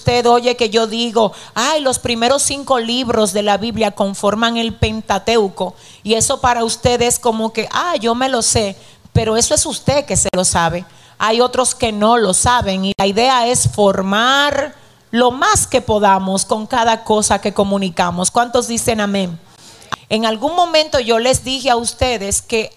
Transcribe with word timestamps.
usted 0.00 0.24
oye 0.24 0.56
que 0.56 0.70
yo 0.70 0.86
digo, 0.86 1.32
ay, 1.54 1.82
los 1.82 1.98
primeros 1.98 2.42
cinco 2.42 2.78
libros 2.78 3.34
de 3.34 3.42
la 3.42 3.58
Biblia 3.58 3.90
conforman 3.90 4.56
el 4.56 4.72
Pentateuco. 4.72 5.74
Y 6.02 6.14
eso 6.14 6.40
para 6.40 6.64
usted 6.64 7.02
es 7.02 7.18
como 7.18 7.52
que, 7.52 7.68
ah, 7.70 7.96
yo 8.00 8.14
me 8.14 8.30
lo 8.30 8.40
sé, 8.40 8.76
pero 9.12 9.36
eso 9.36 9.54
es 9.54 9.66
usted 9.66 10.06
que 10.06 10.16
se 10.16 10.30
lo 10.32 10.46
sabe. 10.46 10.86
Hay 11.18 11.42
otros 11.42 11.74
que 11.74 11.92
no 11.92 12.16
lo 12.16 12.32
saben 12.32 12.86
y 12.86 12.94
la 12.96 13.06
idea 13.06 13.46
es 13.46 13.68
formar 13.68 14.74
lo 15.10 15.32
más 15.32 15.66
que 15.66 15.82
podamos 15.82 16.46
con 16.46 16.66
cada 16.66 17.04
cosa 17.04 17.42
que 17.42 17.52
comunicamos. 17.52 18.30
¿Cuántos 18.30 18.68
dicen 18.68 19.02
amén? 19.02 19.38
En 20.08 20.24
algún 20.24 20.56
momento 20.56 20.98
yo 20.98 21.18
les 21.18 21.44
dije 21.44 21.68
a 21.68 21.76
ustedes 21.76 22.40
que 22.40 22.72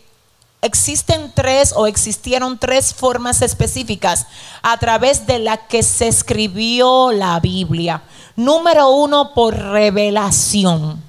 existen 0.64 1.32
tres 1.36 1.74
o 1.76 1.86
existieron 1.86 2.58
tres 2.58 2.94
formas 2.94 3.42
específicas 3.42 4.26
a 4.62 4.78
través 4.78 5.28
de 5.28 5.40
la 5.40 5.58
que 5.58 5.84
se 5.84 6.08
escribió 6.08 7.12
la 7.12 7.40
Biblia. 7.40 8.02
Número 8.36 8.90
uno, 8.90 9.34
por 9.34 9.56
revelación. 9.56 11.04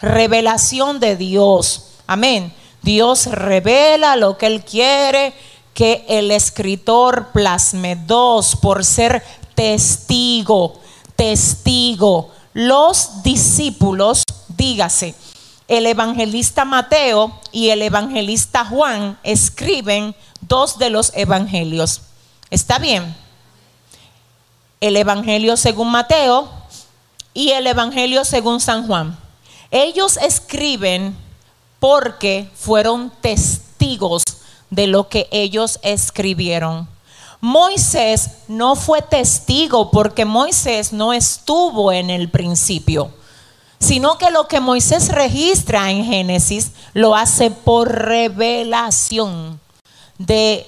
Revelación 0.00 1.00
de 1.00 1.16
Dios. 1.16 1.84
Amén. 2.06 2.52
Dios 2.82 3.26
revela 3.26 4.16
lo 4.16 4.36
que 4.36 4.46
Él 4.46 4.64
quiere 4.64 5.32
que 5.72 6.04
el 6.08 6.30
escritor 6.30 7.28
plasme. 7.32 7.96
Dos, 7.96 8.56
por 8.56 8.84
ser 8.84 9.22
testigo. 9.54 10.80
Testigo. 11.16 12.30
Los 12.52 13.22
discípulos, 13.22 14.24
dígase, 14.48 15.14
el 15.72 15.86
evangelista 15.86 16.66
Mateo 16.66 17.32
y 17.50 17.70
el 17.70 17.80
evangelista 17.80 18.62
Juan 18.62 19.18
escriben 19.22 20.14
dos 20.42 20.78
de 20.78 20.90
los 20.90 21.12
evangelios. 21.14 22.02
¿Está 22.50 22.78
bien? 22.78 23.16
El 24.82 24.98
evangelio 24.98 25.56
según 25.56 25.90
Mateo 25.90 26.50
y 27.32 27.52
el 27.52 27.66
evangelio 27.66 28.26
según 28.26 28.60
San 28.60 28.86
Juan. 28.86 29.18
Ellos 29.70 30.18
escriben 30.18 31.16
porque 31.80 32.50
fueron 32.54 33.10
testigos 33.22 34.24
de 34.68 34.86
lo 34.88 35.08
que 35.08 35.26
ellos 35.30 35.80
escribieron. 35.82 36.86
Moisés 37.40 38.42
no 38.46 38.76
fue 38.76 39.00
testigo 39.00 39.90
porque 39.90 40.26
Moisés 40.26 40.92
no 40.92 41.14
estuvo 41.14 41.92
en 41.92 42.10
el 42.10 42.28
principio 42.28 43.10
sino 43.82 44.16
que 44.16 44.30
lo 44.30 44.46
que 44.46 44.60
Moisés 44.60 45.08
registra 45.08 45.90
en 45.90 46.04
Génesis 46.04 46.70
lo 46.94 47.16
hace 47.16 47.50
por 47.50 47.90
revelación 47.90 49.60
de 50.18 50.64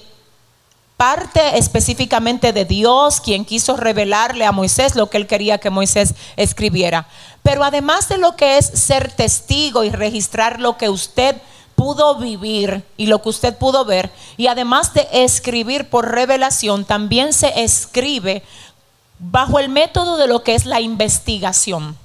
parte 0.97 1.57
específicamente 1.57 2.51
de 2.51 2.65
Dios, 2.65 3.21
quien 3.21 3.45
quiso 3.45 3.77
revelarle 3.77 4.45
a 4.45 4.51
Moisés 4.51 4.95
lo 4.95 5.09
que 5.09 5.15
él 5.15 5.27
quería 5.27 5.59
que 5.59 5.69
Moisés 5.69 6.13
escribiera. 6.35 7.07
Pero 7.41 7.63
además 7.63 8.09
de 8.09 8.17
lo 8.17 8.35
que 8.35 8.57
es 8.57 8.65
ser 8.65 9.13
testigo 9.13 9.85
y 9.85 9.91
registrar 9.91 10.59
lo 10.59 10.77
que 10.77 10.89
usted 10.89 11.37
pudo 11.75 12.15
vivir 12.15 12.83
y 12.97 13.05
lo 13.05 13.21
que 13.21 13.29
usted 13.29 13.57
pudo 13.57 13.85
ver, 13.85 14.11
y 14.35 14.47
además 14.47 14.93
de 14.93 15.07
escribir 15.11 15.89
por 15.89 16.11
revelación, 16.11 16.83
también 16.83 17.31
se 17.31 17.63
escribe 17.63 18.43
bajo 19.19 19.59
el 19.59 19.69
método 19.69 20.17
de 20.17 20.27
lo 20.27 20.43
que 20.43 20.55
es 20.55 20.65
la 20.65 20.81
investigación 20.81 21.97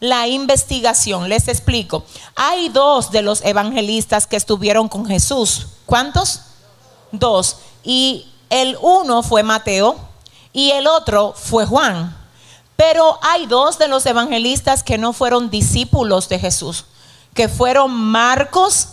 la 0.00 0.26
investigación. 0.26 1.28
Les 1.28 1.48
explico. 1.48 2.04
Hay 2.36 2.68
dos 2.68 3.10
de 3.10 3.22
los 3.22 3.44
evangelistas 3.44 4.26
que 4.26 4.36
estuvieron 4.36 4.88
con 4.88 5.06
Jesús. 5.06 5.68
¿Cuántos? 5.86 6.40
Dos. 7.12 7.58
Y 7.82 8.26
el 8.50 8.76
uno 8.80 9.22
fue 9.22 9.42
Mateo 9.42 9.96
y 10.52 10.70
el 10.70 10.86
otro 10.86 11.34
fue 11.36 11.66
Juan. 11.66 12.16
Pero 12.76 13.18
hay 13.22 13.46
dos 13.46 13.78
de 13.78 13.88
los 13.88 14.04
evangelistas 14.06 14.82
que 14.82 14.98
no 14.98 15.12
fueron 15.12 15.50
discípulos 15.50 16.28
de 16.28 16.38
Jesús, 16.38 16.86
que 17.32 17.48
fueron 17.48 17.92
Marcos 17.92 18.88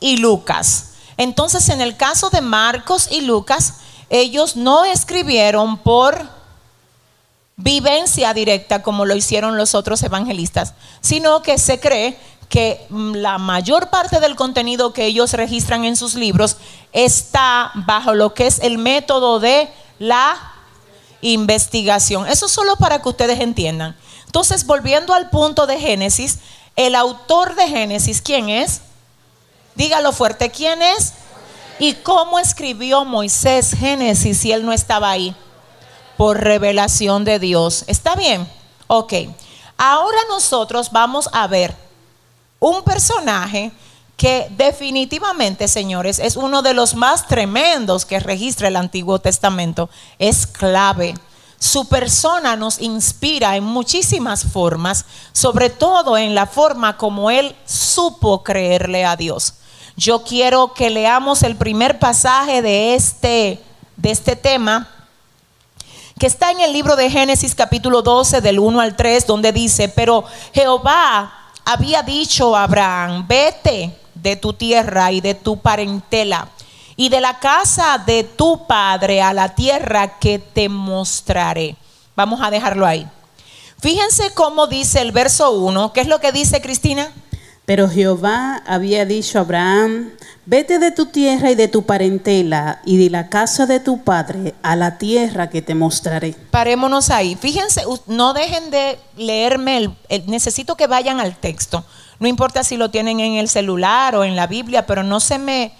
y 0.00 0.16
Lucas. 0.16 0.90
Entonces, 1.16 1.68
en 1.68 1.80
el 1.80 1.96
caso 1.96 2.30
de 2.30 2.40
Marcos 2.40 3.08
y 3.10 3.20
Lucas, 3.20 3.74
ellos 4.10 4.56
no 4.56 4.84
escribieron 4.84 5.78
por 5.78 6.28
vivencia 7.56 8.34
directa 8.34 8.82
como 8.82 9.04
lo 9.04 9.14
hicieron 9.14 9.56
los 9.56 9.74
otros 9.74 10.02
evangelistas, 10.02 10.74
sino 11.00 11.42
que 11.42 11.58
se 11.58 11.80
cree 11.80 12.16
que 12.48 12.84
mm, 12.90 13.14
la 13.14 13.38
mayor 13.38 13.88
parte 13.88 14.20
del 14.20 14.36
contenido 14.36 14.92
que 14.92 15.06
ellos 15.06 15.32
registran 15.32 15.84
en 15.84 15.96
sus 15.96 16.14
libros 16.14 16.56
está 16.92 17.72
bajo 17.74 18.14
lo 18.14 18.34
que 18.34 18.46
es 18.46 18.58
el 18.60 18.78
método 18.78 19.40
de 19.40 19.70
la 19.98 20.36
investigación. 21.22 22.26
Eso 22.26 22.48
solo 22.48 22.76
para 22.76 23.00
que 23.00 23.08
ustedes 23.08 23.40
entiendan. 23.40 23.96
Entonces, 24.26 24.66
volviendo 24.66 25.14
al 25.14 25.30
punto 25.30 25.66
de 25.66 25.78
Génesis, 25.78 26.40
el 26.76 26.94
autor 26.94 27.54
de 27.54 27.68
Génesis, 27.68 28.20
¿quién 28.20 28.48
es? 28.48 28.82
Dígalo 29.74 30.12
fuerte, 30.12 30.50
¿quién 30.50 30.82
es? 30.82 31.14
¿Y 31.78 31.94
cómo 31.94 32.38
escribió 32.38 33.04
Moisés 33.04 33.74
Génesis 33.78 34.38
si 34.38 34.52
él 34.52 34.64
no 34.64 34.72
estaba 34.72 35.10
ahí? 35.10 35.34
Por 36.16 36.40
revelación 36.40 37.24
de 37.24 37.38
Dios. 37.38 37.84
¿Está 37.86 38.14
bien? 38.14 38.48
Ok. 38.86 39.12
Ahora 39.76 40.18
nosotros 40.28 40.90
vamos 40.92 41.28
a 41.32 41.46
ver 41.46 41.74
un 42.60 42.82
personaje 42.82 43.72
que 44.16 44.46
definitivamente, 44.56 45.66
señores, 45.66 46.20
es 46.20 46.36
uno 46.36 46.62
de 46.62 46.74
los 46.74 46.94
más 46.94 47.26
tremendos 47.26 48.04
que 48.04 48.20
registra 48.20 48.68
el 48.68 48.76
Antiguo 48.76 49.18
Testamento. 49.18 49.90
Es 50.18 50.46
clave. 50.46 51.14
Su 51.58 51.88
persona 51.88 52.54
nos 52.54 52.80
inspira 52.80 53.56
en 53.56 53.64
muchísimas 53.64 54.44
formas, 54.44 55.04
sobre 55.32 55.70
todo 55.70 56.16
en 56.16 56.34
la 56.34 56.46
forma 56.46 56.96
como 56.96 57.30
él 57.30 57.56
supo 57.66 58.44
creerle 58.44 59.04
a 59.04 59.16
Dios. 59.16 59.54
Yo 59.96 60.22
quiero 60.22 60.72
que 60.72 60.90
leamos 60.90 61.42
el 61.42 61.56
primer 61.56 61.98
pasaje 61.98 62.62
de 62.62 62.94
este, 62.94 63.60
de 63.96 64.10
este 64.10 64.36
tema 64.36 64.88
que 66.22 66.28
está 66.28 66.52
en 66.52 66.60
el 66.60 66.72
libro 66.72 66.94
de 66.94 67.10
Génesis 67.10 67.52
capítulo 67.52 68.00
12 68.00 68.40
del 68.40 68.60
1 68.60 68.80
al 68.80 68.94
3, 68.94 69.26
donde 69.26 69.50
dice, 69.50 69.88
pero 69.88 70.22
Jehová 70.54 71.50
había 71.64 72.04
dicho 72.04 72.54
a 72.54 72.62
Abraham, 72.62 73.26
vete 73.26 73.98
de 74.14 74.36
tu 74.36 74.52
tierra 74.52 75.10
y 75.10 75.20
de 75.20 75.34
tu 75.34 75.58
parentela 75.58 76.48
y 76.94 77.08
de 77.08 77.20
la 77.20 77.40
casa 77.40 77.98
de 78.06 78.22
tu 78.22 78.68
padre 78.68 79.20
a 79.20 79.32
la 79.32 79.56
tierra 79.56 80.20
que 80.20 80.38
te 80.38 80.68
mostraré. 80.68 81.74
Vamos 82.14 82.40
a 82.40 82.52
dejarlo 82.52 82.86
ahí. 82.86 83.04
Fíjense 83.80 84.32
cómo 84.32 84.68
dice 84.68 85.00
el 85.00 85.10
verso 85.10 85.50
1. 85.50 85.92
¿Qué 85.92 86.02
es 86.02 86.06
lo 86.06 86.20
que 86.20 86.30
dice 86.30 86.62
Cristina? 86.62 87.12
Pero 87.64 87.88
Jehová 87.88 88.60
había 88.66 89.04
dicho 89.04 89.38
a 89.38 89.42
Abraham, 89.42 90.10
vete 90.46 90.80
de 90.80 90.90
tu 90.90 91.06
tierra 91.06 91.52
y 91.52 91.54
de 91.54 91.68
tu 91.68 91.84
parentela 91.84 92.80
y 92.84 92.96
de 92.96 93.08
la 93.08 93.28
casa 93.28 93.66
de 93.66 93.78
tu 93.78 94.02
padre 94.02 94.54
a 94.62 94.74
la 94.74 94.98
tierra 94.98 95.48
que 95.48 95.62
te 95.62 95.76
mostraré. 95.76 96.34
Parémonos 96.50 97.10
ahí. 97.10 97.36
Fíjense, 97.36 97.84
no 98.08 98.32
dejen 98.32 98.72
de 98.72 98.98
leerme, 99.16 99.90
el, 100.08 100.26
necesito 100.26 100.76
que 100.76 100.88
vayan 100.88 101.20
al 101.20 101.36
texto. 101.36 101.84
No 102.18 102.26
importa 102.26 102.64
si 102.64 102.76
lo 102.76 102.90
tienen 102.90 103.20
en 103.20 103.34
el 103.34 103.48
celular 103.48 104.16
o 104.16 104.24
en 104.24 104.34
la 104.34 104.48
Biblia, 104.48 104.86
pero 104.86 105.02
no 105.02 105.20
se 105.20 105.38
me... 105.38 105.72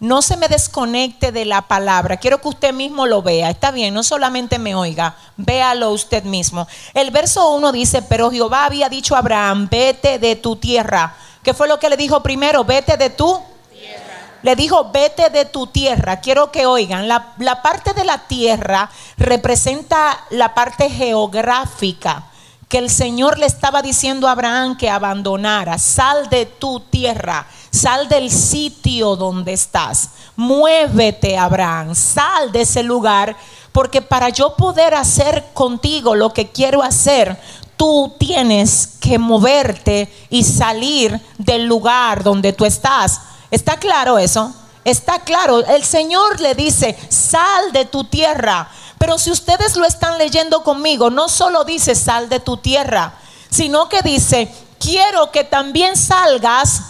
No 0.00 0.22
se 0.22 0.36
me 0.36 0.46
desconecte 0.46 1.32
de 1.32 1.44
la 1.44 1.62
palabra. 1.62 2.18
Quiero 2.18 2.40
que 2.40 2.46
usted 2.46 2.72
mismo 2.72 3.04
lo 3.06 3.20
vea. 3.20 3.50
Está 3.50 3.72
bien, 3.72 3.92
no 3.92 4.04
solamente 4.04 4.60
me 4.60 4.76
oiga, 4.76 5.16
véalo 5.36 5.90
usted 5.90 6.22
mismo. 6.22 6.68
El 6.94 7.10
verso 7.10 7.50
1 7.56 7.72
dice, 7.72 8.02
pero 8.02 8.30
Jehová 8.30 8.66
había 8.66 8.88
dicho 8.88 9.16
a 9.16 9.18
Abraham, 9.18 9.66
vete 9.68 10.20
de 10.20 10.36
tu 10.36 10.54
tierra 10.54 11.16
¿Qué 11.48 11.54
fue 11.54 11.66
lo 11.66 11.80
que 11.80 11.88
le 11.88 11.96
dijo 11.96 12.22
primero? 12.22 12.62
Vete 12.62 12.98
de 12.98 13.08
tu 13.08 13.40
tierra. 13.72 14.38
Le 14.42 14.54
dijo, 14.54 14.90
vete 14.92 15.30
de 15.30 15.46
tu 15.46 15.66
tierra. 15.66 16.20
Quiero 16.20 16.52
que 16.52 16.66
oigan, 16.66 17.08
la, 17.08 17.32
la 17.38 17.62
parte 17.62 17.94
de 17.94 18.04
la 18.04 18.18
tierra 18.18 18.90
representa 19.16 20.20
la 20.28 20.52
parte 20.52 20.90
geográfica 20.90 22.26
que 22.68 22.76
el 22.76 22.90
Señor 22.90 23.38
le 23.38 23.46
estaba 23.46 23.80
diciendo 23.80 24.28
a 24.28 24.32
Abraham 24.32 24.76
que 24.76 24.90
abandonara. 24.90 25.78
Sal 25.78 26.28
de 26.28 26.44
tu 26.44 26.80
tierra, 26.80 27.46
sal 27.70 28.10
del 28.10 28.30
sitio 28.30 29.16
donde 29.16 29.54
estás. 29.54 30.10
Muévete, 30.36 31.38
Abraham, 31.38 31.94
sal 31.94 32.52
de 32.52 32.60
ese 32.60 32.82
lugar, 32.82 33.34
porque 33.72 34.02
para 34.02 34.28
yo 34.28 34.54
poder 34.54 34.94
hacer 34.94 35.46
contigo 35.54 36.14
lo 36.14 36.34
que 36.34 36.50
quiero 36.50 36.82
hacer, 36.82 37.40
tú 37.78 38.14
tienes 38.18 38.90
que 39.00 39.18
moverte 39.18 40.12
y 40.28 40.44
salir 40.44 41.18
del 41.38 41.64
lugar 41.64 42.22
donde 42.22 42.52
tú 42.52 42.66
estás. 42.66 43.20
¿Está 43.50 43.78
claro 43.78 44.18
eso? 44.18 44.52
Está 44.84 45.20
claro. 45.20 45.64
El 45.64 45.84
Señor 45.84 46.40
le 46.40 46.54
dice, 46.54 46.98
sal 47.08 47.72
de 47.72 47.86
tu 47.86 48.04
tierra. 48.04 48.68
Pero 48.98 49.16
si 49.16 49.30
ustedes 49.30 49.76
lo 49.76 49.86
están 49.86 50.18
leyendo 50.18 50.62
conmigo, 50.64 51.08
no 51.08 51.28
solo 51.28 51.64
dice 51.64 51.94
sal 51.94 52.28
de 52.28 52.40
tu 52.40 52.56
tierra, 52.56 53.14
sino 53.48 53.88
que 53.88 54.02
dice, 54.02 54.52
quiero 54.80 55.30
que 55.30 55.44
también 55.44 55.96
salgas. 55.96 56.82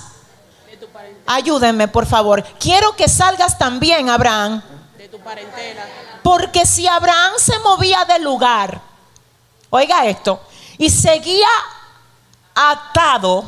Ayúdenme, 1.26 1.86
por 1.86 2.06
favor. 2.06 2.42
Quiero 2.58 2.96
que 2.96 3.08
salgas 3.08 3.58
también, 3.58 4.08
Abraham, 4.08 4.62
De 4.96 5.08
tu 5.08 5.18
parentela. 5.18 5.84
Porque 6.22 6.64
si 6.64 6.86
Abraham 6.86 7.32
se 7.36 7.58
movía 7.58 8.06
del 8.06 8.22
lugar, 8.22 8.80
oiga 9.68 10.06
esto, 10.06 10.40
y 10.78 10.90
seguía 10.90 11.46
atado 12.54 13.44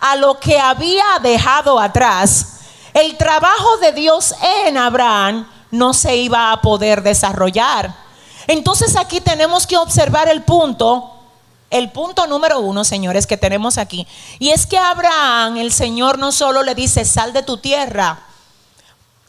a 0.00 0.16
lo 0.16 0.40
que 0.40 0.58
había 0.58 1.04
dejado 1.22 1.78
atrás, 1.78 2.60
el 2.94 3.16
trabajo 3.16 3.76
de 3.78 3.92
Dios 3.92 4.34
en 4.66 4.76
Abraham 4.76 5.46
no 5.70 5.94
se 5.94 6.16
iba 6.16 6.50
a 6.50 6.60
poder 6.60 7.02
desarrollar. 7.02 7.94
Entonces 8.46 8.96
aquí 8.96 9.20
tenemos 9.20 9.66
que 9.66 9.76
observar 9.76 10.28
el 10.28 10.42
punto, 10.42 11.12
el 11.70 11.90
punto 11.92 12.26
número 12.26 12.58
uno, 12.60 12.82
señores, 12.82 13.26
que 13.26 13.36
tenemos 13.36 13.78
aquí. 13.78 14.06
Y 14.38 14.50
es 14.50 14.66
que 14.66 14.78
Abraham 14.78 15.58
el 15.58 15.72
Señor 15.72 16.18
no 16.18 16.32
solo 16.32 16.62
le 16.62 16.74
dice, 16.74 17.04
sal 17.04 17.32
de 17.32 17.42
tu 17.42 17.58
tierra, 17.58 18.18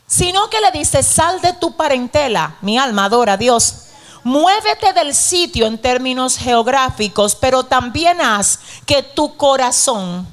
sino 0.07 0.49
que 0.49 0.59
le 0.59 0.71
dice, 0.71 1.03
sal 1.03 1.39
de 1.41 1.53
tu 1.53 1.75
parentela. 1.75 2.55
Mi 2.61 2.77
alma 2.77 3.05
adora 3.05 3.33
a 3.33 3.37
Dios. 3.37 3.90
Muévete 4.23 4.93
del 4.93 5.15
sitio 5.15 5.65
en 5.65 5.77
términos 5.77 6.37
geográficos, 6.37 7.35
pero 7.35 7.63
también 7.63 8.21
haz 8.21 8.59
que 8.85 9.01
tu 9.01 9.35
corazón 9.35 10.27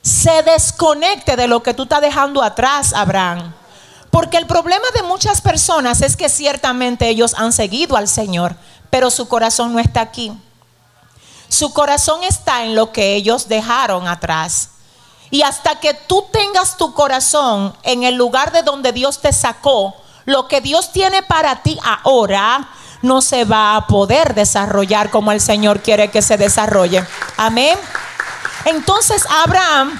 se 0.00 0.42
desconecte 0.42 1.36
de 1.36 1.46
lo 1.46 1.62
que 1.62 1.74
tú 1.74 1.84
estás 1.84 2.00
dejando 2.00 2.42
atrás, 2.42 2.92
Abraham. 2.92 3.54
Porque 4.10 4.36
el 4.36 4.46
problema 4.46 4.84
de 4.94 5.02
muchas 5.02 5.40
personas 5.40 6.02
es 6.02 6.16
que 6.16 6.28
ciertamente 6.28 7.08
ellos 7.08 7.34
han 7.36 7.52
seguido 7.52 7.96
al 7.96 8.06
Señor, 8.06 8.54
pero 8.90 9.10
su 9.10 9.28
corazón 9.28 9.72
no 9.72 9.80
está 9.80 10.02
aquí. 10.02 10.32
Su 11.48 11.72
corazón 11.72 12.22
está 12.22 12.64
en 12.64 12.74
lo 12.74 12.92
que 12.92 13.14
ellos 13.14 13.48
dejaron 13.48 14.06
atrás. 14.06 14.70
Y 15.30 15.42
hasta 15.42 15.80
que 15.80 15.94
tú 15.94 16.26
tengas 16.30 16.76
tu 16.76 16.94
corazón 16.94 17.74
en 17.82 18.04
el 18.04 18.14
lugar 18.14 18.52
de 18.52 18.62
donde 18.62 18.92
Dios 18.92 19.20
te 19.20 19.32
sacó, 19.32 19.94
lo 20.24 20.48
que 20.48 20.60
Dios 20.60 20.92
tiene 20.92 21.22
para 21.22 21.62
ti 21.62 21.78
ahora 22.04 22.68
no 23.02 23.20
se 23.20 23.44
va 23.44 23.76
a 23.76 23.86
poder 23.86 24.34
desarrollar 24.34 25.10
como 25.10 25.30
el 25.32 25.40
Señor 25.40 25.80
quiere 25.80 26.10
que 26.10 26.22
se 26.22 26.36
desarrolle. 26.38 27.04
Amén. 27.36 27.78
Entonces 28.64 29.26
Abraham, 29.44 29.98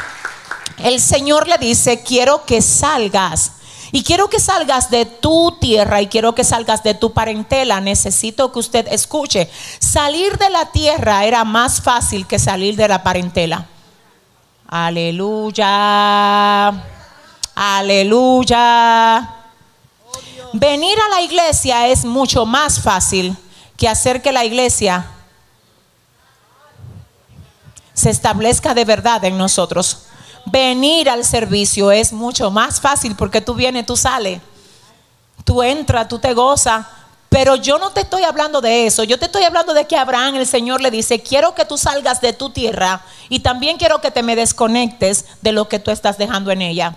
el 0.78 1.00
Señor 1.00 1.46
le 1.46 1.58
dice, 1.58 2.02
quiero 2.02 2.44
que 2.46 2.62
salgas 2.62 3.52
y 3.92 4.02
quiero 4.02 4.28
que 4.28 4.40
salgas 4.40 4.90
de 4.90 5.06
tu 5.06 5.56
tierra 5.60 6.00
y 6.00 6.08
quiero 6.08 6.34
que 6.34 6.42
salgas 6.42 6.82
de 6.82 6.94
tu 6.94 7.12
parentela. 7.12 7.80
Necesito 7.80 8.50
que 8.50 8.58
usted 8.58 8.88
escuche. 8.90 9.48
Salir 9.78 10.36
de 10.38 10.50
la 10.50 10.72
tierra 10.72 11.24
era 11.24 11.44
más 11.44 11.80
fácil 11.80 12.26
que 12.26 12.40
salir 12.40 12.74
de 12.74 12.88
la 12.88 13.04
parentela. 13.04 13.66
Aleluya. 14.66 15.62
Aleluya. 17.54 19.44
Venir 20.56 20.96
a 20.98 21.08
la 21.16 21.20
iglesia 21.20 21.88
es 21.88 22.04
mucho 22.04 22.46
más 22.46 22.80
fácil 22.80 23.36
que 23.76 23.88
hacer 23.88 24.22
que 24.22 24.32
la 24.32 24.44
iglesia 24.44 25.06
se 27.92 28.10
establezca 28.10 28.74
de 28.74 28.84
verdad 28.84 29.24
en 29.24 29.36
nosotros 29.36 30.06
venir 30.46 31.08
al 31.08 31.24
servicio 31.24 31.90
es 31.90 32.12
mucho 32.12 32.50
más 32.50 32.80
fácil 32.80 33.14
porque 33.16 33.40
tú 33.40 33.54
vienes, 33.54 33.86
tú 33.86 33.96
sales, 33.96 34.40
tú 35.44 35.62
entras, 35.62 36.08
tú 36.08 36.18
te 36.18 36.34
gozas. 36.34 36.86
Pero 37.28 37.56
yo 37.56 37.78
no 37.78 37.90
te 37.90 38.02
estoy 38.02 38.22
hablando 38.22 38.60
de 38.60 38.86
eso, 38.86 39.02
yo 39.02 39.18
te 39.18 39.24
estoy 39.24 39.42
hablando 39.42 39.74
de 39.74 39.88
que 39.88 39.96
Abraham, 39.96 40.36
el 40.36 40.46
Señor 40.46 40.80
le 40.80 40.92
dice, 40.92 41.20
quiero 41.20 41.52
que 41.52 41.64
tú 41.64 41.76
salgas 41.76 42.20
de 42.20 42.32
tu 42.32 42.50
tierra 42.50 43.00
y 43.28 43.40
también 43.40 43.76
quiero 43.76 44.00
que 44.00 44.12
te 44.12 44.22
me 44.22 44.36
desconectes 44.36 45.24
de 45.42 45.50
lo 45.50 45.68
que 45.68 45.80
tú 45.80 45.90
estás 45.90 46.16
dejando 46.16 46.52
en 46.52 46.62
ella. 46.62 46.96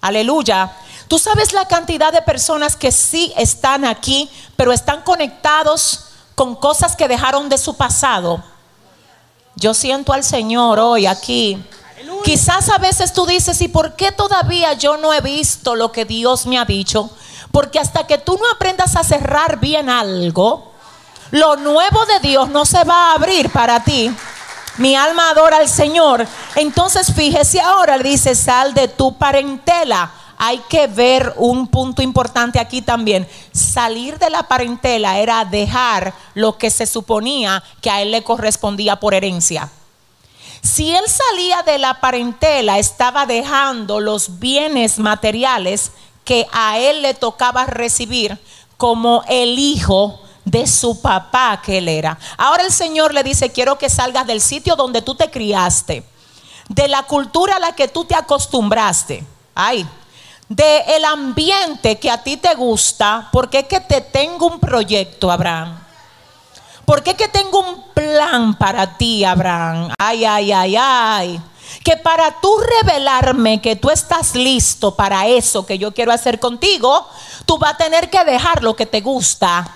Aleluya. 0.00 0.72
Tú 1.10 1.18
sabes 1.18 1.52
la 1.52 1.68
cantidad 1.68 2.10
de 2.10 2.22
personas 2.22 2.74
que 2.74 2.90
sí 2.90 3.34
están 3.36 3.84
aquí, 3.84 4.30
pero 4.56 4.72
están 4.72 5.02
conectados 5.02 6.06
con 6.34 6.54
cosas 6.54 6.96
que 6.96 7.06
dejaron 7.06 7.50
de 7.50 7.58
su 7.58 7.76
pasado. 7.76 8.42
Yo 9.56 9.74
siento 9.74 10.14
al 10.14 10.24
Señor 10.24 10.78
hoy 10.78 11.04
aquí 11.04 11.62
Quizás 12.24 12.68
a 12.68 12.78
veces 12.78 13.12
tú 13.12 13.26
dices, 13.26 13.60
¿y 13.60 13.68
por 13.68 13.94
qué 13.96 14.12
todavía 14.12 14.74
yo 14.74 14.96
no 14.96 15.12
he 15.12 15.20
visto 15.20 15.74
lo 15.74 15.90
que 15.90 16.04
Dios 16.04 16.46
me 16.46 16.58
ha 16.58 16.64
dicho? 16.64 17.10
Porque 17.50 17.78
hasta 17.78 18.06
que 18.06 18.18
tú 18.18 18.38
no 18.38 18.48
aprendas 18.50 18.96
a 18.96 19.04
cerrar 19.04 19.58
bien 19.58 19.88
algo, 19.88 20.72
lo 21.30 21.56
nuevo 21.56 22.04
de 22.06 22.20
Dios 22.20 22.48
no 22.50 22.64
se 22.64 22.84
va 22.84 23.10
a 23.10 23.14
abrir 23.14 23.50
para 23.50 23.82
ti. 23.82 24.14
Mi 24.76 24.96
alma 24.96 25.30
adora 25.30 25.58
al 25.58 25.68
Señor. 25.68 26.26
Entonces 26.56 27.12
fíjese 27.12 27.60
ahora, 27.60 27.98
dice, 27.98 28.34
sal 28.34 28.74
de 28.74 28.88
tu 28.88 29.16
parentela. 29.16 30.10
Hay 30.42 30.62
que 30.70 30.86
ver 30.86 31.34
un 31.36 31.66
punto 31.66 32.00
importante 32.00 32.58
aquí 32.58 32.80
también. 32.80 33.28
Salir 33.52 34.18
de 34.18 34.30
la 34.30 34.44
parentela 34.44 35.18
era 35.18 35.44
dejar 35.44 36.14
lo 36.32 36.56
que 36.56 36.70
se 36.70 36.86
suponía 36.86 37.62
que 37.82 37.90
a 37.90 38.00
él 38.00 38.10
le 38.10 38.24
correspondía 38.24 38.96
por 38.96 39.12
herencia. 39.12 39.70
Si 40.62 40.96
él 40.96 41.04
salía 41.06 41.62
de 41.62 41.76
la 41.76 42.00
parentela, 42.00 42.78
estaba 42.78 43.26
dejando 43.26 44.00
los 44.00 44.38
bienes 44.38 44.98
materiales 44.98 45.92
que 46.24 46.46
a 46.52 46.78
él 46.78 47.02
le 47.02 47.12
tocaba 47.12 47.66
recibir 47.66 48.38
como 48.78 49.22
el 49.28 49.58
hijo 49.58 50.22
de 50.46 50.66
su 50.66 51.02
papá 51.02 51.60
que 51.62 51.76
él 51.76 51.88
era. 51.88 52.18
Ahora 52.38 52.64
el 52.64 52.72
Señor 52.72 53.12
le 53.12 53.22
dice, 53.22 53.52
quiero 53.52 53.76
que 53.76 53.90
salgas 53.90 54.26
del 54.26 54.40
sitio 54.40 54.74
donde 54.74 55.02
tú 55.02 55.14
te 55.14 55.30
criaste, 55.30 56.02
de 56.70 56.88
la 56.88 57.02
cultura 57.02 57.56
a 57.56 57.60
la 57.60 57.74
que 57.74 57.88
tú 57.88 58.06
te 58.06 58.14
acostumbraste. 58.14 59.22
Ay, 59.54 59.86
de 60.50 60.78
el 60.96 61.04
ambiente 61.04 62.00
que 62.00 62.10
a 62.10 62.22
ti 62.24 62.36
te 62.36 62.54
gusta, 62.54 63.28
porque 63.32 63.60
es 63.60 63.64
que 63.66 63.78
te 63.78 64.00
tengo 64.00 64.46
un 64.46 64.58
proyecto, 64.58 65.30
Abraham. 65.30 65.78
Porque 66.84 67.10
es 67.10 67.16
que 67.16 67.28
tengo 67.28 67.60
un 67.60 67.84
plan 67.94 68.58
para 68.58 68.98
ti, 68.98 69.24
Abraham. 69.24 69.94
Ay, 69.96 70.24
ay, 70.24 70.50
ay, 70.50 70.76
ay. 70.76 71.40
Que 71.84 71.96
para 71.96 72.40
tú 72.40 72.52
revelarme 72.82 73.62
que 73.62 73.76
tú 73.76 73.90
estás 73.90 74.34
listo 74.34 74.96
para 74.96 75.28
eso 75.28 75.64
que 75.64 75.78
yo 75.78 75.94
quiero 75.94 76.10
hacer 76.10 76.40
contigo, 76.40 77.06
tú 77.46 77.56
vas 77.56 77.74
a 77.74 77.76
tener 77.76 78.10
que 78.10 78.24
dejar 78.24 78.64
lo 78.64 78.74
que 78.74 78.86
te 78.86 79.00
gusta. 79.02 79.70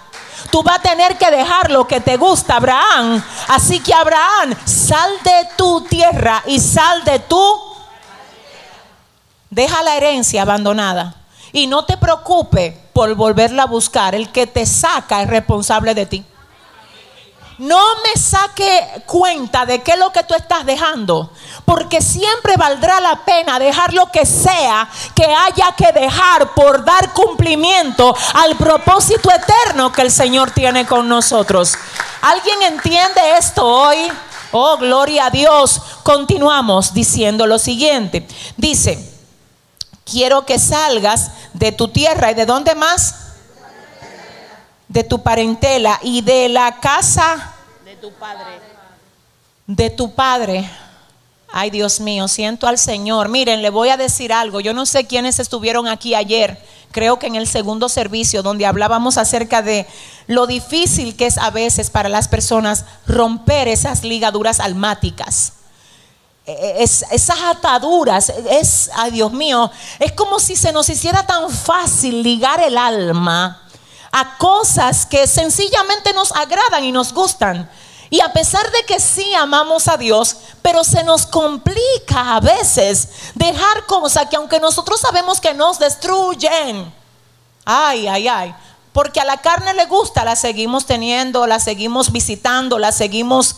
Tú 0.50 0.65
vas 0.65 0.79
a 0.81 0.82
tener 0.82 1.17
que 1.17 1.31
dejar 1.31 1.70
lo 1.70 1.87
que 1.87 2.00
te 2.00 2.17
gusta, 2.17 2.56
Abraham. 2.56 3.23
Así 3.47 3.79
que 3.79 3.94
Abraham, 3.94 4.56
sal 4.65 5.12
de 5.23 5.49
tu 5.56 5.82
tierra 5.82 6.43
y 6.47 6.59
sal 6.59 7.05
de 7.05 7.20
tu... 7.20 7.74
Deja 9.55 9.83
la 9.83 9.97
herencia 9.97 10.43
abandonada. 10.43 11.15
Y 11.53 11.67
no 11.69 11.85
te 11.85 11.97
preocupes 11.97 12.75
por 12.93 13.15
volverla 13.15 13.62
a 13.62 13.67
buscar. 13.67 14.15
El 14.15 14.31
que 14.31 14.47
te 14.47 14.67
saca 14.67 15.23
es 15.23 15.29
responsable 15.29 15.95
de 15.95 16.06
ti 16.06 16.25
no 17.59 17.81
me 18.03 18.20
saque 18.20 19.03
cuenta 19.06 19.65
de 19.65 19.82
qué 19.82 19.93
es 19.93 19.99
lo 19.99 20.11
que 20.11 20.25
tú 20.25 20.34
estás 20.34 20.67
dejando. 20.67 21.31
Porque 21.65 22.03
siempre 22.03 22.56
valdrá 22.56 23.01
la 23.01 23.25
pena 23.25 23.58
dejar 23.58 23.93
lo 23.94 24.06
que 24.06 24.27
sea 24.27 24.89
que 25.15 25.25
haya 25.25 25.73
que 25.77 25.93
dejar 25.93 26.53
por 26.55 26.84
dar 26.84 27.13
cumplimiento 27.13 28.15
al 28.34 28.56
propósito 28.56 29.31
eterno 29.31 29.93
que 29.93 30.03
el 30.03 30.11
Señor 30.11 30.51
tiene 30.51 30.87
con 30.87 31.08
nosotros. 31.08 31.75
¿Alguien 32.23 32.63
entiende 32.63 33.37
esto 33.39 33.65
hoy? 33.65 34.11
Oh, 34.51 34.77
gloria 34.77 35.27
a 35.27 35.31
Dios. 35.31 35.81
Continuamos 36.03 36.93
diciendo 36.93 37.46
lo 37.46 37.58
siguiente. 37.58 38.27
Dice, 38.56 39.14
quiero 40.05 40.46
que 40.46 40.58
salgas 40.58 41.31
de 41.53 41.73
tu 41.73 41.89
tierra 41.89 42.31
y 42.31 42.34
de 42.34 42.46
dónde 42.46 42.75
más? 42.75 43.25
de 44.94 45.03
tu 45.03 45.23
parentela 45.23 45.99
y 46.03 46.23
de 46.23 46.49
la 46.49 46.79
casa 46.79 47.53
de 47.84 47.96
tu 47.96 48.13
padre. 48.13 48.61
De 49.67 49.91
tu 49.91 50.15
padre. 50.15 50.70
Ay, 51.53 51.70
Dios 51.70 52.01
mío, 52.01 52.29
siento 52.29 52.69
al 52.69 52.79
Señor. 52.79 53.29
Miren, 53.29 53.61
le 53.61 53.70
voy 53.70 53.89
a 53.89 53.96
decir 53.96 54.32
algo. 54.32 54.61
Yo 54.61 54.73
no 54.73 54.87
sé 54.87 55.06
quiénes 55.06 55.41
estuvieron 55.41 55.89
aquí 55.89 56.15
ayer. 56.15 56.63
Creo 56.93 57.19
que 57.19 57.27
en 57.27 57.34
el 57.34 57.49
segundo 57.49 57.89
servicio, 57.89 58.43
donde 58.43 58.67
hablábamos 58.67 59.19
acerca 59.19 59.63
de 59.63 59.87
lo 60.29 60.46
difícil 60.46 61.17
que 61.17 61.27
es 61.27 61.39
a 61.39 61.51
veces 61.51 61.91
para 61.91 62.08
las 62.08 62.29
personas 62.29 62.84
romper 63.06 63.67
esas 63.67 64.05
ligaduras 64.05 64.61
almáticas. 64.61 65.55
E, 66.46 66.53
e, 66.53 66.82
esas 66.82 67.41
ataduras, 67.43 68.29
es, 68.29 68.91
ay 68.94 69.13
Dios 69.13 69.32
mío, 69.32 69.70
es 69.98 70.13
como 70.13 70.39
si 70.39 70.56
se 70.56 70.72
nos 70.72 70.89
hiciera 70.89 71.24
tan 71.27 71.48
fácil 71.48 72.22
ligar 72.22 72.60
el 72.60 72.77
alma 72.77 73.63
a 74.13 74.36
cosas 74.36 75.06
que 75.06 75.27
sencillamente 75.27 76.13
nos 76.13 76.32
agradan 76.32 76.84
y 76.84 76.93
nos 76.93 77.13
gustan. 77.13 77.69
Y 78.10 78.20
a 78.20 78.32
pesar 78.32 78.70
de 78.70 78.84
que 78.84 79.01
sí 79.01 79.34
amamos 79.34 79.89
a 79.89 79.96
Dios, 79.96 80.36
pero 80.63 80.84
se 80.84 81.03
nos 81.03 81.27
complica 81.27 82.36
a 82.36 82.41
veces 82.41 83.08
dejar 83.34 83.86
cosas 83.86 84.29
que 84.29 84.36
aunque 84.36 84.60
nosotros 84.60 85.01
sabemos 85.01 85.41
que 85.41 85.53
nos 85.55 85.81
destruyen, 85.81 86.94
ay, 87.65 88.06
ay, 88.06 88.29
ay, 88.29 88.55
porque 88.93 89.20
a 89.20 89.24
la 89.24 89.39
carne 89.39 89.74
le 89.74 89.86
gusta, 89.86 90.24
la 90.24 90.36
seguimos 90.36 90.86
teniendo, 90.86 91.48
la 91.48 91.58
seguimos 91.58 92.13
visitando, 92.13 92.79
la 92.79 92.93
seguimos 92.93 93.56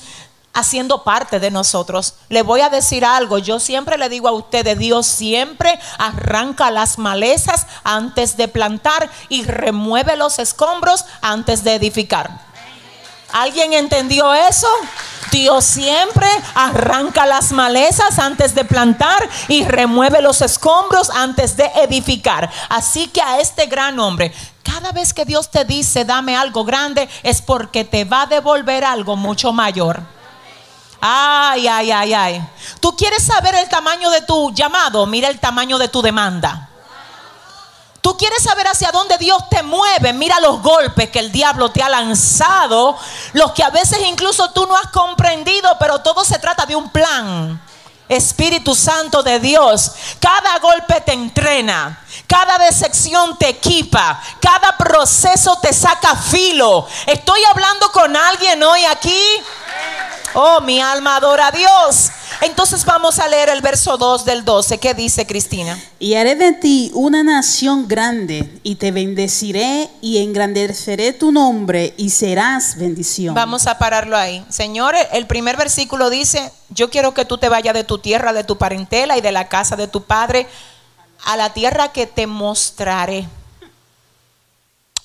haciendo 0.57 1.05
parte 1.05 1.39
de 1.39 1.51
nosotros. 1.51 2.15
Le 2.31 2.43
voy 2.43 2.63
a 2.63 2.71
decir 2.71 3.05
algo, 3.05 3.37
yo 3.37 3.61
siempre 3.61 3.99
le 3.99 4.09
digo 4.09 4.27
a 4.27 4.33
ustedes, 4.33 4.79
Dios 4.79 5.07
siempre 5.07 5.79
arranca 5.99 6.71
las 6.71 6.99
malezas 6.99 7.67
antes 7.85 8.39
de 8.39 8.49
plantar 8.49 9.11
y 9.29 9.45
remueve 9.45 10.17
los 10.17 10.39
escombros 10.39 11.05
antes 11.21 11.63
de 11.63 11.75
edificar. 11.75 12.41
¿Alguien 13.33 13.75
entendió 13.75 14.33
eso? 14.33 14.69
Dios 15.31 15.63
siempre 15.65 16.27
arranca 16.55 17.27
las 17.27 17.53
malezas 17.53 18.19
antes 18.19 18.55
de 18.55 18.65
plantar 18.65 19.29
y 19.49 19.65
remueve 19.65 20.23
los 20.23 20.41
escombros 20.41 21.11
antes 21.11 21.55
de 21.59 21.71
edificar. 21.83 22.51
Así 22.71 23.09
que 23.09 23.21
a 23.21 23.41
este 23.41 23.67
gran 23.67 23.99
hombre, 23.99 24.33
cada 24.63 24.93
vez 24.93 25.13
que 25.13 25.27
Dios 25.27 25.51
te 25.51 25.67
dice 25.67 26.07
dame 26.07 26.35
algo 26.35 26.65
grande, 26.65 27.11
es 27.23 27.43
porque 27.43 27.85
te 27.85 28.07
va 28.07 28.23
a 28.23 28.27
devolver 28.27 28.85
algo 28.85 29.17
mucho 29.17 29.53
mayor. 29.53 30.16
Ay, 31.09 31.69
ay, 31.69 31.93
ay, 31.93 32.15
ay. 32.15 32.49
¿Tú 32.81 32.97
quieres 32.97 33.25
saber 33.25 33.55
el 33.55 33.69
tamaño 33.69 34.11
de 34.11 34.23
tu 34.23 34.53
llamado? 34.53 35.07
Mira 35.07 35.29
el 35.29 35.39
tamaño 35.39 35.79
de 35.79 35.87
tu 35.87 36.03
demanda. 36.03 36.69
Tú 38.01 38.17
quieres 38.17 38.43
saber 38.43 38.67
hacia 38.67 38.91
dónde 38.91 39.17
Dios 39.17 39.49
te 39.49 39.63
mueve. 39.63 40.13
Mira 40.13 40.41
los 40.41 40.61
golpes 40.63 41.09
que 41.11 41.21
el 41.21 41.31
diablo 41.31 41.71
te 41.71 41.81
ha 41.81 41.89
lanzado. 41.89 42.99
Los 43.35 43.53
que 43.53 43.63
a 43.63 43.71
veces 43.71 44.01
incluso 44.05 44.51
tú 44.51 44.67
no 44.67 44.77
has 44.77 44.89
comprendido, 44.89 45.77
pero 45.79 46.01
todo 46.01 46.25
se 46.25 46.41
trata 46.41 46.67
de 46.67 46.75
un 46.75 46.91
plan. 46.91 47.61
Espíritu 48.09 48.75
Santo 48.75 49.23
de 49.23 49.39
Dios, 49.39 49.93
cada 50.21 50.59
golpe 50.61 51.01
te 51.01 51.13
entrena, 51.13 52.01
cada 52.29 52.57
decepción 52.59 53.37
te 53.37 53.49
equipa, 53.49 54.21
cada 54.41 54.77
proceso 54.77 55.59
te 55.61 55.73
saca 55.73 56.15
filo. 56.15 56.87
Estoy 57.07 57.43
hablando 57.45 57.91
con 57.93 58.17
alguien 58.17 58.63
hoy 58.63 58.85
aquí. 58.85 59.21
Oh, 60.39 60.61
mi 60.61 60.83
alma 60.83 61.17
adora 61.17 61.47
a 61.47 61.51
Dios. 61.51 62.11
Entonces 62.43 62.85
vamos 62.85 63.19
a 63.21 63.27
leer 63.27 63.49
el 63.49 63.63
verso 63.63 63.97
2 63.97 64.27
del 64.27 64.45
12. 64.45 64.77
¿Qué 64.77 64.93
dice 64.93 65.27
Cristina? 65.27 65.83
Y 65.99 66.13
haré 66.13 66.35
de 66.35 66.53
ti 66.53 66.91
una 66.93 67.23
nación 67.23 67.89
grande 67.89 68.61
y 68.63 68.75
te 68.75 68.93
bendeciré 68.93 69.89
y 70.03 70.19
engrandeceré 70.19 71.15
tu 71.15 71.33
nombre 71.33 71.95
y 71.97 72.11
serás 72.11 72.77
bendición. 72.77 73.35
Vamos 73.35 73.67
a 73.67 73.79
pararlo 73.79 74.15
ahí. 74.15 74.45
Señor, 74.51 74.95
el 75.13 75.27
primer 75.27 75.57
versículo 75.57 76.11
dice, 76.11 76.53
yo 76.69 76.91
quiero 76.91 77.15
que 77.15 77.25
tú 77.25 77.39
te 77.39 77.49
vayas 77.49 77.73
de 77.73 77.85
tu 77.85 77.97
tierra, 77.97 78.35
de 78.35 78.45
tu 78.45 78.59
parentela 78.59 79.17
y 79.17 79.23
de 79.23 79.33
la 79.33 79.49
casa 79.49 79.75
de 79.75 79.89
tu 79.89 80.03
padre 80.03 80.47
a 81.25 81.39
la 81.39 81.55
tierra 81.55 81.93
que 81.93 82.07
te 82.07 82.27
mostraré 82.27 83.27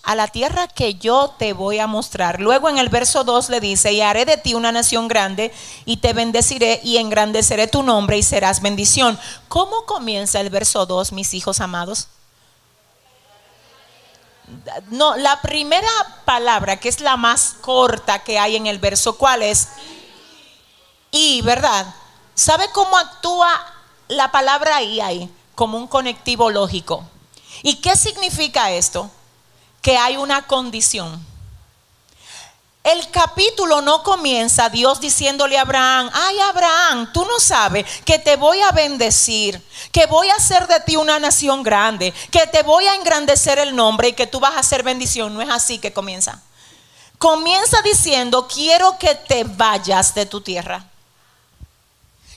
a 0.03 0.15
la 0.15 0.27
tierra 0.27 0.67
que 0.67 0.95
yo 0.95 1.33
te 1.37 1.53
voy 1.53 1.79
a 1.79 1.87
mostrar. 1.87 2.39
Luego 2.39 2.69
en 2.69 2.77
el 2.77 2.89
verso 2.89 3.23
2 3.23 3.49
le 3.49 3.59
dice, 3.59 3.93
y 3.93 4.01
haré 4.01 4.25
de 4.25 4.37
ti 4.37 4.53
una 4.53 4.71
nación 4.71 5.07
grande 5.07 5.53
y 5.85 5.97
te 5.97 6.13
bendeciré 6.13 6.81
y 6.83 6.97
engrandeceré 6.97 7.67
tu 7.67 7.83
nombre 7.83 8.17
y 8.17 8.23
serás 8.23 8.61
bendición. 8.61 9.19
¿Cómo 9.47 9.85
comienza 9.85 10.39
el 10.39 10.49
verso 10.49 10.85
2, 10.85 11.11
mis 11.11 11.33
hijos 11.33 11.59
amados? 11.59 12.07
No, 14.89 15.15
la 15.15 15.39
primera 15.41 15.89
palabra, 16.25 16.77
que 16.77 16.89
es 16.89 16.99
la 16.99 17.15
más 17.15 17.55
corta 17.61 18.19
que 18.19 18.39
hay 18.39 18.55
en 18.55 18.67
el 18.67 18.79
verso, 18.79 19.17
¿cuál 19.17 19.43
es? 19.43 19.69
Y, 21.11 21.41
¿verdad? 21.41 21.93
¿Sabe 22.35 22.65
cómo 22.73 22.97
actúa 22.97 23.49
la 24.07 24.31
palabra 24.31 24.81
y 24.81 24.99
ahí? 24.99 25.31
Como 25.55 25.77
un 25.77 25.87
conectivo 25.87 26.49
lógico. 26.49 27.05
¿Y 27.63 27.75
qué 27.75 27.95
significa 27.95 28.71
esto? 28.71 29.09
Que 29.81 29.97
hay 29.97 30.17
una 30.17 30.47
condición. 30.47 31.31
El 32.83 33.11
capítulo 33.11 33.81
no 33.81 34.01
comienza 34.01 34.69
Dios 34.69 34.99
diciéndole 34.99 35.55
a 35.57 35.61
Abraham, 35.61 36.09
ay 36.13 36.39
Abraham, 36.39 37.13
tú 37.13 37.23
no 37.25 37.39
sabes 37.39 37.85
que 38.05 38.17
te 38.17 38.37
voy 38.37 38.59
a 38.61 38.71
bendecir, 38.71 39.61
que 39.91 40.07
voy 40.07 40.29
a 40.29 40.35
hacer 40.35 40.65
de 40.65 40.79
ti 40.79 40.95
una 40.95 41.19
nación 41.19 41.61
grande, 41.61 42.11
que 42.31 42.47
te 42.47 42.63
voy 42.63 42.87
a 42.87 42.95
engrandecer 42.95 43.59
el 43.59 43.75
nombre 43.75 44.09
y 44.09 44.13
que 44.13 44.25
tú 44.25 44.39
vas 44.39 44.55
a 44.55 44.59
hacer 44.61 44.81
bendición. 44.81 45.31
No 45.31 45.43
es 45.43 45.49
así 45.49 45.77
que 45.77 45.93
comienza. 45.93 46.41
Comienza 47.19 47.79
diciendo, 47.83 48.47
quiero 48.47 48.97
que 48.97 49.13
te 49.13 49.43
vayas 49.43 50.15
de 50.15 50.25
tu 50.25 50.41
tierra. 50.41 50.90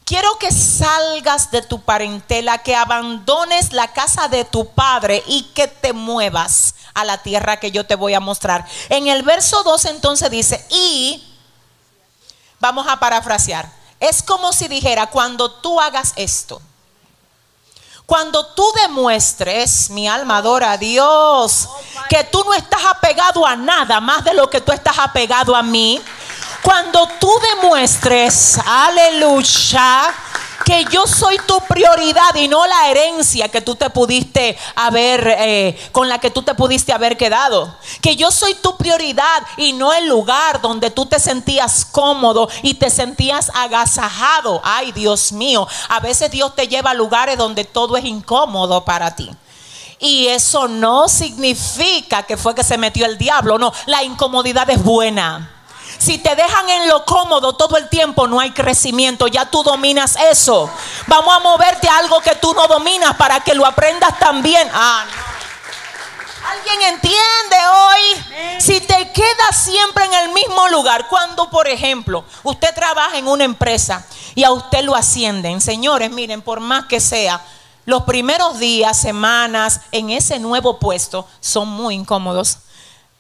Quiero 0.05 0.39
que 0.39 0.53
salgas 0.53 1.51
de 1.51 1.63
tu 1.63 1.81
parentela, 1.81 2.59
que 2.59 2.77
abandones 2.77 3.73
la 3.73 3.93
casa 3.93 4.29
de 4.29 4.45
tu 4.45 4.69
padre 4.69 5.23
y 5.27 5.45
que 5.55 5.67
te 5.67 5.95
muevas 5.95 6.75
a 6.93 7.05
la 7.05 7.19
tierra 7.19 7.59
que 7.59 7.71
yo 7.71 7.87
te 7.87 7.95
voy 7.95 8.13
a 8.13 8.21
mostrar. 8.21 8.67
En 8.91 9.09
el 9.09 9.23
verso 9.23 9.63
2 9.63 9.87
entonces 9.87 10.31
dice, 10.31 10.67
y 10.71 11.27
vamos 12.61 12.87
a 12.87 13.01
parafrasear, 13.01 13.71
es 13.99 14.23
como 14.23 14.53
si 14.53 14.69
dijera, 14.69 15.07
cuando 15.07 15.51
tú 15.51 15.81
hagas 15.81 16.13
esto, 16.17 16.61
cuando 18.05 18.45
tú 18.49 18.71
demuestres, 18.83 19.89
mi 19.89 20.07
alma 20.07 20.37
adora 20.37 20.73
a 20.73 20.77
Dios, 20.77 21.67
que 22.11 22.23
tú 22.25 22.45
no 22.45 22.53
estás 22.53 22.85
apegado 22.85 23.47
a 23.47 23.57
nada 23.57 23.99
más 24.01 24.23
de 24.25 24.35
lo 24.35 24.51
que 24.51 24.61
tú 24.61 24.73
estás 24.73 24.99
apegado 24.99 25.57
a 25.57 25.63
mí, 25.63 26.03
cuando 26.65 27.07
tú 27.21 27.31
demuestres, 27.61 28.59
aleluya, 28.65 30.15
que 30.65 30.87
yo 30.87 31.07
soy 31.07 31.37
tu 31.47 31.61
prioridad 31.61 32.35
y 32.37 32.49
no 32.49 32.67
la 32.67 32.89
herencia 32.89 33.51
que 33.51 33.61
tú 33.61 33.75
te 33.75 33.91
pudiste 33.91 34.57
haber, 34.75 35.37
eh, 35.39 35.79
con 35.93 36.09
la 36.09 36.19
que 36.19 36.31
tú 36.31 36.41
te 36.41 36.55
pudiste 36.55 36.95
haber 36.95 37.19
quedado. 37.19 37.77
Que 38.01 38.17
yo 38.17 38.31
soy 38.31 38.55
tu 38.55 38.79
prioridad 38.79 39.43
y 39.59 39.75
no 39.75 39.93
el 39.93 40.09
lugar 40.09 40.63
donde 40.63 40.91
tú 40.91 41.05
te 41.05 41.21
sentías 41.21 41.85
cómodo 41.85 42.49
y 42.63 42.75
te 42.75 42.89
sentías 42.89 43.53
agasajado. 43.55 44.63
Ay, 44.65 44.91
Dios 44.93 45.33
mío, 45.33 45.69
a 45.91 46.01
veces 46.01 46.31
Dios 46.31 46.55
te 46.55 46.67
lleva 46.67 46.93
a 46.93 46.95
lugares 46.95 47.37
donde 47.37 47.65
todo 47.65 47.99
es 47.99 48.07
incómodo 48.07 48.87
para 48.87 49.15
ti. 49.15 49.31
Y 49.99 50.29
eso 50.29 50.67
no 50.67 51.11
significa 51.11 52.23
que 52.23 52.39
fue 52.39 52.55
que 52.55 52.65
se 52.65 52.79
metió 52.79 53.05
el 53.05 53.19
diablo, 53.19 53.59
no, 53.59 53.71
la 53.85 54.03
incomodidad 54.03 54.69
es 54.71 54.83
buena. 54.83 55.54
Si 56.05 56.19
te 56.19 56.37
dejan 56.37 56.69
en 56.69 56.89
lo 56.89 57.07
cómodo 57.07 57.55
todo 57.55 57.79
el 57.79 57.89
tiempo, 57.89 58.27
no 58.27 58.39
hay 58.39 58.51
crecimiento. 58.51 59.27
Ya 59.27 59.47
tú 59.47 59.63
dominas 59.63 60.17
eso. 60.31 60.71
Vamos 61.07 61.35
a 61.35 61.39
moverte 61.39 61.89
a 61.89 61.97
algo 61.97 62.21
que 62.21 62.35
tú 62.35 62.53
no 62.53 62.69
dominas 62.69 63.17
para 63.17 63.41
que 63.41 63.55
lo 63.55 63.65
aprendas 63.65 64.19
también. 64.19 64.69
Ah, 64.75 65.07
¿Alguien 66.47 66.93
entiende 66.93 67.57
hoy? 67.73 68.61
Si 68.61 68.83
te 68.83 69.13
quedas 69.13 69.57
siempre 69.57 70.05
en 70.05 70.13
el 70.13 70.33
mismo 70.33 70.69
lugar, 70.69 71.09
cuando 71.09 71.49
por 71.49 71.69
ejemplo 71.69 72.23
usted 72.43 72.75
trabaja 72.75 73.17
en 73.17 73.27
una 73.27 73.45
empresa 73.45 74.05
y 74.35 74.45
a 74.45 74.51
usted 74.51 74.83
lo 74.83 74.95
ascienden, 74.95 75.63
señores, 75.63 76.11
miren, 76.11 76.43
por 76.43 76.61
más 76.61 76.85
que 76.85 77.01
sea, 77.01 77.43
los 77.87 78.03
primeros 78.03 78.59
días, 78.59 79.01
semanas 79.01 79.81
en 79.91 80.11
ese 80.11 80.39
nuevo 80.39 80.79
puesto 80.79 81.27
son 81.41 81.69
muy 81.69 81.95
incómodos. 81.95 82.59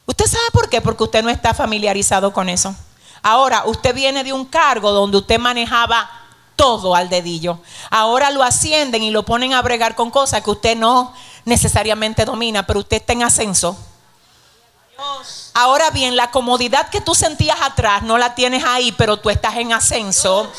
¿Usted 0.06 0.26
sabe 0.26 0.44
por 0.52 0.68
qué? 0.68 0.80
Porque 0.80 1.04
usted 1.04 1.22
no 1.22 1.30
está 1.30 1.54
familiarizado 1.54 2.32
con 2.32 2.48
eso. 2.48 2.74
Ahora, 3.22 3.62
usted 3.64 3.94
viene 3.94 4.22
de 4.22 4.32
un 4.32 4.44
cargo 4.44 4.92
donde 4.92 5.16
usted 5.16 5.38
manejaba 5.38 6.10
todo 6.56 6.94
al 6.94 7.08
dedillo. 7.08 7.58
Ahora 7.90 8.30
lo 8.30 8.42
ascienden 8.42 9.02
y 9.02 9.10
lo 9.10 9.24
ponen 9.24 9.54
a 9.54 9.62
bregar 9.62 9.94
con 9.94 10.10
cosas 10.10 10.42
que 10.42 10.50
usted 10.50 10.76
no 10.76 11.12
necesariamente 11.44 12.24
domina, 12.24 12.66
pero 12.66 12.80
usted 12.80 12.98
está 12.98 13.12
en 13.14 13.22
ascenso. 13.22 13.76
Ahora 15.54 15.90
bien, 15.90 16.16
la 16.16 16.30
comodidad 16.30 16.88
que 16.88 17.00
tú 17.00 17.14
sentías 17.14 17.60
atrás 17.62 18.02
no 18.02 18.18
la 18.18 18.34
tienes 18.34 18.64
ahí, 18.64 18.92
pero 18.92 19.16
tú 19.16 19.30
estás 19.30 19.56
en 19.56 19.72
ascenso 19.72 20.50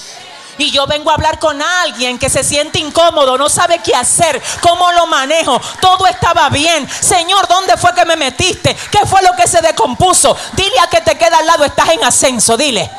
y 0.57 0.71
yo 0.71 0.87
vengo 0.87 1.09
a 1.09 1.15
hablar 1.15 1.39
con 1.39 1.61
alguien 1.61 2.17
que 2.17 2.29
se 2.29 2.43
siente 2.43 2.79
incómodo, 2.79 3.37
no 3.37 3.49
sabe 3.49 3.79
qué 3.79 3.93
hacer, 3.95 4.41
cómo 4.61 4.91
lo 4.93 5.05
manejo, 5.07 5.59
todo 5.81 6.07
estaba 6.07 6.49
bien. 6.49 6.89
Señor, 6.89 7.47
¿dónde 7.47 7.77
fue 7.77 7.93
que 7.93 8.05
me 8.05 8.15
metiste? 8.15 8.75
¿Qué 8.91 9.05
fue 9.05 9.21
lo 9.21 9.33
que 9.33 9.47
se 9.47 9.61
decompuso? 9.61 10.35
Dile 10.53 10.79
al 10.79 10.89
que 10.89 11.01
te 11.01 11.17
queda 11.17 11.37
al 11.37 11.45
lado, 11.45 11.65
estás 11.65 11.89
en 11.89 12.03
ascenso, 12.03 12.57
dile. 12.57 12.89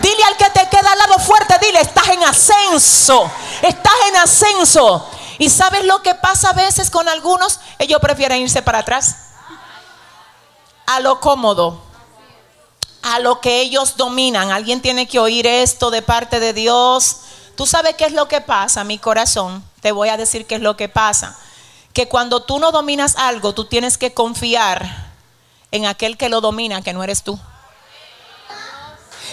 Dile 0.00 0.24
al 0.24 0.36
que 0.36 0.50
te 0.50 0.68
queda 0.68 0.92
al 0.92 0.98
lado 0.98 1.18
fuerte, 1.18 1.58
dile, 1.60 1.80
estás 1.80 2.08
en 2.08 2.24
ascenso, 2.24 3.30
estás 3.62 3.94
en 4.08 4.16
ascenso. 4.16 5.10
¿Y 5.38 5.50
sabes 5.50 5.84
lo 5.84 6.02
que 6.02 6.14
pasa 6.14 6.50
a 6.50 6.52
veces 6.52 6.90
con 6.90 7.08
algunos? 7.08 7.60
Ellos 7.78 8.00
prefieren 8.00 8.40
irse 8.40 8.62
para 8.62 8.80
atrás. 8.80 9.16
A 10.86 11.00
lo 11.00 11.20
cómodo 11.20 11.83
a 13.04 13.18
lo 13.18 13.40
que 13.40 13.60
ellos 13.60 13.98
dominan. 13.98 14.50
Alguien 14.50 14.80
tiene 14.80 15.06
que 15.06 15.18
oír 15.18 15.46
esto 15.46 15.90
de 15.90 16.00
parte 16.00 16.40
de 16.40 16.54
Dios. 16.54 17.18
Tú 17.54 17.66
sabes 17.66 17.96
qué 17.96 18.06
es 18.06 18.12
lo 18.12 18.28
que 18.28 18.40
pasa, 18.40 18.82
mi 18.82 18.98
corazón. 18.98 19.62
Te 19.82 19.92
voy 19.92 20.08
a 20.08 20.16
decir 20.16 20.46
qué 20.46 20.54
es 20.54 20.62
lo 20.62 20.76
que 20.78 20.88
pasa. 20.88 21.38
Que 21.92 22.08
cuando 22.08 22.42
tú 22.42 22.58
no 22.58 22.72
dominas 22.72 23.16
algo, 23.16 23.52
tú 23.52 23.66
tienes 23.66 23.98
que 23.98 24.14
confiar 24.14 25.12
en 25.70 25.84
aquel 25.84 26.16
que 26.16 26.30
lo 26.30 26.40
domina, 26.40 26.80
que 26.80 26.94
no 26.94 27.04
eres 27.04 27.22
tú. 27.22 27.38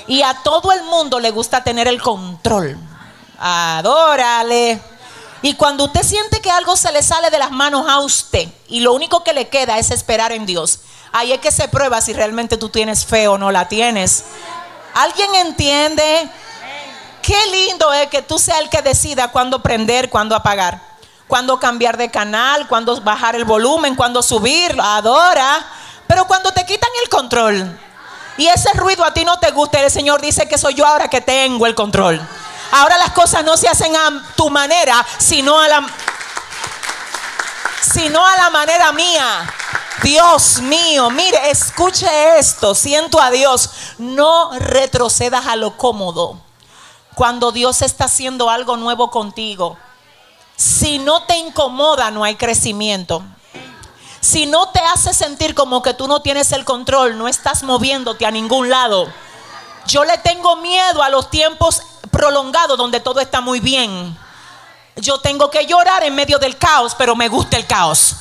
Y 0.05 0.21
a 0.21 0.33
todo 0.43 0.73
el 0.73 0.83
mundo 0.83 1.21
le 1.21 1.31
gusta 1.31 1.63
tener 1.63 1.87
el 1.87 2.01
control. 2.01 2.77
Adórale. 3.39 4.81
Y 5.43 5.53
cuando 5.53 5.85
usted 5.85 6.03
siente 6.03 6.41
que 6.41 6.51
algo 6.51 6.75
se 6.75 6.91
le 6.91 7.01
sale 7.01 7.29
de 7.29 7.39
las 7.39 7.51
manos 7.51 7.87
a 7.87 7.99
usted 8.01 8.49
y 8.67 8.81
lo 8.81 8.93
único 8.93 9.23
que 9.23 9.31
le 9.31 9.47
queda 9.47 9.79
es 9.79 9.91
esperar 9.91 10.33
en 10.33 10.45
Dios, 10.45 10.81
Ahí 11.13 11.33
es 11.33 11.39
que 11.39 11.51
se 11.51 11.67
prueba 11.67 11.99
si 12.01 12.13
realmente 12.13 12.57
tú 12.57 12.69
tienes 12.69 13.05
fe 13.05 13.27
o 13.27 13.37
no 13.37 13.51
la 13.51 13.67
tienes. 13.67 14.25
¿Alguien 14.93 15.35
entiende? 15.35 16.29
Qué 17.21 17.37
lindo 17.51 17.91
es 17.93 18.07
que 18.07 18.21
tú 18.21 18.39
seas 18.39 18.59
el 18.59 18.69
que 18.69 18.81
decida 18.81 19.29
cuándo 19.29 19.61
prender, 19.61 20.09
cuándo 20.09 20.35
apagar, 20.35 20.81
cuándo 21.27 21.59
cambiar 21.59 21.97
de 21.97 22.09
canal, 22.09 22.67
cuándo 22.67 22.99
bajar 23.01 23.35
el 23.35 23.45
volumen, 23.45 23.95
cuándo 23.95 24.23
subir, 24.23 24.75
adora. 24.81 25.65
Pero 26.07 26.25
cuando 26.25 26.51
te 26.51 26.65
quitan 26.65 26.89
el 27.03 27.09
control 27.09 27.79
y 28.37 28.47
ese 28.47 28.71
ruido 28.73 29.05
a 29.05 29.13
ti 29.13 29.23
no 29.23 29.37
te 29.37 29.51
gusta, 29.51 29.81
el 29.81 29.91
Señor 29.91 30.21
dice 30.21 30.47
que 30.47 30.57
soy 30.57 30.73
yo 30.73 30.85
ahora 30.85 31.09
que 31.09 31.21
tengo 31.21 31.67
el 31.67 31.75
control. 31.75 32.19
Ahora 32.71 32.97
las 32.97 33.11
cosas 33.11 33.43
no 33.43 33.57
se 33.57 33.67
hacen 33.67 33.95
a 33.95 34.33
tu 34.35 34.49
manera, 34.49 35.05
sino 35.17 35.59
a 35.59 35.67
la 35.67 35.85
sino 37.81 38.25
a 38.25 38.35
la 38.37 38.49
manera 38.49 38.91
mía. 38.93 39.53
Dios 40.03 40.61
mío, 40.61 41.09
mire, 41.11 41.51
escuche 41.51 42.07
esto, 42.37 42.73
siento 42.73 43.21
a 43.21 43.29
Dios, 43.29 43.69
no 43.99 44.51
retrocedas 44.57 45.45
a 45.45 45.55
lo 45.55 45.77
cómodo. 45.77 46.39
Cuando 47.13 47.51
Dios 47.51 47.81
está 47.81 48.05
haciendo 48.05 48.49
algo 48.49 48.77
nuevo 48.77 49.11
contigo, 49.11 49.77
si 50.55 50.97
no 50.97 51.23
te 51.23 51.37
incomoda, 51.37 52.09
no 52.09 52.23
hay 52.23 52.35
crecimiento. 52.35 53.23
Si 54.21 54.45
no 54.45 54.69
te 54.69 54.79
hace 54.79 55.13
sentir 55.13 55.53
como 55.53 55.81
que 55.81 55.93
tú 55.93 56.07
no 56.07 56.21
tienes 56.21 56.51
el 56.51 56.65
control, 56.65 57.17
no 57.17 57.27
estás 57.27 57.63
moviéndote 57.63 58.25
a 58.25 58.31
ningún 58.31 58.69
lado. 58.69 59.11
Yo 59.87 60.03
le 60.03 60.17
tengo 60.19 60.55
miedo 60.57 61.03
a 61.03 61.09
los 61.09 61.29
tiempos 61.29 61.81
prolongados 62.11 62.77
donde 62.77 62.99
todo 62.99 63.19
está 63.19 63.41
muy 63.41 63.59
bien. 63.59 64.17
Yo 64.95 65.19
tengo 65.19 65.49
que 65.49 65.65
llorar 65.65 66.03
en 66.03 66.15
medio 66.15 66.39
del 66.39 66.57
caos, 66.57 66.95
pero 66.95 67.15
me 67.15 67.27
gusta 67.27 67.57
el 67.57 67.65
caos. 67.65 68.15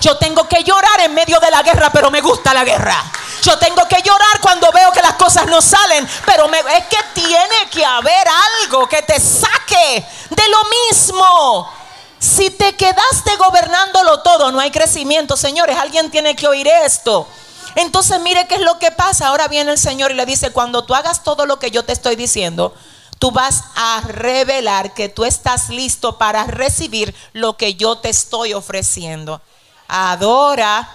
Yo 0.00 0.16
tengo 0.18 0.48
que 0.48 0.62
llorar 0.62 1.00
en 1.00 1.14
medio 1.14 1.40
de 1.40 1.50
la 1.50 1.62
guerra, 1.62 1.90
pero 1.90 2.10
me 2.10 2.20
gusta 2.20 2.52
la 2.54 2.64
guerra. 2.64 3.02
Yo 3.42 3.58
tengo 3.58 3.86
que 3.88 4.02
llorar 4.02 4.40
cuando 4.40 4.70
veo 4.72 4.90
que 4.92 5.02
las 5.02 5.14
cosas 5.14 5.46
no 5.46 5.62
salen, 5.62 6.08
pero 6.24 6.48
me, 6.48 6.58
es 6.58 6.86
que 6.86 6.98
tiene 7.14 7.70
que 7.70 7.84
haber 7.84 8.26
algo 8.62 8.88
que 8.88 9.02
te 9.02 9.20
saque 9.20 10.06
de 10.30 10.48
lo 10.48 10.58
mismo. 10.90 11.72
Si 12.18 12.50
te 12.50 12.74
quedaste 12.74 13.36
gobernándolo 13.36 14.20
todo, 14.20 14.50
no 14.50 14.60
hay 14.60 14.70
crecimiento, 14.70 15.36
señores. 15.36 15.76
Alguien 15.78 16.10
tiene 16.10 16.34
que 16.34 16.48
oír 16.48 16.66
esto. 16.66 17.28
Entonces 17.76 18.18
mire 18.20 18.46
qué 18.48 18.56
es 18.56 18.62
lo 18.62 18.78
que 18.78 18.90
pasa. 18.90 19.28
Ahora 19.28 19.48
viene 19.48 19.70
el 19.70 19.78
Señor 19.78 20.10
y 20.10 20.14
le 20.14 20.26
dice, 20.26 20.50
cuando 20.50 20.84
tú 20.84 20.94
hagas 20.94 21.22
todo 21.22 21.46
lo 21.46 21.58
que 21.58 21.70
yo 21.70 21.84
te 21.84 21.92
estoy 21.92 22.16
diciendo, 22.16 22.74
tú 23.18 23.30
vas 23.30 23.64
a 23.76 24.02
revelar 24.06 24.94
que 24.94 25.08
tú 25.08 25.24
estás 25.24 25.68
listo 25.68 26.16
para 26.18 26.44
recibir 26.44 27.14
lo 27.32 27.56
que 27.56 27.74
yo 27.74 27.98
te 27.98 28.08
estoy 28.08 28.54
ofreciendo. 28.54 29.42
Adora, 29.88 30.88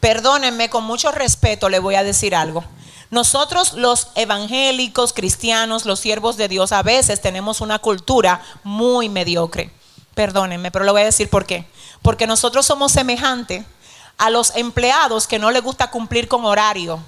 perdónenme 0.00 0.70
con 0.70 0.84
mucho 0.84 1.12
respeto, 1.12 1.68
le 1.68 1.78
voy 1.78 1.94
a 1.94 2.02
decir 2.02 2.34
algo. 2.34 2.64
Nosotros 3.10 3.74
los 3.74 4.08
evangélicos, 4.14 5.12
cristianos, 5.12 5.84
los 5.84 5.98
siervos 5.98 6.36
de 6.36 6.48
Dios, 6.48 6.72
a 6.72 6.82
veces 6.82 7.20
tenemos 7.20 7.60
una 7.60 7.78
cultura 7.78 8.40
muy 8.62 9.08
mediocre. 9.08 9.72
Perdónenme, 10.14 10.70
pero 10.70 10.84
le 10.84 10.92
voy 10.92 11.02
a 11.02 11.06
decir 11.06 11.28
por 11.28 11.44
qué. 11.44 11.68
Porque 12.02 12.26
nosotros 12.26 12.66
somos 12.66 12.92
semejantes 12.92 13.64
a 14.16 14.30
los 14.30 14.54
empleados 14.54 15.26
que 15.26 15.38
no 15.38 15.50
les 15.50 15.62
gusta 15.62 15.90
cumplir 15.90 16.28
con 16.28 16.44
horario 16.44 17.00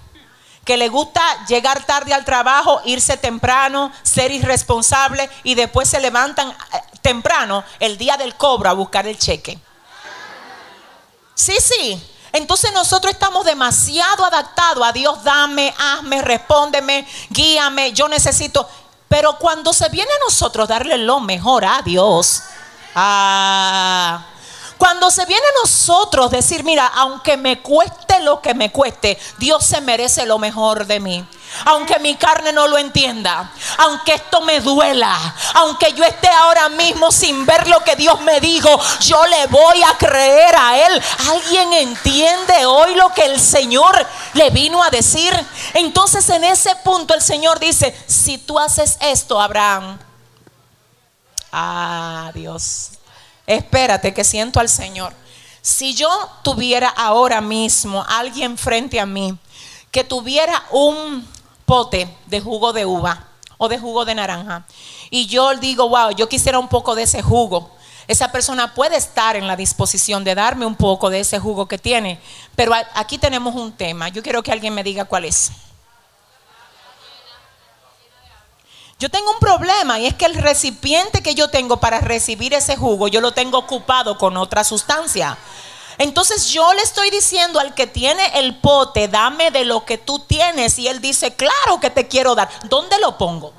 que 0.64 0.76
le 0.76 0.88
gusta 0.88 1.20
llegar 1.46 1.84
tarde 1.84 2.14
al 2.14 2.24
trabajo, 2.24 2.80
irse 2.84 3.16
temprano, 3.16 3.90
ser 4.02 4.30
irresponsable 4.30 5.28
y 5.42 5.54
después 5.54 5.88
se 5.88 6.00
levantan 6.00 6.50
eh, 6.50 6.54
temprano 7.00 7.64
el 7.80 7.98
día 7.98 8.16
del 8.16 8.36
cobro 8.36 8.70
a 8.70 8.74
buscar 8.74 9.06
el 9.06 9.18
cheque. 9.18 9.58
Sí, 11.34 11.56
sí. 11.60 12.08
Entonces 12.32 12.72
nosotros 12.72 13.12
estamos 13.12 13.44
demasiado 13.44 14.24
adaptados 14.24 14.86
a 14.86 14.92
Dios, 14.92 15.22
dame, 15.22 15.72
hazme, 15.78 16.22
respóndeme, 16.22 17.06
guíame, 17.28 17.92
yo 17.92 18.08
necesito. 18.08 18.66
Pero 19.06 19.36
cuando 19.38 19.74
se 19.74 19.88
viene 19.90 20.10
a 20.10 20.24
nosotros 20.24 20.66
darle 20.66 20.96
lo 20.96 21.20
mejor 21.20 21.66
a 21.66 21.82
Dios, 21.82 22.42
ah, 22.94 24.24
cuando 24.78 25.10
se 25.10 25.26
viene 25.26 25.44
a 25.46 25.62
nosotros 25.62 26.30
decir, 26.30 26.64
mira, 26.64 26.86
aunque 26.86 27.36
me 27.36 27.60
cueste 27.60 28.01
lo 28.22 28.40
que 28.40 28.54
me 28.54 28.70
cueste, 28.72 29.18
Dios 29.38 29.64
se 29.64 29.80
merece 29.80 30.26
lo 30.26 30.38
mejor 30.38 30.86
de 30.86 31.00
mí. 31.00 31.24
Aunque 31.66 31.98
mi 31.98 32.16
carne 32.16 32.52
no 32.52 32.66
lo 32.66 32.78
entienda, 32.78 33.52
aunque 33.78 34.14
esto 34.14 34.40
me 34.40 34.60
duela, 34.60 35.16
aunque 35.54 35.92
yo 35.92 36.02
esté 36.02 36.28
ahora 36.28 36.68
mismo 36.70 37.12
sin 37.12 37.44
ver 37.44 37.68
lo 37.68 37.80
que 37.84 37.94
Dios 37.94 38.20
me 38.22 38.40
dijo, 38.40 38.70
yo 39.00 39.26
le 39.26 39.46
voy 39.48 39.82
a 39.82 39.96
creer 39.98 40.54
a 40.56 40.78
Él. 40.78 41.02
¿Alguien 41.30 41.72
entiende 41.74 42.64
hoy 42.64 42.94
lo 42.94 43.10
que 43.10 43.26
el 43.26 43.38
Señor 43.38 43.94
le 44.32 44.50
vino 44.50 44.82
a 44.82 44.90
decir? 44.90 45.32
Entonces 45.74 46.28
en 46.30 46.44
ese 46.44 46.74
punto 46.76 47.14
el 47.14 47.22
Señor 47.22 47.60
dice, 47.60 47.94
si 48.06 48.38
tú 48.38 48.58
haces 48.58 48.96
esto, 49.00 49.40
Abraham, 49.40 49.98
ah, 51.52 52.30
Dios, 52.34 52.92
espérate 53.46 54.14
que 54.14 54.24
siento 54.24 54.58
al 54.58 54.68
Señor. 54.68 55.21
Si 55.62 55.94
yo 55.94 56.10
tuviera 56.42 56.88
ahora 56.88 57.40
mismo 57.40 58.04
alguien 58.08 58.58
frente 58.58 58.98
a 58.98 59.06
mí 59.06 59.38
que 59.92 60.02
tuviera 60.02 60.60
un 60.72 61.24
pote 61.64 62.12
de 62.26 62.40
jugo 62.40 62.72
de 62.72 62.84
uva 62.84 63.28
o 63.58 63.68
de 63.68 63.78
jugo 63.78 64.04
de 64.04 64.16
naranja 64.16 64.66
y 65.08 65.26
yo 65.26 65.54
digo, 65.54 65.88
wow, 65.88 66.10
yo 66.10 66.28
quisiera 66.28 66.58
un 66.58 66.66
poco 66.66 66.96
de 66.96 67.04
ese 67.04 67.22
jugo, 67.22 67.70
esa 68.08 68.32
persona 68.32 68.74
puede 68.74 68.96
estar 68.96 69.36
en 69.36 69.46
la 69.46 69.54
disposición 69.54 70.24
de 70.24 70.34
darme 70.34 70.66
un 70.66 70.74
poco 70.74 71.10
de 71.10 71.20
ese 71.20 71.38
jugo 71.38 71.68
que 71.68 71.78
tiene, 71.78 72.20
pero 72.56 72.72
aquí 72.94 73.16
tenemos 73.16 73.54
un 73.54 73.70
tema. 73.70 74.08
Yo 74.08 74.20
quiero 74.20 74.42
que 74.42 74.50
alguien 74.50 74.74
me 74.74 74.82
diga 74.82 75.04
cuál 75.04 75.26
es. 75.26 75.52
Yo 79.02 79.08
tengo 79.08 79.32
un 79.32 79.40
problema 79.40 79.98
y 79.98 80.06
es 80.06 80.14
que 80.14 80.26
el 80.26 80.36
recipiente 80.36 81.24
que 81.24 81.34
yo 81.34 81.50
tengo 81.50 81.78
para 81.78 81.98
recibir 81.98 82.54
ese 82.54 82.76
jugo, 82.76 83.08
yo 83.08 83.20
lo 83.20 83.32
tengo 83.32 83.58
ocupado 83.58 84.16
con 84.16 84.36
otra 84.36 84.62
sustancia. 84.62 85.36
Entonces 85.98 86.50
yo 86.50 86.72
le 86.72 86.82
estoy 86.82 87.10
diciendo 87.10 87.58
al 87.58 87.74
que 87.74 87.88
tiene 87.88 88.24
el 88.38 88.60
pote, 88.60 89.08
dame 89.08 89.50
de 89.50 89.64
lo 89.64 89.84
que 89.84 89.98
tú 89.98 90.20
tienes. 90.20 90.78
Y 90.78 90.86
él 90.86 91.00
dice, 91.00 91.34
claro 91.34 91.80
que 91.80 91.90
te 91.90 92.06
quiero 92.06 92.36
dar. 92.36 92.48
¿Dónde 92.68 92.96
lo 93.00 93.18
pongo? 93.18 93.52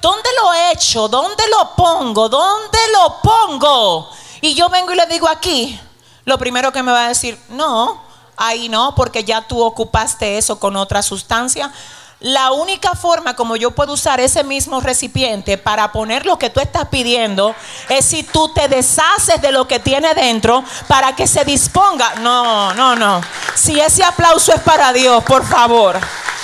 ¿Dónde 0.00 0.28
lo 0.42 0.52
he 0.54 0.72
hecho? 0.72 1.06
¿Dónde 1.06 1.44
lo 1.46 1.76
pongo? 1.76 2.28
¿Dónde 2.28 2.80
lo 2.94 3.22
pongo? 3.22 4.10
Y 4.40 4.56
yo 4.56 4.68
vengo 4.68 4.90
y 4.90 4.96
le 4.96 5.06
digo 5.06 5.28
aquí, 5.28 5.80
lo 6.24 6.36
primero 6.36 6.72
que 6.72 6.82
me 6.82 6.90
va 6.90 7.04
a 7.04 7.08
decir, 7.10 7.40
no, 7.50 8.02
ahí 8.36 8.68
no, 8.68 8.96
porque 8.96 9.22
ya 9.22 9.46
tú 9.46 9.62
ocupaste 9.62 10.36
eso 10.36 10.58
con 10.58 10.74
otra 10.74 11.00
sustancia. 11.00 11.72
La 12.20 12.50
única 12.50 12.96
forma 12.96 13.36
como 13.36 13.54
yo 13.54 13.70
puedo 13.70 13.92
usar 13.92 14.18
ese 14.18 14.42
mismo 14.42 14.80
recipiente 14.80 15.56
para 15.56 15.92
poner 15.92 16.26
lo 16.26 16.36
que 16.36 16.50
tú 16.50 16.58
estás 16.58 16.88
pidiendo 16.88 17.54
es 17.88 18.04
si 18.04 18.24
tú 18.24 18.52
te 18.52 18.66
deshaces 18.66 19.40
de 19.40 19.52
lo 19.52 19.68
que 19.68 19.78
tiene 19.78 20.12
dentro 20.14 20.64
para 20.88 21.14
que 21.14 21.28
se 21.28 21.44
disponga. 21.44 22.16
No, 22.16 22.74
no, 22.74 22.96
no. 22.96 23.20
Si 23.54 23.78
ese 23.78 24.02
aplauso 24.02 24.52
es 24.52 24.60
para 24.62 24.92
Dios, 24.92 25.22
por 25.22 25.46
favor. 25.46 25.96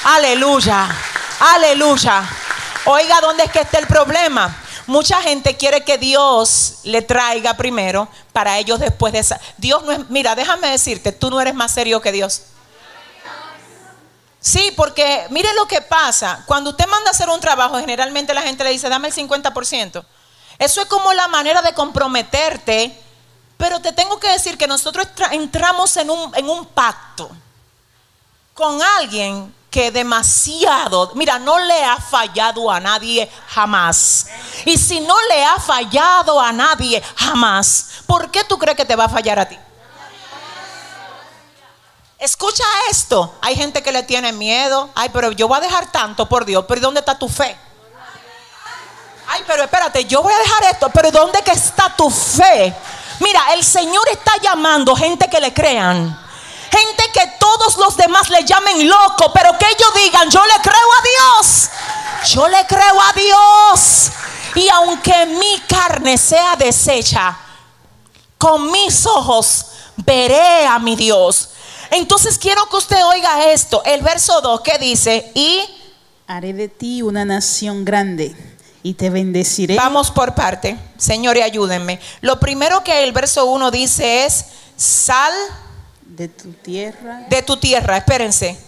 Aleluya. 0.05 0.89
Aleluya. 1.41 2.23
Oiga, 2.85 3.21
¿dónde 3.21 3.43
es 3.43 3.51
que 3.51 3.61
está 3.61 3.79
el 3.79 3.89
problema? 3.89 4.57
Mucha 4.87 5.21
gente 5.23 5.57
quiere 5.57 5.83
que 5.83 5.99
Dios 5.99 6.81
le 6.85 7.03
traiga 7.03 7.57
primero 7.57 8.07
para 8.33 8.59
ellos 8.59 8.79
después 8.79 9.13
de. 9.13 9.25
Dios 9.57 9.83
no 9.83 9.91
es, 9.91 10.09
mira, 10.09 10.37
déjame 10.37 10.69
decirte, 10.69 11.11
tú 11.11 11.31
no 11.31 11.41
eres 11.41 11.55
más 11.55 11.73
serio 11.73 12.01
que 12.01 12.13
Dios. 12.13 12.43
Sí, 14.45 14.75
porque 14.77 15.27
mire 15.31 15.49
lo 15.55 15.67
que 15.67 15.81
pasa. 15.81 16.45
Cuando 16.45 16.69
usted 16.69 16.87
manda 16.87 17.09
a 17.09 17.13
hacer 17.13 17.31
un 17.31 17.41
trabajo, 17.41 17.79
generalmente 17.79 18.35
la 18.35 18.43
gente 18.43 18.63
le 18.63 18.73
dice, 18.73 18.91
dame 18.91 19.09
el 19.09 19.15
50%. 19.15 20.05
Eso 20.59 20.83
es 20.83 20.87
como 20.87 21.15
la 21.15 21.29
manera 21.29 21.63
de 21.63 21.73
comprometerte. 21.73 22.95
Pero 23.57 23.81
te 23.81 23.93
tengo 23.93 24.21
que 24.21 24.29
decir 24.29 24.59
que 24.59 24.67
nosotros 24.67 25.07
entramos 25.31 25.97
en 25.97 26.11
un, 26.11 26.31
en 26.37 26.51
un 26.51 26.67
pacto 26.67 27.31
con 28.53 28.83
alguien 28.83 29.55
que 29.71 29.91
demasiado, 29.91 31.13
mira, 31.15 31.39
no 31.39 31.59
le 31.59 31.83
ha 31.83 31.97
fallado 31.97 32.71
a 32.71 32.79
nadie 32.81 33.31
jamás. 33.49 34.27
Y 34.67 34.77
si 34.77 35.01
no 35.01 35.17
le 35.31 35.43
ha 35.43 35.59
fallado 35.59 36.39
a 36.39 36.53
nadie 36.53 37.03
jamás, 37.17 38.03
¿por 38.07 38.31
qué 38.31 38.45
tú 38.45 38.59
crees 38.59 38.77
que 38.77 38.85
te 38.85 38.95
va 38.95 39.07
a 39.07 39.09
fallar 39.09 39.39
a 39.39 39.49
ti? 39.49 39.59
Escucha 42.25 42.65
esto. 42.91 43.35
Hay 43.43 43.55
gente 43.55 43.83
que 43.83 43.93
le 43.93 44.03
tiene 44.03 44.33
miedo. 44.33 44.89
Ay, 44.95 45.11
pero 45.13 45.31
yo 45.33 45.47
voy 45.47 45.59
a 45.59 45.61
dejar 45.61 45.93
tanto 45.93 46.27
por 46.27 46.47
Dios. 46.47 46.65
Pero 46.67 46.81
¿dónde 46.81 47.01
está 47.01 47.19
tu 47.19 47.29
fe? 47.29 47.55
Ay, 49.29 49.43
pero 49.47 49.65
espérate, 49.65 50.07
yo 50.07 50.23
voy 50.23 50.33
a 50.33 50.39
dejar 50.39 50.65
esto. 50.73 50.89
Pero 50.89 51.11
¿dónde 51.11 51.41
está 51.45 51.95
tu 51.95 52.09
fe? 52.09 52.75
Mira, 53.21 53.53
el 53.53 53.63
Señor 53.63 54.09
está 54.11 54.39
llamando 54.41 54.97
gente 54.97 55.29
que 55.29 55.39
le 55.39 55.53
crean. 55.53 56.19
Gente 56.71 57.11
que 57.13 57.27
todos 57.39 57.77
los 57.77 57.95
demás 57.99 58.31
le 58.31 58.43
llamen 58.43 58.89
loco, 58.89 59.31
pero 59.35 59.59
que 59.59 59.67
ellos 59.67 59.95
digan, 59.95 60.31
yo 60.31 60.43
le 60.47 60.63
creo 60.63 60.75
a 60.75 61.43
Dios. 61.43 61.69
Yo 62.31 62.49
le 62.49 62.67
creo 62.67 63.03
a 63.03 63.13
Dios. 63.13 64.11
Y 64.55 64.67
aunque 64.71 65.27
mi 65.27 65.61
carne 65.69 66.17
sea 66.17 66.57
deshecha, 66.57 67.37
con 68.39 68.71
mis 68.71 69.05
ojos 69.05 69.67
veré 69.97 70.67
a 70.67 70.79
mi 70.79 70.97
Dios. 70.97 71.51
Entonces 71.95 72.39
quiero 72.39 72.69
que 72.69 72.77
usted 72.77 73.05
oiga 73.07 73.51
esto. 73.53 73.83
El 73.85 74.03
verso 74.03 74.41
2 74.41 74.61
que 74.63 74.79
dice, 74.79 75.31
y 75.35 75.61
Haré 76.27 76.55
de 76.55 76.69
ti 76.69 77.03
una 77.03 77.27
nación 77.27 77.85
grande 77.85 78.35
y 78.83 78.95
te 78.95 79.11
bendeciré. 79.11 79.77
Vamos 79.77 80.11
por 80.11 80.35
parte. 80.35 80.79
Señor, 80.97 81.37
y 81.37 81.43
ayúdenme. 81.43 82.01
Lo 82.23 82.41
primero 82.41 82.83
que 82.83 83.05
el 83.05 83.13
verso 83.13 83.45
1 83.47 83.71
dice 83.71 84.25
es, 84.25 84.47
sal 84.77 85.33
de 86.03 86.29
tu 86.29 86.53
tierra. 86.53 87.27
de 87.29 87.43
tu 87.43 87.59
tierra. 87.59 87.99
Espérense. 87.99 88.59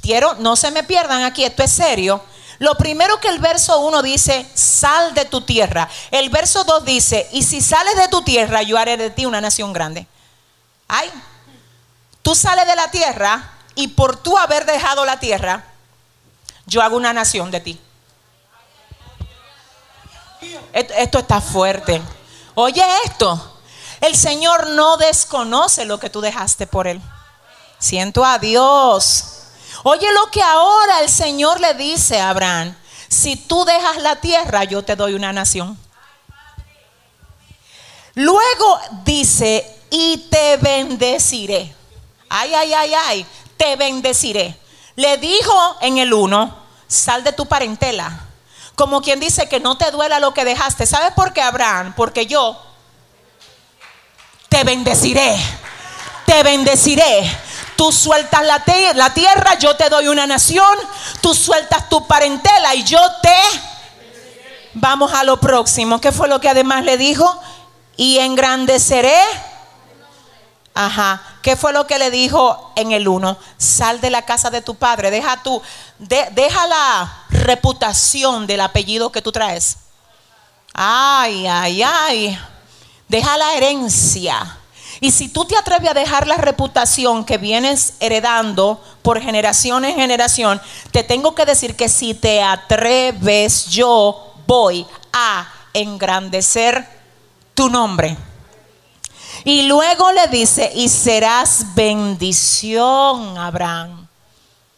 Quiero, 0.00 0.34
no 0.34 0.56
se 0.56 0.70
me 0.70 0.82
pierdan 0.82 1.22
aquí, 1.22 1.44
esto 1.44 1.62
es 1.62 1.70
serio. 1.70 2.22
Lo 2.58 2.76
primero 2.76 3.20
que 3.20 3.28
el 3.28 3.38
verso 3.38 3.80
1 3.80 4.02
dice, 4.02 4.46
sal 4.54 5.12
de 5.14 5.26
tu 5.26 5.42
tierra. 5.42 5.88
El 6.10 6.30
verso 6.30 6.64
2 6.64 6.84
dice, 6.84 7.28
y 7.32 7.42
si 7.42 7.60
sales 7.60 7.96
de 7.96 8.08
tu 8.08 8.22
tierra, 8.22 8.62
yo 8.62 8.78
haré 8.78 8.96
de 8.96 9.10
ti 9.10 9.26
una 9.26 9.40
nación 9.40 9.72
grande. 9.72 10.06
Ay, 10.88 11.10
tú 12.22 12.34
sales 12.34 12.66
de 12.66 12.76
la 12.76 12.90
tierra 12.90 13.52
y 13.74 13.88
por 13.88 14.16
tú 14.16 14.36
haber 14.36 14.66
dejado 14.66 15.04
la 15.04 15.18
tierra, 15.18 15.64
yo 16.66 16.82
hago 16.82 16.96
una 16.96 17.12
nación 17.12 17.50
de 17.50 17.60
ti. 17.60 17.80
Esto, 20.72 20.94
esto 20.94 21.18
está 21.18 21.40
fuerte. 21.40 22.00
Oye 22.54 22.82
esto, 23.04 23.60
el 24.00 24.16
Señor 24.16 24.70
no 24.70 24.96
desconoce 24.96 25.84
lo 25.84 25.98
que 25.98 26.10
tú 26.10 26.20
dejaste 26.20 26.66
por 26.66 26.86
Él. 26.86 27.00
Siento 27.78 28.24
a 28.24 28.38
Dios. 28.38 29.40
Oye 29.82 30.12
lo 30.12 30.30
que 30.30 30.42
ahora 30.42 31.00
el 31.00 31.08
Señor 31.08 31.60
le 31.60 31.74
dice 31.74 32.20
a 32.20 32.30
Abraham. 32.30 32.76
Si 33.08 33.36
tú 33.36 33.64
dejas 33.64 33.96
la 33.98 34.16
tierra, 34.16 34.64
yo 34.64 34.84
te 34.84 34.94
doy 34.96 35.14
una 35.14 35.32
nación. 35.32 35.78
Luego 38.14 38.80
dice, 39.04 39.80
y 39.90 40.28
te 40.30 40.56
bendeciré. 40.58 41.74
Ay, 42.32 42.54
ay, 42.54 42.72
ay, 42.72 42.94
ay, 42.94 43.26
te 43.56 43.74
bendeciré. 43.74 44.56
Le 44.94 45.18
dijo 45.18 45.76
en 45.80 45.98
el 45.98 46.14
1, 46.14 46.56
sal 46.86 47.24
de 47.24 47.32
tu 47.32 47.46
parentela. 47.46 48.20
Como 48.76 49.02
quien 49.02 49.18
dice 49.18 49.48
que 49.48 49.58
no 49.58 49.76
te 49.76 49.90
duela 49.90 50.20
lo 50.20 50.32
que 50.32 50.44
dejaste. 50.44 50.86
¿Sabes 50.86 51.12
por 51.12 51.32
qué, 51.32 51.42
Abraham? 51.42 51.92
Porque 51.96 52.26
yo 52.26 52.56
te 54.48 54.62
bendeciré. 54.62 55.36
Te 56.24 56.42
bendeciré. 56.44 57.30
Tú 57.76 57.90
sueltas 57.90 58.44
la, 58.44 58.62
la 58.94 59.12
tierra, 59.12 59.58
yo 59.58 59.74
te 59.74 59.88
doy 59.88 60.06
una 60.06 60.26
nación. 60.26 60.78
Tú 61.20 61.34
sueltas 61.34 61.88
tu 61.88 62.06
parentela 62.06 62.74
y 62.76 62.84
yo 62.84 63.00
te... 63.22 63.34
Vamos 64.74 65.12
a 65.12 65.24
lo 65.24 65.40
próximo. 65.40 66.00
¿Qué 66.00 66.12
fue 66.12 66.28
lo 66.28 66.40
que 66.40 66.48
además 66.48 66.84
le 66.84 66.96
dijo? 66.96 67.42
Y 67.96 68.18
engrandeceré. 68.18 69.18
Ajá. 70.74 71.29
¿Qué 71.42 71.56
fue 71.56 71.72
lo 71.72 71.86
que 71.86 71.98
le 71.98 72.10
dijo 72.10 72.72
en 72.76 72.92
el 72.92 73.08
1? 73.08 73.36
Sal 73.56 74.00
de 74.00 74.10
la 74.10 74.22
casa 74.26 74.50
de 74.50 74.60
tu 74.60 74.74
padre. 74.74 75.10
Deja 75.10 75.42
tu, 75.42 75.62
de- 75.98 76.28
deja 76.32 76.66
la 76.66 77.24
reputación 77.30 78.46
del 78.46 78.60
apellido 78.60 79.10
que 79.10 79.22
tú 79.22 79.32
traes. 79.32 79.78
Ay, 80.74 81.46
ay, 81.46 81.82
ay. 81.82 82.38
Deja 83.08 83.36
la 83.38 83.54
herencia. 83.54 84.56
Y 85.00 85.12
si 85.12 85.28
tú 85.28 85.46
te 85.46 85.56
atreves 85.56 85.90
a 85.90 85.94
dejar 85.94 86.26
la 86.26 86.36
reputación 86.36 87.24
que 87.24 87.38
vienes 87.38 87.94
heredando 88.00 88.82
por 89.00 89.20
generación 89.20 89.84
en 89.86 89.96
generación, 89.96 90.60
te 90.90 91.02
tengo 91.02 91.34
que 91.34 91.46
decir 91.46 91.74
que 91.74 91.88
si 91.88 92.12
te 92.12 92.42
atreves, 92.42 93.66
yo 93.66 94.34
voy 94.46 94.86
a 95.12 95.48
engrandecer 95.72 96.86
tu 97.54 97.70
nombre. 97.70 98.16
Y 99.44 99.62
luego 99.62 100.12
le 100.12 100.26
dice, 100.28 100.70
y 100.74 100.88
serás 100.88 101.74
bendición, 101.74 103.38
Abraham. 103.38 104.06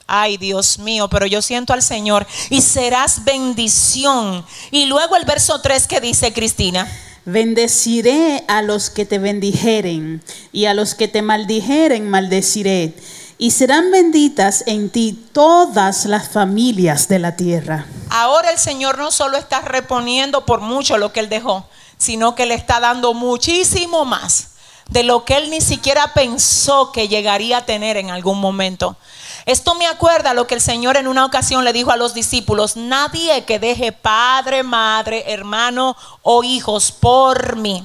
Ay, 0.07 0.37
Dios 0.37 0.79
mío, 0.79 1.09
pero 1.09 1.27
yo 1.27 1.41
siento 1.41 1.73
al 1.73 1.83
Señor, 1.83 2.27
y 2.51 2.61
serás 2.61 3.25
bendición. 3.25 4.45
Y 4.71 4.87
luego 4.87 5.17
el 5.17 5.25
verso 5.25 5.61
3 5.61 5.87
que 5.87 6.01
dice 6.01 6.33
Cristina, 6.33 6.87
Bendeciré 7.25 8.45
a 8.49 8.63
los 8.63 8.91
que 8.91 9.07
te 9.07 9.21
bendijeren 9.21 10.25
y 10.51 10.65
a 10.65 10.75
los 10.75 10.97
que 10.97 11.07
te 11.07 11.23
maldijeren 11.23 12.11
maldeciré. 12.11 12.95
Y 13.39 13.53
serán 13.53 13.93
benditas 13.93 14.65
en 14.67 14.91
ti 14.91 15.29
todas 15.33 16.05
las 16.07 16.29
familias 16.29 17.07
de 17.07 17.21
la 17.21 17.37
tierra. 17.37 17.87
Ahora 18.11 18.51
el 18.51 18.59
Señor 18.59 18.99
no 18.99 19.13
solo 19.13 19.37
está 19.37 19.61
reponiendo 19.61 20.45
por 20.45 20.61
mucho 20.61 20.99
lo 20.99 21.13
que 21.13 21.21
Él 21.21 21.29
dejó, 21.29 21.69
sino 21.97 22.35
que 22.35 22.45
le 22.45 22.55
está 22.55 22.81
dando 22.81 23.15
muchísimo 23.15 24.05
más 24.05 24.52
de 24.89 25.03
lo 25.03 25.25
que 25.25 25.37
Él 25.37 25.51
ni 25.51 25.61
siquiera 25.61 26.13
pensó 26.15 26.93
que 26.93 27.09
llegaría 27.09 27.59
a 27.59 27.67
tener 27.67 27.97
en 27.97 28.11
algún 28.11 28.41
momento. 28.41 28.97
Esto 29.45 29.75
me 29.75 29.87
acuerda 29.87 30.35
lo 30.35 30.47
que 30.47 30.55
el 30.55 30.61
Señor 30.61 30.97
en 30.97 31.09
una 31.09 31.25
ocasión 31.25 31.65
le 31.65 31.73
dijo 31.73 31.91
a 31.91 31.97
los 31.97 32.15
discípulos, 32.15 32.77
nadie 32.77 33.45
que 33.45 33.59
deje 33.59 33.91
padre, 33.93 34.63
madre, 34.63 35.25
hermano 35.33 35.97
o 36.23 36.45
hijos 36.45 36.93
por 36.93 37.57
mí 37.57 37.85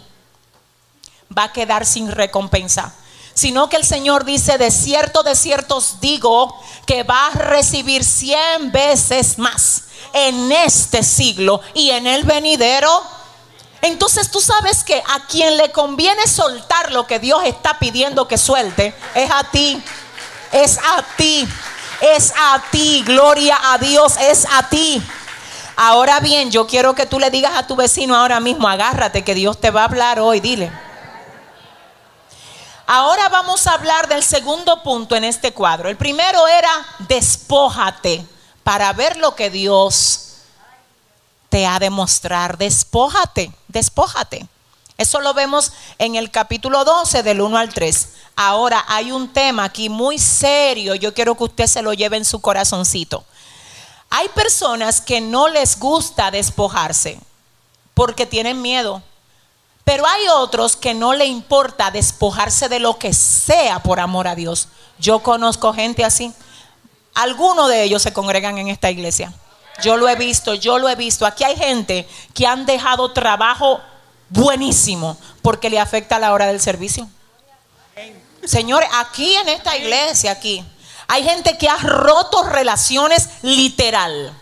va 1.35 1.45
a 1.45 1.53
quedar 1.53 1.85
sin 1.85 2.11
recompensa. 2.11 2.93
Sino 3.33 3.69
que 3.69 3.75
el 3.75 3.85
Señor 3.85 4.25
dice, 4.25 4.57
de 4.57 4.71
cierto, 4.71 5.21
de 5.23 5.35
cierto 5.35 5.77
os 5.77 5.99
digo 5.99 6.55
que 6.85 7.03
va 7.03 7.27
a 7.27 7.31
recibir 7.31 8.03
cien 8.03 8.71
veces 8.71 9.37
más 9.37 9.83
en 10.13 10.51
este 10.51 11.03
siglo 11.03 11.61
y 11.73 11.91
en 11.91 12.07
el 12.07 12.23
venidero. 12.23 12.89
Entonces 13.81 14.31
tú 14.31 14.41
sabes 14.41 14.83
que 14.83 15.03
a 15.07 15.25
quien 15.27 15.57
le 15.57 15.71
conviene 15.71 16.25
soltar 16.27 16.91
lo 16.91 17.05
que 17.05 17.19
Dios 17.19 17.43
está 17.45 17.77
pidiendo 17.79 18.27
que 18.27 18.37
suelte 18.37 18.95
es 19.13 19.29
a 19.31 19.43
ti, 19.43 19.81
es 20.51 20.79
a 20.79 21.03
ti, 21.15 21.47
es 22.01 22.33
a 22.35 22.61
ti, 22.71 23.03
gloria 23.05 23.57
a 23.71 23.77
Dios, 23.77 24.17
es 24.17 24.47
a 24.51 24.67
ti. 24.69 25.01
Ahora 25.75 26.19
bien, 26.19 26.49
yo 26.49 26.65
quiero 26.65 26.95
que 26.95 27.05
tú 27.05 27.19
le 27.19 27.29
digas 27.29 27.53
a 27.55 27.67
tu 27.67 27.75
vecino 27.75 28.15
ahora 28.15 28.39
mismo, 28.39 28.67
agárrate 28.67 29.23
que 29.23 29.35
Dios 29.35 29.61
te 29.61 29.69
va 29.69 29.81
a 29.81 29.85
hablar 29.85 30.19
hoy, 30.19 30.39
dile. 30.39 30.71
Ahora 32.87 33.29
vamos 33.29 33.67
a 33.67 33.73
hablar 33.73 34.07
del 34.07 34.23
segundo 34.23 34.81
punto 34.81 35.15
en 35.15 35.23
este 35.23 35.53
cuadro. 35.53 35.89
El 35.89 35.97
primero 35.97 36.47
era 36.47 36.71
despójate 36.99 38.25
para 38.63 38.91
ver 38.93 39.17
lo 39.17 39.35
que 39.35 39.49
Dios 39.49 40.26
te 41.49 41.65
ha 41.65 41.79
de 41.79 41.89
mostrar. 41.89 42.57
Despójate, 42.57 43.51
despójate. 43.67 44.47
Eso 44.97 45.21
lo 45.21 45.33
vemos 45.33 45.73
en 45.99 46.15
el 46.15 46.31
capítulo 46.31 46.83
12 46.83 47.21
del 47.21 47.41
1 47.41 47.57
al 47.57 47.73
3. 47.73 48.09
Ahora 48.35 48.83
hay 48.87 49.11
un 49.11 49.31
tema 49.31 49.65
aquí 49.65 49.89
muy 49.89 50.17
serio. 50.17 50.95
Yo 50.95 51.13
quiero 51.13 51.35
que 51.35 51.43
usted 51.43 51.67
se 51.67 51.83
lo 51.83 51.93
lleve 51.93 52.17
en 52.17 52.25
su 52.25 52.41
corazoncito. 52.41 53.23
Hay 54.09 54.29
personas 54.29 55.01
que 55.01 55.21
no 55.21 55.49
les 55.49 55.77
gusta 55.77 56.31
despojarse 56.31 57.19
porque 57.93 58.25
tienen 58.25 58.61
miedo. 58.61 59.03
Pero 59.83 60.05
hay 60.05 60.27
otros 60.27 60.75
que 60.75 60.93
no 60.93 61.13
le 61.13 61.25
importa 61.25 61.91
despojarse 61.91 62.67
de 62.67 62.79
lo 62.79 62.99
que 62.99 63.13
sea 63.13 63.79
por 63.83 63.99
amor 63.99 64.27
a 64.27 64.35
Dios. 64.35 64.67
Yo 64.99 65.19
conozco 65.19 65.73
gente 65.73 66.03
así. 66.03 66.33
Algunos 67.13 67.69
de 67.69 67.83
ellos 67.83 68.01
se 68.01 68.13
congregan 68.13 68.57
en 68.57 68.67
esta 68.67 68.91
iglesia. 68.91 69.33
Yo 69.81 69.97
lo 69.97 70.07
he 70.09 70.15
visto, 70.15 70.53
yo 70.53 70.79
lo 70.79 70.89
he 70.89 70.95
visto. 70.95 71.25
Aquí 71.25 71.43
hay 71.43 71.55
gente 71.55 72.07
que 72.33 72.47
han 72.47 72.65
dejado 72.65 73.11
trabajo 73.11 73.81
buenísimo 74.29 75.17
porque 75.41 75.69
le 75.69 75.79
afecta 75.79 76.19
la 76.19 76.33
hora 76.33 76.47
del 76.47 76.59
servicio. 76.59 77.07
Señores, 78.43 78.89
aquí 78.93 79.35
en 79.35 79.49
esta 79.49 79.75
iglesia, 79.77 80.31
aquí, 80.31 80.63
hay 81.07 81.23
gente 81.23 81.57
que 81.57 81.69
ha 81.69 81.77
roto 81.77 82.43
relaciones 82.43 83.29
literal. 83.41 84.33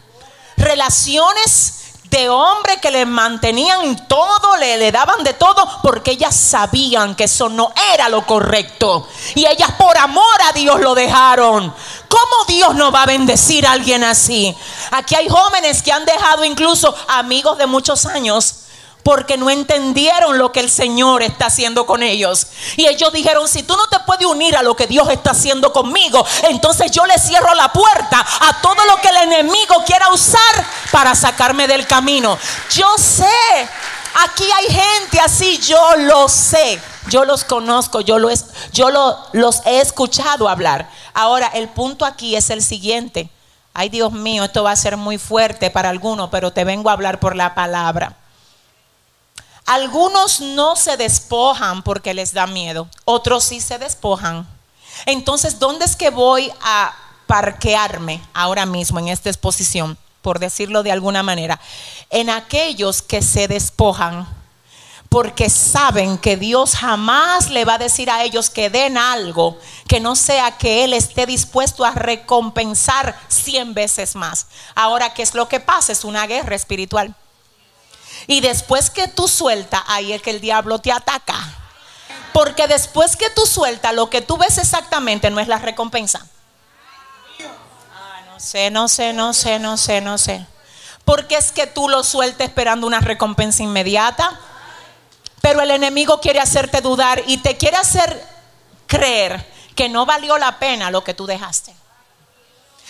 Relaciones 0.57 1.84
de 2.15 2.29
hombre 2.29 2.77
que 2.77 2.91
le 2.91 3.05
mantenían 3.05 4.07
todo, 4.07 4.55
le, 4.55 4.77
le 4.77 4.89
daban 4.89 5.21
de 5.25 5.33
todo, 5.33 5.67
porque 5.83 6.11
ellas 6.11 6.33
sabían 6.33 7.13
que 7.13 7.25
eso 7.25 7.49
no 7.49 7.73
era 7.93 8.07
lo 8.07 8.25
correcto. 8.25 9.05
Y 9.35 9.45
ellas 9.45 9.71
por 9.77 9.97
amor 9.97 10.41
a 10.47 10.53
Dios 10.53 10.79
lo 10.79 10.95
dejaron. 10.95 11.73
¿Cómo 12.07 12.45
Dios 12.47 12.73
no 12.75 12.89
va 12.89 13.03
a 13.03 13.07
bendecir 13.07 13.67
a 13.67 13.73
alguien 13.73 14.05
así? 14.05 14.55
Aquí 14.91 15.13
hay 15.13 15.27
jóvenes 15.27 15.83
que 15.83 15.91
han 15.91 16.05
dejado 16.05 16.45
incluso 16.45 16.95
amigos 17.09 17.57
de 17.57 17.65
muchos 17.65 18.05
años 18.05 18.64
porque 19.05 19.37
no 19.37 19.51
entendieron 19.51 20.39
lo 20.39 20.51
que 20.51 20.61
el 20.61 20.69
Señor 20.71 21.21
está 21.21 21.45
haciendo 21.45 21.85
con 21.85 22.01
ellos. 22.01 22.47
Y 22.75 22.87
ellos 22.87 23.13
dijeron, 23.13 23.47
si 23.47 23.61
tú 23.61 23.77
no 23.77 23.87
te 23.87 23.99
puedes 23.99 24.25
unir 24.25 24.57
a 24.57 24.63
lo 24.63 24.75
que 24.75 24.87
Dios 24.87 25.07
está 25.09 25.29
haciendo 25.29 25.71
conmigo, 25.71 26.25
entonces 26.49 26.89
yo 26.89 27.05
le 27.05 27.19
cierro 27.19 27.53
la 27.53 27.71
puerta 27.71 28.25
a 28.41 28.61
todo 28.63 28.83
lo 28.89 28.95
que 28.99 29.09
el 29.09 29.17
enemigo 29.17 29.75
quiera 29.85 30.09
usar 30.11 30.41
para 30.91 31.13
sacarme 31.13 31.67
del 31.67 31.85
camino. 31.85 32.35
Yo 32.71 32.87
sé, 32.97 33.29
aquí 34.23 34.45
hay 34.51 34.73
gente 34.73 35.19
así, 35.19 35.59
yo 35.59 35.97
lo 35.97 36.27
sé. 36.27 36.81
Yo 37.07 37.25
los 37.25 37.43
conozco, 37.43 38.01
yo, 38.01 38.17
lo 38.17 38.29
yo 38.73 38.89
lo, 38.89 39.19
los 39.33 39.63
he 39.67 39.81
escuchado 39.81 40.49
hablar. 40.49 40.89
Ahora, 41.13 41.51
el 41.53 41.69
punto 41.69 42.05
aquí 42.05 42.35
es 42.35 42.49
el 42.49 42.63
siguiente. 42.63 43.29
Ay, 43.71 43.89
Dios 43.89 44.13
mío, 44.13 44.45
esto 44.45 44.63
va 44.63 44.71
a 44.71 44.75
ser 44.75 44.97
muy 44.97 45.19
fuerte 45.19 45.69
para 45.69 45.89
algunos, 45.89 46.29
pero 46.31 46.51
te 46.51 46.63
vengo 46.63 46.89
a 46.89 46.93
hablar 46.93 47.19
por 47.19 47.35
la 47.35 47.53
palabra. 47.53 48.17
Algunos 49.65 50.41
no 50.41 50.75
se 50.75 50.95
despojan 50.95 51.81
porque 51.83 52.13
les 52.13 52.33
da 52.33 52.45
miedo, 52.45 52.87
otros 53.03 53.43
sí 53.45 53.59
se 53.59 53.79
despojan. 53.79 54.47
Entonces, 55.05 55.59
¿dónde 55.59 55.85
es 55.85 55.95
que 55.95 56.09
voy 56.11 56.51
a 56.61 56.93
parquearme 57.27 58.21
ahora 58.33 58.65
mismo 58.65 58.99
en 58.99 59.07
esta 59.07 59.29
exposición, 59.29 59.97
por 60.21 60.39
decirlo 60.39 60.83
de 60.83 60.91
alguna 60.91 61.23
manera, 61.23 61.59
en 62.09 62.29
aquellos 62.29 63.01
que 63.01 63.21
se 63.21 63.47
despojan 63.47 64.27
porque 65.09 65.49
saben 65.49 66.17
que 66.17 66.35
Dios 66.35 66.75
jamás 66.75 67.49
le 67.49 67.63
va 67.63 67.75
a 67.75 67.77
decir 67.77 68.09
a 68.09 68.23
ellos 68.23 68.49
que 68.49 68.69
den 68.69 68.97
algo 68.97 69.57
que 69.87 70.01
no 70.01 70.15
sea 70.15 70.57
que 70.57 70.83
Él 70.83 70.93
esté 70.93 71.25
dispuesto 71.25 71.85
a 71.85 71.91
recompensar 71.91 73.17
cien 73.29 73.73
veces 73.73 74.15
más. 74.15 74.47
Ahora, 74.75 75.13
¿qué 75.13 75.23
es 75.23 75.33
lo 75.33 75.47
que 75.47 75.61
pasa? 75.61 75.93
Es 75.93 76.03
una 76.03 76.27
guerra 76.27 76.55
espiritual. 76.55 77.15
Y 78.27 78.41
después 78.41 78.89
que 78.89 79.07
tú 79.07 79.27
sueltas, 79.27 79.81
ahí 79.87 80.13
es 80.13 80.21
que 80.21 80.31
el 80.31 80.41
diablo 80.41 80.79
te 80.79 80.91
ataca. 80.91 81.35
Porque 82.33 82.67
después 82.67 83.15
que 83.15 83.29
tú 83.29 83.45
sueltas, 83.45 83.93
lo 83.93 84.09
que 84.09 84.21
tú 84.21 84.37
ves 84.37 84.57
exactamente 84.57 85.29
no 85.29 85.39
es 85.39 85.47
la 85.47 85.57
recompensa. 85.57 86.25
Ah, 87.93 88.21
no 88.27 88.39
sé, 88.39 88.71
no 88.71 88.87
sé, 88.87 89.13
no 89.13 89.33
sé, 89.33 89.59
no 89.59 89.77
sé, 89.77 90.01
no 90.01 90.17
sé. 90.17 90.45
Porque 91.05 91.37
es 91.37 91.51
que 91.51 91.67
tú 91.67 91.87
lo 91.87 92.03
sueltas 92.03 92.47
esperando 92.47 92.87
una 92.87 92.99
recompensa 92.99 93.63
inmediata. 93.63 94.37
Pero 95.39 95.61
el 95.61 95.71
enemigo 95.71 96.19
quiere 96.19 96.39
hacerte 96.39 96.81
dudar 96.81 97.21
y 97.27 97.37
te 97.37 97.55
quiere 97.55 97.77
hacer 97.77 98.25
creer 98.87 99.45
que 99.75 99.89
no 99.89 100.05
valió 100.05 100.37
la 100.37 100.57
pena 100.57 100.89
lo 100.89 101.03
que 101.03 101.13
tú 101.13 101.25
dejaste. 101.27 101.73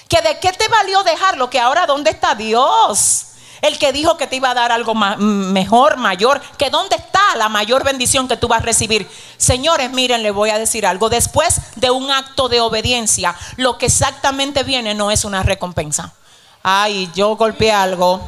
Que 0.08 0.22
de 0.22 0.40
qué 0.40 0.54
te 0.54 0.68
valió 0.70 1.04
dejarlo, 1.04 1.50
que 1.50 1.60
ahora 1.60 1.86
dónde 1.86 2.12
está 2.12 2.34
Dios. 2.34 3.26
El 3.62 3.78
que 3.78 3.92
dijo 3.94 4.18
que 4.18 4.28
te 4.28 4.36
iba 4.36 4.52
a 4.52 4.54
dar 4.54 4.72
algo 4.72 4.94
mejor, 4.96 5.98
mayor, 5.98 6.42
que 6.58 6.70
dónde 6.70 6.96
está 6.96 7.36
la 7.36 7.50
mayor 7.50 7.84
bendición 7.84 8.28
que 8.28 8.38
tú 8.38 8.48
vas 8.48 8.62
a 8.62 8.66
recibir. 8.66 9.10
Señores, 9.38 9.92
miren, 9.92 10.24
le 10.24 10.32
voy 10.32 10.50
a 10.50 10.60
decir 10.60 10.86
algo. 10.86 11.10
Después 11.10 11.62
de 11.76 11.92
un 11.92 12.12
acto 12.12 12.50
de 12.50 12.62
obediencia, 12.62 13.36
lo 13.58 13.78
que 13.78 13.88
exactamente 13.88 14.64
viene 14.64 14.94
no 14.94 15.12
es 15.12 15.26
una 15.26 15.44
recompensa. 15.44 16.14
Ay, 16.64 17.10
yo 17.16 17.36
golpeé 17.36 17.72
algo. 17.72 18.22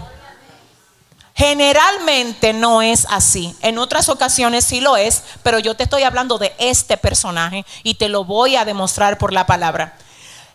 Generalmente 1.37 2.51
no 2.53 2.81
es 2.81 3.05
así. 3.11 3.55
En 3.61 3.77
otras 3.77 4.09
ocasiones 4.09 4.65
sí 4.65 4.81
lo 4.81 4.97
es, 4.97 5.21
pero 5.43 5.59
yo 5.59 5.75
te 5.75 5.83
estoy 5.83 6.01
hablando 6.01 6.39
de 6.39 6.55
este 6.57 6.97
personaje 6.97 7.63
y 7.83 7.93
te 7.95 8.09
lo 8.09 8.23
voy 8.23 8.55
a 8.55 8.65
demostrar 8.65 9.19
por 9.19 9.31
la 9.33 9.45
palabra. 9.45 9.95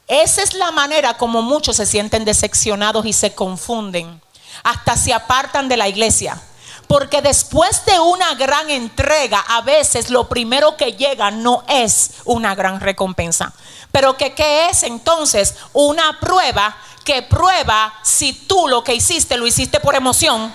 Esa 0.08 0.42
es 0.42 0.54
la 0.54 0.72
manera 0.72 1.16
como 1.16 1.40
muchos 1.40 1.76
se 1.76 1.86
sienten 1.86 2.24
decepcionados 2.24 3.06
y 3.06 3.12
se 3.12 3.32
confunden. 3.32 4.20
Hasta 4.62 4.96
se 4.96 5.12
apartan 5.12 5.68
de 5.68 5.76
la 5.76 5.88
iglesia. 5.88 6.40
Porque 6.86 7.22
después 7.22 7.84
de 7.86 7.98
una 8.00 8.34
gran 8.34 8.68
entrega, 8.70 9.42
a 9.48 9.62
veces 9.62 10.10
lo 10.10 10.28
primero 10.28 10.76
que 10.76 10.92
llega 10.92 11.30
no 11.30 11.64
es 11.68 12.10
una 12.24 12.54
gran 12.54 12.80
recompensa. 12.80 13.52
Pero 13.90 14.16
que, 14.16 14.34
¿qué 14.34 14.68
es 14.68 14.82
entonces? 14.82 15.54
Una 15.72 16.20
prueba 16.20 16.76
que 17.04 17.22
prueba 17.22 17.92
si 18.02 18.32
tú 18.32 18.68
lo 18.68 18.84
que 18.84 18.94
hiciste 18.94 19.36
lo 19.36 19.46
hiciste 19.46 19.80
por 19.80 19.94
emoción 19.94 20.52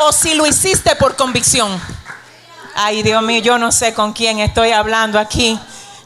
o 0.00 0.12
si 0.12 0.34
lo 0.34 0.46
hiciste 0.46 0.94
por 0.96 1.16
convicción. 1.16 1.80
Ay, 2.74 3.02
Dios 3.02 3.22
mío, 3.22 3.40
yo 3.40 3.58
no 3.58 3.72
sé 3.72 3.92
con 3.94 4.12
quién 4.12 4.38
estoy 4.38 4.70
hablando 4.70 5.18
aquí. 5.18 5.58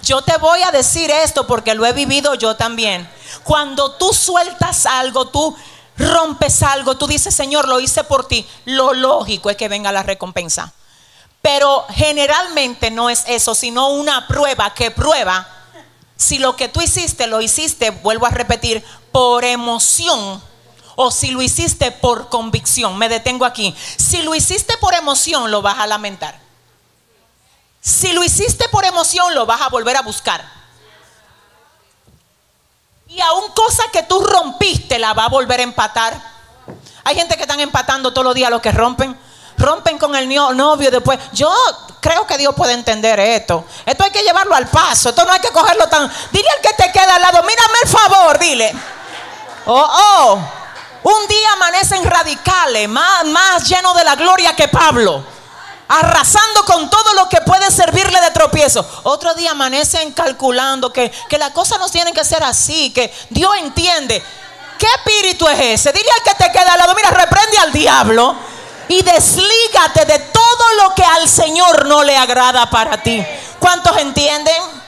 Yo 0.02 0.22
te 0.22 0.36
voy 0.38 0.62
a 0.62 0.70
decir 0.70 1.10
esto 1.10 1.46
porque 1.46 1.74
lo 1.74 1.84
he 1.84 1.92
vivido 1.92 2.34
yo 2.34 2.56
también. 2.56 3.08
Cuando 3.44 3.92
tú 3.92 4.12
sueltas 4.12 4.86
algo, 4.86 5.28
tú 5.28 5.56
rompes 5.96 6.62
algo, 6.62 6.96
tú 6.96 7.06
dices, 7.06 7.34
Señor, 7.34 7.68
lo 7.68 7.80
hice 7.80 8.04
por 8.04 8.26
ti. 8.26 8.46
Lo 8.64 8.94
lógico 8.94 9.50
es 9.50 9.56
que 9.56 9.68
venga 9.68 9.92
la 9.92 10.02
recompensa. 10.02 10.72
Pero 11.40 11.84
generalmente 11.90 12.90
no 12.90 13.10
es 13.10 13.24
eso, 13.26 13.54
sino 13.54 13.88
una 13.88 14.28
prueba 14.28 14.72
que 14.74 14.90
prueba 14.90 15.48
si 16.22 16.38
lo 16.38 16.54
que 16.54 16.68
tú 16.68 16.80
hiciste 16.80 17.26
lo 17.26 17.40
hiciste, 17.40 17.90
vuelvo 17.90 18.26
a 18.26 18.30
repetir, 18.30 18.84
por 19.10 19.44
emoción 19.44 20.40
o 20.94 21.10
si 21.10 21.32
lo 21.32 21.42
hiciste 21.42 21.90
por 21.90 22.28
convicción. 22.28 22.96
Me 22.96 23.08
detengo 23.08 23.44
aquí. 23.44 23.74
Si 23.96 24.22
lo 24.22 24.32
hiciste 24.34 24.76
por 24.78 24.94
emoción, 24.94 25.50
lo 25.50 25.62
vas 25.62 25.80
a 25.80 25.86
lamentar. 25.88 26.38
Si 27.80 28.12
lo 28.12 28.22
hiciste 28.22 28.68
por 28.68 28.84
emoción, 28.84 29.34
lo 29.34 29.46
vas 29.46 29.62
a 29.62 29.68
volver 29.68 29.96
a 29.96 30.02
buscar. 30.02 30.61
Y 33.12 33.20
aún 33.20 33.50
cosa 33.50 33.82
que 33.92 34.04
tú 34.04 34.24
rompiste, 34.24 34.98
la 34.98 35.12
va 35.12 35.26
a 35.26 35.28
volver 35.28 35.60
a 35.60 35.64
empatar. 35.64 36.18
Hay 37.04 37.14
gente 37.14 37.36
que 37.36 37.42
están 37.42 37.60
empatando 37.60 38.10
todos 38.10 38.24
los 38.24 38.34
días 38.34 38.50
lo 38.50 38.62
que 38.62 38.72
rompen. 38.72 39.14
Rompen 39.58 39.98
con 39.98 40.16
el 40.16 40.26
novio 40.34 40.90
después. 40.90 41.18
Yo 41.32 41.52
creo 42.00 42.26
que 42.26 42.38
Dios 42.38 42.54
puede 42.54 42.72
entender 42.72 43.20
esto. 43.20 43.66
Esto 43.84 44.04
hay 44.04 44.10
que 44.10 44.22
llevarlo 44.22 44.54
al 44.54 44.66
paso. 44.66 45.10
Esto 45.10 45.26
no 45.26 45.32
hay 45.32 45.40
que 45.40 45.50
cogerlo 45.50 45.86
tan. 45.88 46.10
Dile 46.30 46.48
al 46.56 46.62
que 46.62 46.72
te 46.72 46.90
queda 46.90 47.16
al 47.16 47.20
lado, 47.20 47.42
mírame 47.42 47.78
el 47.82 47.88
favor, 47.90 48.38
dile. 48.38 48.72
Oh, 49.66 49.90
oh. 49.90 50.38
Un 51.02 51.28
día 51.28 51.52
amanecen 51.52 52.04
radicales, 52.04 52.88
más, 52.88 53.26
más 53.26 53.68
llenos 53.68 53.94
de 53.94 54.04
la 54.04 54.14
gloria 54.14 54.56
que 54.56 54.68
Pablo, 54.68 55.22
arrasando 55.88 56.64
con 56.64 56.88
todo 56.88 57.14
lo 57.14 57.28
que 57.28 57.40
puede 57.40 57.70
servirle 57.70 58.20
de 58.20 58.30
tropiezo. 58.30 58.86
Otro 59.04 59.34
día 59.34 59.52
amanecen 59.52 60.12
calculando 60.12 60.92
que, 60.92 61.10
que 61.28 61.38
las 61.38 61.50
cosas 61.50 61.78
no 61.78 61.88
tienen 61.88 62.14
que 62.14 62.24
ser 62.24 62.42
así, 62.42 62.92
que 62.92 63.12
Dios 63.30 63.52
entiende. 63.58 64.22
¿Qué 64.78 64.86
espíritu 64.86 65.46
es 65.48 65.60
ese? 65.60 65.92
Dile 65.92 66.08
al 66.18 66.22
que 66.22 66.44
te 66.44 66.50
queda 66.50 66.72
al 66.72 66.78
lado, 66.78 66.94
mira, 66.94 67.10
reprende 67.10 67.58
al 67.58 67.72
diablo 67.72 68.34
y 68.88 69.02
deslígate 69.02 70.04
de 70.06 70.18
todo 70.18 70.72
lo 70.82 70.94
que 70.94 71.04
al 71.04 71.28
Señor 71.28 71.86
no 71.86 72.02
le 72.02 72.16
agrada 72.16 72.68
para 72.68 73.02
ti. 73.02 73.24
¿Cuántos 73.60 73.96
entienden? 73.98 74.82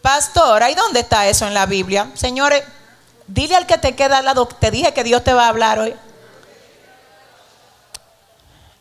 Pastor, 0.00 0.62
¿ahí 0.62 0.74
dónde 0.74 1.00
está 1.00 1.26
eso 1.26 1.46
en 1.46 1.54
la 1.54 1.66
Biblia? 1.66 2.08
Señores, 2.14 2.62
Dile 3.32 3.56
al 3.56 3.66
que 3.66 3.78
te 3.78 3.94
queda 3.94 4.18
al 4.18 4.26
lado, 4.26 4.46
te 4.46 4.70
dije 4.70 4.92
que 4.92 5.04
Dios 5.04 5.24
te 5.24 5.32
va 5.32 5.46
a 5.46 5.48
hablar 5.48 5.78
hoy. 5.78 5.94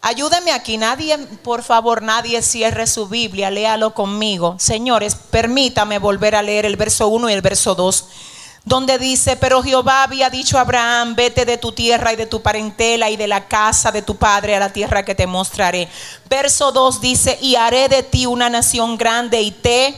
Ayúdeme 0.03 0.51
aquí, 0.51 0.77
nadie, 0.77 1.15
por 1.43 1.61
favor, 1.61 2.01
nadie 2.01 2.41
cierre 2.41 2.87
su 2.87 3.07
Biblia, 3.07 3.51
léalo 3.51 3.93
conmigo. 3.93 4.55
Señores, 4.57 5.13
permítame 5.13 5.99
volver 5.99 6.33
a 6.35 6.41
leer 6.41 6.65
el 6.65 6.75
verso 6.75 7.07
1 7.07 7.29
y 7.29 7.33
el 7.33 7.41
verso 7.41 7.75
2, 7.75 8.05
donde 8.65 8.97
dice, 8.97 9.35
pero 9.35 9.61
Jehová 9.61 10.01
había 10.01 10.31
dicho 10.31 10.57
a 10.57 10.61
Abraham, 10.61 11.13
vete 11.13 11.45
de 11.45 11.59
tu 11.59 11.71
tierra 11.71 12.13
y 12.13 12.15
de 12.15 12.25
tu 12.25 12.41
parentela 12.41 13.11
y 13.11 13.15
de 13.15 13.27
la 13.27 13.47
casa 13.47 13.91
de 13.91 14.01
tu 14.01 14.15
padre 14.15 14.55
a 14.55 14.59
la 14.59 14.73
tierra 14.73 15.05
que 15.05 15.13
te 15.13 15.27
mostraré. 15.27 15.87
Verso 16.27 16.71
2 16.71 16.99
dice, 16.99 17.37
y 17.39 17.55
haré 17.55 17.87
de 17.87 18.01
ti 18.01 18.25
una 18.25 18.49
nación 18.49 18.97
grande 18.97 19.39
y 19.43 19.51
te 19.51 19.93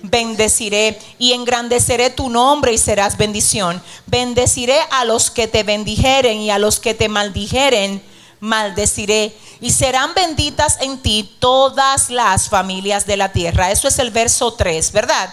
bendeciré 0.00 0.98
y 1.18 1.32
engrandeceré 1.32 2.08
tu 2.08 2.30
nombre 2.30 2.72
y 2.72 2.78
serás 2.78 3.18
bendición. 3.18 3.82
Bendeciré 4.06 4.78
a 4.92 5.04
los 5.04 5.30
que 5.30 5.46
te 5.46 5.62
bendijeren 5.62 6.38
y 6.38 6.50
a 6.50 6.58
los 6.58 6.80
que 6.80 6.94
te 6.94 7.10
maldijeren, 7.10 8.02
maldeciré. 8.42 9.38
Y 9.60 9.70
serán 9.70 10.12
benditas 10.14 10.78
en 10.80 11.00
ti 11.00 11.36
todas 11.38 12.10
las 12.10 12.48
familias 12.48 13.06
de 13.06 13.16
la 13.16 13.30
tierra. 13.32 13.70
Eso 13.70 13.86
es 13.86 13.98
el 14.00 14.10
verso 14.10 14.52
3, 14.54 14.90
¿verdad? 14.90 15.32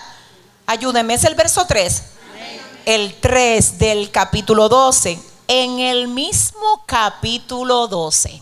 Ayúdeme, 0.68 1.16
es 1.16 1.24
el 1.24 1.34
verso 1.34 1.66
3. 1.66 2.04
El 2.86 3.20
3 3.20 3.80
del 3.80 4.12
capítulo 4.12 4.70
12. 4.70 5.20
En 5.48 5.80
el 5.80 6.08
mismo 6.08 6.84
capítulo 6.86 7.88
12. 7.88 8.42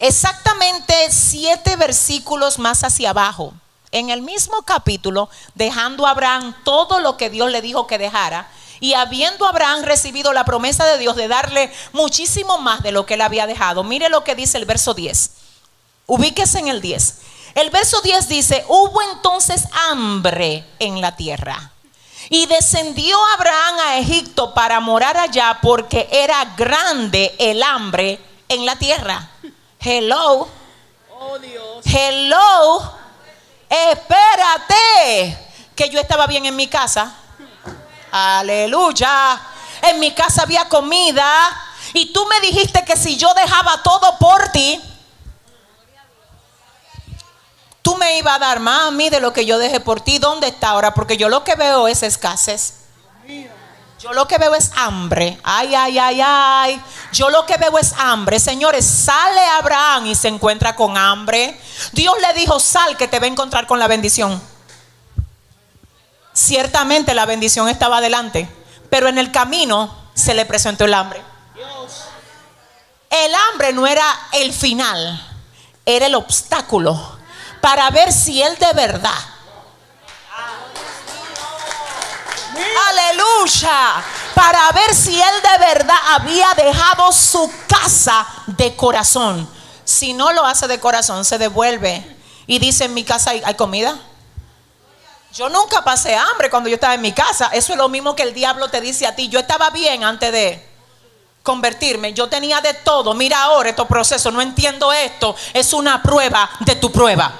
Exactamente 0.00 0.94
siete 1.10 1.76
versículos 1.76 2.58
más 2.58 2.82
hacia 2.82 3.10
abajo 3.10 3.54
en 3.92 4.10
el 4.10 4.20
mismo 4.20 4.62
capítulo, 4.62 5.30
dejando 5.54 6.06
a 6.06 6.10
Abraham 6.10 6.54
todo 6.64 7.00
lo 7.00 7.16
que 7.16 7.30
Dios 7.30 7.50
le 7.50 7.62
dijo 7.62 7.86
que 7.86 7.96
dejara, 7.96 8.48
y 8.80 8.94
habiendo 8.94 9.46
Abraham 9.46 9.82
recibido 9.82 10.32
la 10.32 10.44
promesa 10.44 10.84
de 10.84 10.98
Dios 10.98 11.16
de 11.16 11.28
darle 11.28 11.72
muchísimo 11.92 12.58
más 12.58 12.82
de 12.82 12.92
lo 12.92 13.06
que 13.06 13.14
él 13.14 13.20
había 13.20 13.46
dejado, 13.46 13.84
mire 13.84 14.08
lo 14.08 14.24
que 14.24 14.34
dice 14.34 14.58
el 14.58 14.64
verso 14.64 14.94
10. 14.94 15.30
Ubíquese 16.06 16.58
en 16.58 16.68
el 16.68 16.80
10. 16.80 17.18
El 17.54 17.70
verso 17.70 18.00
10 18.00 18.28
dice, 18.28 18.64
hubo 18.68 19.00
entonces 19.14 19.64
hambre 19.90 20.64
en 20.78 21.00
la 21.00 21.16
tierra. 21.16 21.72
Y 22.28 22.46
descendió 22.46 23.18
Abraham 23.36 23.76
a 23.86 23.98
Egipto 23.98 24.52
para 24.52 24.80
morar 24.80 25.16
allá 25.16 25.58
porque 25.62 26.08
era 26.10 26.54
grande 26.56 27.34
el 27.38 27.62
hambre 27.62 28.20
en 28.48 28.66
la 28.66 28.76
tierra. 28.76 29.30
Hello. 29.80 30.48
Oh 31.18 31.38
Dios. 31.38 31.84
Hello 31.84 33.06
espérate, 33.68 35.38
que 35.74 35.88
yo 35.90 36.00
estaba 36.00 36.26
bien 36.26 36.46
en 36.46 36.56
mi 36.56 36.66
casa. 36.66 37.14
Aleluya. 38.16 39.38
En 39.82 40.00
mi 40.00 40.14
casa 40.14 40.42
había 40.42 40.66
comida. 40.70 41.26
Y 41.92 42.12
tú 42.14 42.24
me 42.26 42.40
dijiste 42.40 42.82
que 42.84 42.96
si 42.96 43.16
yo 43.18 43.32
dejaba 43.34 43.82
todo 43.82 44.16
por 44.18 44.48
ti, 44.48 44.80
tú 47.82 47.94
me 47.96 48.18
ibas 48.18 48.36
a 48.36 48.38
dar 48.38 48.60
más 48.60 48.88
a 48.88 48.90
mí 48.90 49.10
de 49.10 49.20
lo 49.20 49.34
que 49.34 49.44
yo 49.44 49.58
dejé 49.58 49.80
por 49.80 50.00
ti. 50.00 50.18
¿Dónde 50.18 50.48
está 50.48 50.70
ahora? 50.70 50.94
Porque 50.94 51.18
yo 51.18 51.28
lo 51.28 51.44
que 51.44 51.56
veo 51.56 51.88
es 51.88 52.02
escasez. 52.02 52.86
Yo 53.98 54.12
lo 54.14 54.26
que 54.26 54.38
veo 54.38 54.54
es 54.54 54.70
hambre. 54.76 55.38
Ay, 55.42 55.74
ay, 55.74 55.98
ay, 55.98 56.20
ay. 56.22 56.82
Yo 57.12 57.28
lo 57.28 57.44
que 57.44 57.58
veo 57.58 57.76
es 57.78 57.92
hambre. 57.98 58.40
Señores, 58.40 58.86
sale 58.86 59.44
Abraham 59.58 60.06
y 60.06 60.14
se 60.14 60.28
encuentra 60.28 60.74
con 60.74 60.96
hambre. 60.96 61.60
Dios 61.92 62.14
le 62.20 62.40
dijo, 62.40 62.60
sal 62.60 62.96
que 62.96 63.08
te 63.08 63.18
va 63.18 63.26
a 63.26 63.28
encontrar 63.28 63.66
con 63.66 63.78
la 63.78 63.88
bendición. 63.88 64.55
Ciertamente 66.36 67.14
la 67.14 67.24
bendición 67.24 67.68
estaba 67.68 67.96
adelante, 67.96 68.46
pero 68.90 69.08
en 69.08 69.16
el 69.16 69.32
camino 69.32 69.94
se 70.12 70.34
le 70.34 70.44
presentó 70.44 70.84
el 70.84 70.92
hambre. 70.92 71.22
El 73.08 73.34
hambre 73.34 73.72
no 73.72 73.86
era 73.86 74.04
el 74.32 74.52
final, 74.52 75.18
era 75.86 76.06
el 76.06 76.14
obstáculo 76.14 77.16
para 77.62 77.88
ver 77.88 78.12
si 78.12 78.42
él 78.42 78.54
de 78.58 78.72
verdad 78.74 79.18
Aleluya. 82.88 84.04
Para 84.34 84.70
ver 84.72 84.94
si 84.94 85.20
él 85.20 85.42
de 85.42 85.66
verdad 85.66 85.96
había 86.10 86.52
dejado 86.54 87.10
su 87.12 87.50
casa 87.66 88.26
de 88.46 88.76
corazón. 88.76 89.48
Si 89.84 90.12
no 90.12 90.32
lo 90.32 90.44
hace 90.44 90.68
de 90.68 90.78
corazón, 90.78 91.24
se 91.24 91.38
devuelve 91.38 92.16
y 92.46 92.58
dice, 92.58 92.84
en 92.84 92.94
mi 92.94 93.04
casa 93.04 93.30
hay, 93.30 93.54
comida. 93.54 93.98
Yo 95.32 95.48
nunca 95.48 95.82
pasé 95.84 96.16
hambre 96.16 96.48
cuando 96.48 96.68
yo 96.68 96.76
estaba 96.76 96.94
en 96.94 97.02
mi 97.02 97.12
casa. 97.12 97.50
Eso 97.52 97.72
es 97.72 97.78
lo 97.78 97.88
mismo 97.88 98.16
que 98.16 98.22
el 98.22 98.32
diablo 98.32 98.68
te 98.68 98.80
dice 98.80 99.06
a 99.06 99.14
ti. 99.14 99.28
Yo 99.28 99.38
estaba 99.40 99.70
bien 99.70 100.02
antes 100.02 100.32
de 100.32 100.66
convertirme. 101.42 102.12
Yo 102.12 102.28
tenía 102.28 102.60
de 102.60 102.74
todo. 102.74 103.14
Mira 103.14 103.42
ahora 103.42 103.70
estos 103.70 103.86
procesos. 103.86 104.32
No 104.32 104.40
entiendo 104.40 104.92
esto. 104.92 105.36
Es 105.52 105.72
una 105.72 106.02
prueba 106.02 106.48
de 106.60 106.76
tu 106.76 106.90
prueba. 106.90 107.32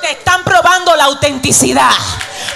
Te 0.00 0.12
están 0.12 0.44
probando 0.44 0.94
la 0.94 1.04
autenticidad. 1.04 1.90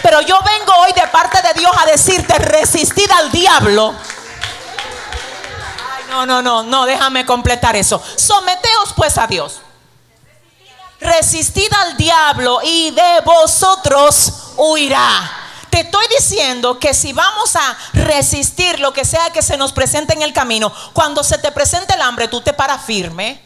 Pero 0.02 0.20
yo 0.20 0.38
vengo 0.44 0.72
hoy 0.80 0.92
de 0.92 1.06
parte 1.08 1.40
de 1.42 1.60
Dios 1.60 1.72
a 1.78 1.86
decirte, 1.86 2.38
resistid 2.38 3.10
al 3.10 3.30
diablo. 3.30 3.94
Ay, 5.96 6.04
no, 6.10 6.26
no, 6.26 6.42
no, 6.42 6.62
no, 6.62 6.86
déjame 6.86 7.24
completar 7.24 7.76
eso. 7.76 8.02
Someteos 8.16 8.92
pues 8.96 9.16
a 9.18 9.26
Dios. 9.26 9.60
Resistid 11.02 11.72
al 11.72 11.96
diablo 11.96 12.60
y 12.62 12.92
de 12.92 13.20
vosotros 13.24 14.32
huirá. 14.56 15.30
Te 15.68 15.80
estoy 15.80 16.06
diciendo 16.16 16.78
que 16.78 16.94
si 16.94 17.12
vamos 17.12 17.56
a 17.56 17.76
resistir 17.92 18.78
lo 18.78 18.92
que 18.92 19.04
sea 19.04 19.30
que 19.30 19.42
se 19.42 19.56
nos 19.56 19.72
presente 19.72 20.12
en 20.12 20.22
el 20.22 20.32
camino, 20.32 20.72
cuando 20.92 21.24
se 21.24 21.38
te 21.38 21.50
presente 21.50 21.94
el 21.94 22.02
hambre, 22.02 22.28
tú 22.28 22.40
te 22.40 22.52
paras 22.52 22.84
firme 22.84 23.42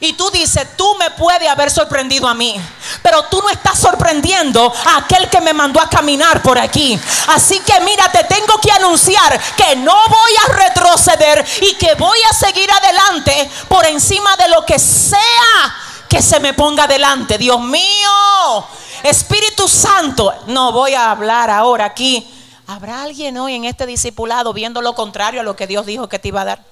y 0.00 0.12
tú 0.14 0.30
dices, 0.32 0.76
tú 0.76 0.96
me 0.96 1.12
puedes 1.12 1.48
haber 1.48 1.70
sorprendido 1.70 2.28
a 2.28 2.34
mí, 2.34 2.60
pero 3.02 3.22
tú 3.26 3.40
no 3.40 3.48
estás 3.48 3.78
sorprendiendo 3.78 4.70
a 4.84 4.98
aquel 4.98 5.30
que 5.30 5.40
me 5.40 5.54
mandó 5.54 5.80
a 5.80 5.88
caminar 5.88 6.42
por 6.42 6.58
aquí. 6.58 7.00
Así 7.28 7.60
que 7.60 7.80
mira, 7.80 8.10
te 8.10 8.24
tengo 8.24 8.58
que 8.60 8.72
anunciar 8.72 9.40
que 9.56 9.76
no 9.76 9.96
voy 10.08 10.32
a 10.44 10.52
retroceder 10.54 11.46
y 11.62 11.74
que 11.76 11.94
voy 11.94 12.18
a 12.28 12.34
seguir 12.34 12.70
adelante 12.70 13.50
por 13.68 13.86
encima 13.86 14.36
de 14.36 14.48
lo 14.48 14.66
que 14.66 14.78
sea 14.78 15.76
que 16.12 16.20
se 16.20 16.40
me 16.40 16.52
ponga 16.52 16.86
delante. 16.86 17.38
Dios 17.38 17.58
mío, 17.58 18.66
Espíritu 19.02 19.66
Santo, 19.66 20.30
no 20.48 20.70
voy 20.70 20.92
a 20.92 21.10
hablar 21.10 21.48
ahora 21.48 21.86
aquí. 21.86 22.28
¿Habrá 22.66 23.02
alguien 23.02 23.38
hoy 23.38 23.54
en 23.54 23.64
este 23.64 23.86
discipulado 23.86 24.52
viendo 24.52 24.82
lo 24.82 24.94
contrario 24.94 25.40
a 25.40 25.42
lo 25.42 25.56
que 25.56 25.66
Dios 25.66 25.86
dijo 25.86 26.10
que 26.10 26.18
te 26.18 26.28
iba 26.28 26.42
a 26.42 26.44
dar? 26.44 26.64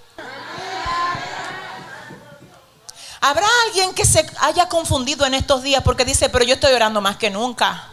Habrá 3.22 3.46
alguien 3.66 3.94
que 3.94 4.04
se 4.04 4.30
haya 4.40 4.68
confundido 4.68 5.24
en 5.24 5.32
estos 5.32 5.62
días 5.62 5.82
porque 5.82 6.04
dice, 6.04 6.28
pero 6.28 6.44
yo 6.44 6.54
estoy 6.54 6.74
orando 6.74 7.00
más 7.00 7.16
que 7.16 7.30
nunca. 7.30 7.89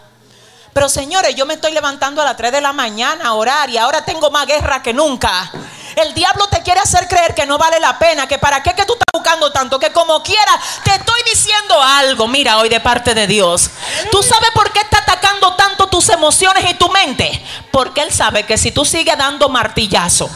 Pero 0.77 0.89
señores, 0.89 1.33
yo 1.33 1.47
me 1.47 1.55
estoy 1.55 1.71
levantando 1.71 2.21
a 2.21 2.25
las 2.25 2.37
3 2.37 2.51
de 2.51 2.61
la 2.61 2.71
mañana 2.71 3.29
a 3.29 3.33
orar 3.33 3.67
y 3.67 3.79
ahora 3.79 4.05
tengo 4.05 4.29
más 4.29 4.45
guerra 4.45 4.83
que 4.83 4.93
nunca. 4.93 5.49
El 5.95 6.13
diablo 6.13 6.45
te 6.49 6.61
quiere 6.61 6.79
hacer 6.79 7.07
creer 7.07 7.33
que 7.33 7.47
no 7.47 7.57
vale 7.57 7.79
la 7.79 7.97
pena, 7.97 8.27
que 8.27 8.37
para 8.37 8.61
qué 8.61 8.75
que 8.75 8.85
tú 8.85 8.93
estás 8.93 9.07
buscando 9.11 9.51
tanto, 9.51 9.79
que 9.79 9.91
como 9.91 10.21
quiera 10.21 10.51
te 10.83 10.91
estoy 10.91 11.19
diciendo 11.33 11.81
algo, 11.81 12.27
mira 12.27 12.59
hoy 12.59 12.69
de 12.69 12.79
parte 12.79 13.15
de 13.15 13.25
Dios. 13.25 13.71
¿Tú 14.11 14.21
sabes 14.21 14.51
por 14.53 14.71
qué 14.71 14.81
está 14.81 14.99
atacando 14.99 15.55
tanto 15.55 15.87
tus 15.87 16.09
emociones 16.09 16.63
y 16.69 16.75
tu 16.75 16.89
mente? 16.89 17.43
Porque 17.71 18.01
Él 18.01 18.13
sabe 18.13 18.45
que 18.45 18.55
si 18.59 18.71
tú 18.71 18.85
sigues 18.85 19.17
dando 19.17 19.49
martillazo, 19.49 20.29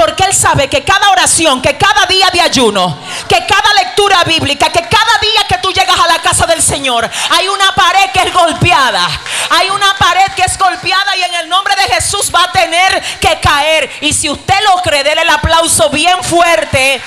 porque 0.00 0.24
Él 0.24 0.34
sabe 0.34 0.70
que 0.70 0.82
cada 0.82 1.10
oración, 1.10 1.60
que 1.60 1.76
cada 1.76 2.06
día 2.06 2.30
de 2.32 2.40
ayuno, 2.40 2.98
que 3.28 3.44
cada 3.44 3.74
lectura 3.74 4.24
bíblica, 4.24 4.72
que 4.72 4.80
cada 4.80 5.18
día 5.20 5.46
que 5.46 5.58
tú 5.58 5.70
llegas 5.72 6.00
a 6.00 6.08
la 6.08 6.22
casa 6.22 6.46
del 6.46 6.62
Señor, 6.62 7.08
hay 7.28 7.46
una 7.48 7.74
pared 7.74 8.10
que 8.10 8.20
es 8.20 8.32
golpeada. 8.32 9.06
Hay 9.50 9.68
una 9.68 9.94
pared 9.98 10.32
que 10.34 10.40
es 10.40 10.56
golpeada 10.56 11.14
y 11.18 11.22
en 11.22 11.34
el 11.34 11.48
nombre 11.50 11.76
de 11.76 11.82
Jesús 11.82 12.32
va 12.34 12.44
a 12.44 12.50
tener 12.50 13.02
que 13.20 13.40
caer. 13.40 13.90
Y 14.00 14.14
si 14.14 14.30
usted 14.30 14.54
lo 14.64 14.80
cree, 14.80 15.04
déle 15.04 15.20
el 15.20 15.28
aplauso 15.28 15.90
bien 15.90 16.24
fuerte. 16.24 17.02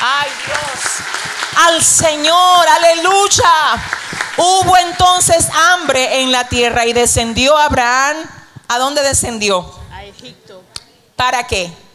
Ay 0.00 0.30
Dios. 0.46 1.66
Al 1.66 1.82
Señor, 1.82 2.68
aleluya. 2.68 3.82
Hubo 4.36 4.76
entonces 4.76 5.48
hambre 5.72 6.22
en 6.22 6.30
la 6.30 6.44
tierra 6.48 6.86
y 6.86 6.92
descendió 6.92 7.58
Abraham. 7.58 8.18
¿A 8.68 8.78
dónde 8.78 9.02
descendió? 9.02 9.68
A 9.92 10.04
Egipto. 10.04 10.62
¿Para 11.16 11.44
qué? 11.44 11.85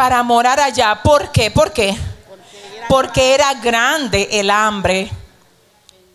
Para 0.00 0.22
morar 0.22 0.58
allá. 0.58 1.02
¿Por 1.02 1.30
qué? 1.30 1.50
¿Por 1.50 1.74
qué? 1.74 1.94
Porque 2.88 3.34
era 3.34 3.52
grande 3.52 4.30
el 4.32 4.48
hambre 4.48 5.10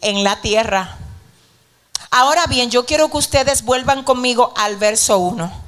en 0.01 0.23
la 0.23 0.41
tierra. 0.41 0.97
Ahora 2.09 2.47
bien, 2.47 2.71
yo 2.71 2.87
quiero 2.87 3.11
que 3.11 3.17
ustedes 3.17 3.61
vuelvan 3.61 4.01
conmigo 4.01 4.51
al 4.57 4.77
verso 4.77 5.19
1. 5.19 5.63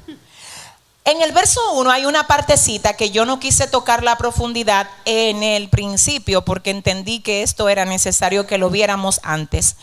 En 1.04 1.22
el 1.22 1.30
verso 1.30 1.60
1 1.74 1.88
hay 1.92 2.06
una 2.06 2.26
partecita 2.26 2.94
que 2.94 3.10
yo 3.10 3.24
no 3.24 3.38
quise 3.38 3.68
tocar 3.68 4.02
la 4.02 4.18
profundidad 4.18 4.88
en 5.04 5.44
el 5.44 5.68
principio 5.68 6.44
porque 6.44 6.70
entendí 6.70 7.20
que 7.20 7.44
esto 7.44 7.68
era 7.68 7.84
necesario 7.84 8.48
que 8.48 8.58
lo 8.58 8.68
viéramos 8.68 9.20
antes. 9.22 9.76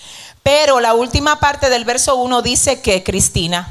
Pero 0.43 0.81
la 0.81 0.93
última 0.93 1.39
parte 1.39 1.69
del 1.69 1.85
verso 1.85 2.17
1 2.17 2.41
dice 2.41 2.81
que 2.81 3.01
Cristina. 3.01 3.69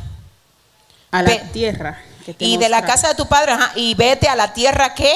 A 1.11 1.22
la 1.22 1.53
tierra 1.53 1.98
y 2.39 2.57
de 2.57 2.69
la 2.69 2.85
casa 2.85 3.09
de 3.09 3.15
tu 3.15 3.27
padre, 3.27 3.55
y 3.75 3.95
vete 3.95 4.29
a 4.29 4.37
la 4.37 4.53
tierra 4.53 4.95
que 4.95 5.13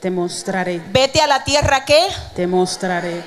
te 0.00 0.10
mostraré. 0.10 0.82
Vete 0.90 1.20
a 1.20 1.26
la 1.26 1.44
tierra 1.44 1.84
que 1.84 2.00
te 2.34 2.46
mostraré. 2.46 3.22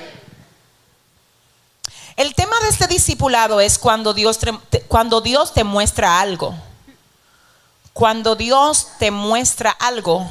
El 2.16 2.34
tema 2.34 2.56
de 2.62 2.68
este 2.68 2.86
discipulado 2.86 3.60
es 3.60 3.78
cuando 3.78 4.12
Dios 4.12 4.38
te, 4.38 4.80
cuando 4.82 5.20
Dios 5.20 5.54
te 5.54 5.64
muestra 5.64 6.20
algo. 6.20 6.54
Cuando 7.92 8.34
Dios 8.34 8.88
te 8.98 9.10
muestra 9.10 9.70
algo. 9.70 10.28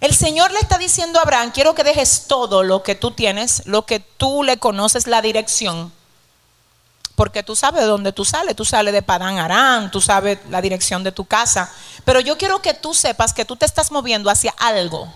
El 0.00 0.14
Señor 0.14 0.52
le 0.52 0.58
está 0.58 0.78
diciendo 0.78 1.18
a 1.18 1.22
Abraham, 1.22 1.50
quiero 1.52 1.74
que 1.74 1.84
dejes 1.84 2.26
todo 2.28 2.62
lo 2.62 2.82
que 2.82 2.94
tú 2.94 3.10
tienes, 3.10 3.66
lo 3.66 3.86
que 3.86 4.00
tú 4.00 4.42
le 4.42 4.58
conoces, 4.58 5.06
la 5.06 5.22
dirección 5.22 5.92
porque 7.14 7.42
tú 7.42 7.54
sabes 7.54 7.82
de 7.82 7.86
dónde 7.86 8.12
tú 8.12 8.24
sales, 8.24 8.56
tú 8.56 8.64
sales 8.64 8.92
de 8.92 9.02
Padán 9.02 9.38
Arán, 9.38 9.90
tú 9.90 10.00
sabes 10.00 10.38
la 10.50 10.60
dirección 10.60 11.04
de 11.04 11.12
tu 11.12 11.24
casa, 11.24 11.72
pero 12.04 12.20
yo 12.20 12.36
quiero 12.36 12.60
que 12.60 12.74
tú 12.74 12.94
sepas 12.94 13.32
que 13.32 13.44
tú 13.44 13.56
te 13.56 13.66
estás 13.66 13.90
moviendo 13.90 14.30
hacia 14.30 14.54
algo 14.58 15.12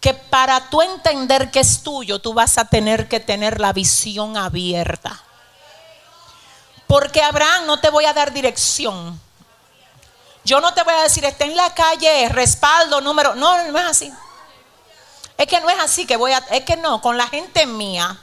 que 0.00 0.14
para 0.14 0.70
tú 0.70 0.80
entender 0.80 1.50
que 1.50 1.60
es 1.60 1.82
tuyo, 1.82 2.18
tú 2.20 2.32
vas 2.32 2.56
a 2.58 2.64
tener 2.64 3.08
que 3.08 3.20
tener 3.20 3.60
la 3.60 3.72
visión 3.72 4.36
abierta. 4.36 5.22
Porque 6.86 7.22
Abraham 7.22 7.66
no 7.66 7.80
te 7.80 7.90
voy 7.90 8.06
a 8.06 8.14
dar 8.14 8.32
dirección. 8.32 9.20
Yo 10.42 10.60
no 10.60 10.72
te 10.72 10.82
voy 10.82 10.94
a 10.94 11.02
decir, 11.02 11.24
está 11.24 11.44
en 11.44 11.54
la 11.54 11.72
calle, 11.74 12.28
respaldo, 12.30 13.00
número. 13.02 13.34
No, 13.34 13.70
no 13.70 13.78
es 13.78 13.84
así. 13.84 14.12
Es 15.36 15.46
que 15.46 15.60
no 15.60 15.68
es 15.68 15.78
así 15.78 16.06
que 16.06 16.16
voy 16.16 16.32
a. 16.32 16.38
Es 16.50 16.64
que 16.64 16.76
no, 16.76 17.00
con 17.02 17.16
la 17.16 17.28
gente 17.28 17.66
mía 17.66 18.18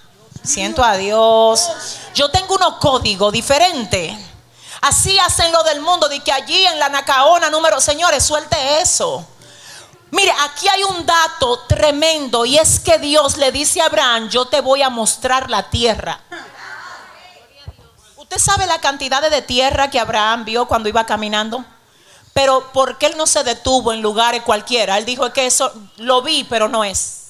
Siento 0.47 0.81
a 0.81 0.95
Dios. 0.95 1.69
Yo 2.15 2.29
tengo 2.29 2.55
unos 2.55 2.75
códigos 2.75 3.33
diferentes. 3.33 4.13
Así 4.79 5.19
hacen 5.19 5.51
lo 5.51 5.61
del 5.63 5.81
mundo, 5.81 6.07
de 6.07 6.21
que 6.21 6.31
allí 6.31 6.65
en 6.65 6.79
la 6.79 6.87
Nacaona, 6.87 7.49
número, 7.49 7.81
señores, 7.81 8.23
suelte 8.23 8.55
eso. 8.79 9.27
Mire, 10.09 10.31
aquí 10.45 10.69
hay 10.69 10.83
un 10.83 11.05
dato 11.05 11.59
tremendo 11.67 12.45
y 12.45 12.57
es 12.57 12.79
que 12.79 12.97
Dios 12.97 13.35
le 13.35 13.51
dice 13.51 13.81
a 13.81 13.87
Abraham, 13.87 14.29
yo 14.29 14.45
te 14.45 14.61
voy 14.61 14.81
a 14.81 14.89
mostrar 14.89 15.49
la 15.49 15.69
tierra. 15.69 16.21
Usted 18.15 18.39
sabe 18.39 18.65
la 18.67 18.79
cantidad 18.79 19.29
de 19.29 19.41
tierra 19.41 19.89
que 19.89 19.99
Abraham 19.99 20.45
vio 20.45 20.65
cuando 20.65 20.87
iba 20.87 21.05
caminando. 21.05 21.65
Pero 22.31 22.71
¿por 22.71 22.97
qué 22.97 23.07
él 23.07 23.17
no 23.17 23.27
se 23.27 23.43
detuvo 23.43 23.91
en 23.91 24.01
lugares 24.01 24.43
cualquiera? 24.43 24.97
Él 24.97 25.03
dijo 25.03 25.33
que 25.33 25.45
eso 25.45 25.73
lo 25.97 26.21
vi, 26.21 26.45
pero 26.45 26.69
no 26.69 26.85
es. 26.85 27.26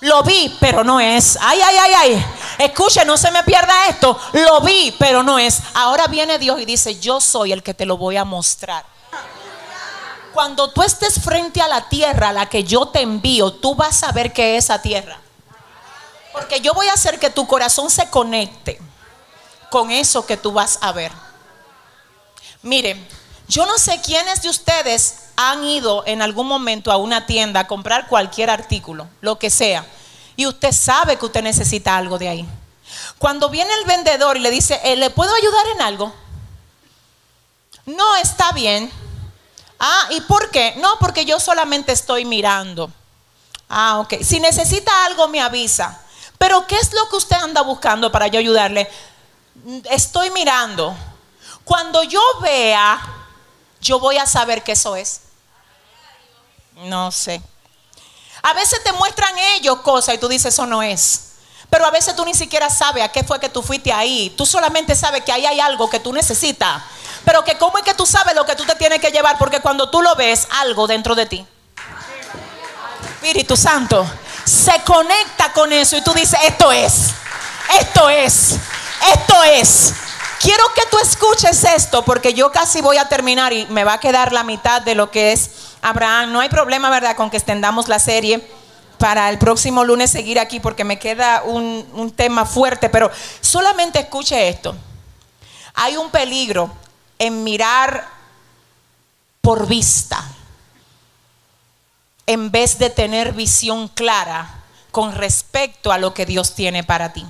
Lo 0.00 0.22
vi, 0.22 0.56
pero 0.60 0.84
no 0.84 1.00
es. 1.00 1.36
Ay, 1.40 1.60
ay, 1.60 1.76
ay, 1.76 1.92
ay. 1.94 2.26
Escuche, 2.58 3.04
no 3.04 3.16
se 3.16 3.30
me 3.32 3.42
pierda 3.42 3.88
esto. 3.88 4.18
Lo 4.32 4.60
vi, 4.60 4.94
pero 4.98 5.22
no 5.22 5.38
es. 5.38 5.60
Ahora 5.74 6.06
viene 6.06 6.38
Dios 6.38 6.60
y 6.60 6.64
dice, 6.64 6.98
yo 7.00 7.20
soy 7.20 7.52
el 7.52 7.62
que 7.62 7.74
te 7.74 7.84
lo 7.84 7.96
voy 7.96 8.16
a 8.16 8.24
mostrar. 8.24 8.84
Cuando 10.32 10.70
tú 10.70 10.82
estés 10.82 11.20
frente 11.20 11.60
a 11.60 11.66
la 11.66 11.88
tierra 11.88 12.28
a 12.28 12.32
la 12.32 12.46
que 12.46 12.62
yo 12.62 12.88
te 12.88 13.00
envío, 13.00 13.54
tú 13.54 13.74
vas 13.74 14.04
a 14.04 14.12
ver 14.12 14.32
qué 14.32 14.56
es 14.56 14.66
esa 14.66 14.80
tierra. 14.80 15.18
Porque 16.32 16.60
yo 16.60 16.74
voy 16.74 16.86
a 16.86 16.92
hacer 16.92 17.18
que 17.18 17.30
tu 17.30 17.48
corazón 17.48 17.90
se 17.90 18.08
conecte 18.08 18.80
con 19.70 19.90
eso 19.90 20.24
que 20.24 20.36
tú 20.36 20.52
vas 20.52 20.78
a 20.80 20.92
ver. 20.92 21.10
Mire, 22.62 23.04
Yo 23.48 23.64
no 23.64 23.78
sé 23.78 24.00
quiénes 24.02 24.42
de 24.42 24.50
ustedes 24.50 25.14
han 25.36 25.64
ido 25.64 26.04
en 26.06 26.20
algún 26.20 26.46
momento 26.46 26.92
a 26.92 26.98
una 26.98 27.24
tienda 27.24 27.60
a 27.60 27.66
comprar 27.66 28.06
cualquier 28.06 28.50
artículo, 28.50 29.08
lo 29.22 29.38
que 29.38 29.48
sea, 29.48 29.86
y 30.36 30.46
usted 30.46 30.72
sabe 30.72 31.16
que 31.16 31.24
usted 31.24 31.42
necesita 31.42 31.96
algo 31.96 32.18
de 32.18 32.28
ahí. 32.28 32.48
Cuando 33.18 33.48
viene 33.48 33.72
el 33.74 33.84
vendedor 33.86 34.36
y 34.36 34.40
le 34.40 34.50
dice, 34.50 34.80
eh, 34.84 34.96
¿le 34.96 35.10
puedo 35.10 35.34
ayudar 35.34 35.66
en 35.74 35.82
algo? 35.82 36.14
No, 37.86 38.16
está 38.16 38.52
bien. 38.52 38.90
Ah, 39.80 40.08
¿y 40.10 40.20
por 40.22 40.50
qué? 40.50 40.74
No, 40.76 40.98
porque 41.00 41.24
yo 41.24 41.40
solamente 41.40 41.92
estoy 41.92 42.24
mirando. 42.24 42.90
Ah, 43.68 43.98
ok. 44.00 44.22
Si 44.22 44.40
necesita 44.40 45.06
algo, 45.06 45.28
me 45.28 45.40
avisa. 45.40 46.00
Pero 46.36 46.66
¿qué 46.66 46.76
es 46.76 46.92
lo 46.92 47.08
que 47.08 47.16
usted 47.16 47.36
anda 47.36 47.62
buscando 47.62 48.12
para 48.12 48.28
yo 48.28 48.38
ayudarle? 48.38 48.88
Estoy 49.90 50.30
mirando. 50.30 50.94
Cuando 51.64 52.02
yo 52.02 52.20
vea, 52.40 53.00
yo 53.88 53.98
voy 53.98 54.18
a 54.18 54.26
saber 54.26 54.62
que 54.62 54.72
eso 54.72 54.96
es. 54.96 55.22
No 56.84 57.10
sé. 57.10 57.40
A 58.42 58.52
veces 58.52 58.84
te 58.84 58.92
muestran 58.92 59.36
ellos 59.56 59.80
cosas 59.80 60.14
y 60.14 60.18
tú 60.18 60.28
dices, 60.28 60.52
eso 60.52 60.66
no 60.66 60.82
es. 60.82 61.22
Pero 61.70 61.86
a 61.86 61.90
veces 61.90 62.14
tú 62.14 62.24
ni 62.24 62.34
siquiera 62.34 62.68
sabes 62.68 63.02
a 63.02 63.08
qué 63.08 63.24
fue 63.24 63.40
que 63.40 63.48
tú 63.48 63.62
fuiste 63.62 63.90
ahí. 63.90 64.32
Tú 64.36 64.44
solamente 64.44 64.94
sabes 64.94 65.24
que 65.24 65.32
ahí 65.32 65.46
hay 65.46 65.58
algo 65.58 65.88
que 65.88 66.00
tú 66.00 66.12
necesitas. 66.12 66.82
Pero 67.24 67.42
que 67.44 67.56
cómo 67.56 67.78
es 67.78 67.84
que 67.84 67.94
tú 67.94 68.04
sabes 68.04 68.34
lo 68.34 68.44
que 68.44 68.54
tú 68.56 68.64
te 68.64 68.74
tienes 68.74 69.00
que 69.00 69.10
llevar. 69.10 69.38
Porque 69.38 69.60
cuando 69.60 69.90
tú 69.90 70.02
lo 70.02 70.14
ves, 70.14 70.46
algo 70.50 70.86
dentro 70.86 71.14
de 71.14 71.26
ti. 71.26 71.46
Espíritu 73.14 73.56
Santo 73.56 74.06
se 74.44 74.82
conecta 74.82 75.52
con 75.52 75.72
eso 75.72 75.96
y 75.96 76.02
tú 76.02 76.12
dices, 76.12 76.38
esto 76.44 76.72
es, 76.72 77.10
esto 77.80 78.08
es, 78.08 78.56
esto 79.14 79.42
es. 79.44 79.92
Quiero 80.40 80.62
que 80.74 80.82
tú 80.90 80.98
escuches 80.98 81.64
esto 81.64 82.04
porque 82.04 82.32
yo 82.32 82.52
casi 82.52 82.80
voy 82.80 82.96
a 82.96 83.08
terminar 83.08 83.52
y 83.52 83.66
me 83.66 83.82
va 83.82 83.94
a 83.94 84.00
quedar 84.00 84.32
la 84.32 84.44
mitad 84.44 84.80
de 84.82 84.94
lo 84.94 85.10
que 85.10 85.32
es 85.32 85.50
Abraham. 85.82 86.32
No 86.32 86.40
hay 86.40 86.48
problema, 86.48 86.90
¿verdad?, 86.90 87.16
con 87.16 87.28
que 87.28 87.36
extendamos 87.36 87.88
la 87.88 87.98
serie 87.98 88.48
para 88.98 89.30
el 89.30 89.38
próximo 89.38 89.84
lunes 89.84 90.10
seguir 90.10 90.38
aquí 90.38 90.60
porque 90.60 90.84
me 90.84 90.98
queda 90.98 91.42
un, 91.44 92.12
tema 92.16 92.44
fuerte, 92.44 92.88
pero 92.88 93.10
solamente 93.40 93.98
escuche 94.00 94.48
esto. 94.48 94.76
Hay 95.74 95.96
un 95.96 96.10
peligro 96.10 96.70
en 97.18 97.42
mirar 97.42 98.08
por 99.40 99.66
vista 99.66 100.24
en 102.26 102.50
vez 102.50 102.78
de 102.78 102.90
tener 102.90 103.32
visión 103.32 103.88
clara 103.88 104.62
con 104.90 105.14
respecto 105.14 105.90
a 105.90 105.98
lo 105.98 106.14
que 106.14 106.26
Dios 106.26 106.54
tiene 106.54 106.84
para 106.84 107.12
ti. 107.12 107.24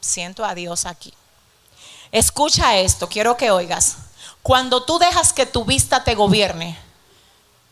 Siento 0.00 0.44
a 0.44 0.54
Dios 0.54 0.86
aquí. 0.86 1.12
Escucha 2.12 2.76
esto, 2.76 3.08
quiero 3.08 3.36
que 3.36 3.50
oigas. 3.50 3.96
Cuando 4.42 4.82
tú 4.84 4.98
dejas 4.98 5.32
que 5.32 5.46
tu 5.46 5.64
vista 5.64 6.04
te 6.04 6.14
gobierne 6.14 6.78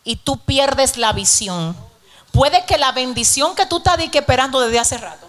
y 0.04 0.16
tú 0.16 0.38
pierdes 0.38 0.96
la 0.96 1.12
visión, 1.12 1.76
puede 2.32 2.64
que 2.66 2.78
la 2.78 2.92
bendición 2.92 3.54
que 3.54 3.66
tú 3.66 3.78
estás 3.78 3.98
esperando 3.98 4.60
desde 4.60 4.78
hace 4.78 4.98
rato 4.98 5.26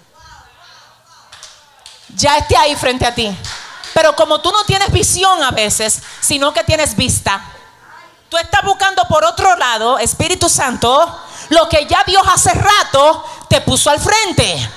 ya 2.16 2.38
esté 2.38 2.56
ahí 2.58 2.76
frente 2.76 3.06
a 3.06 3.14
ti. 3.14 3.36
Pero 3.94 4.16
como 4.16 4.40
tú 4.40 4.52
no 4.52 4.64
tienes 4.66 4.92
visión 4.92 5.44
a 5.44 5.52
veces, 5.52 6.02
sino 6.22 6.54
que 6.54 6.64
tienes 6.64 6.96
vista, 6.96 7.44
Tú 8.30 8.38
estás 8.38 8.62
buscando 8.64 9.04
por 9.06 9.24
otro 9.24 9.56
lado, 9.56 9.98
Espíritu 10.00 10.50
Santo, 10.50 11.18
lo 11.50 11.70
que 11.70 11.86
ya 11.86 12.04
Dios 12.06 12.24
hace 12.28 12.52
rato 12.52 13.24
te 13.48 13.62
puso 13.62 13.90
al 13.90 14.02
frente. 14.02 14.70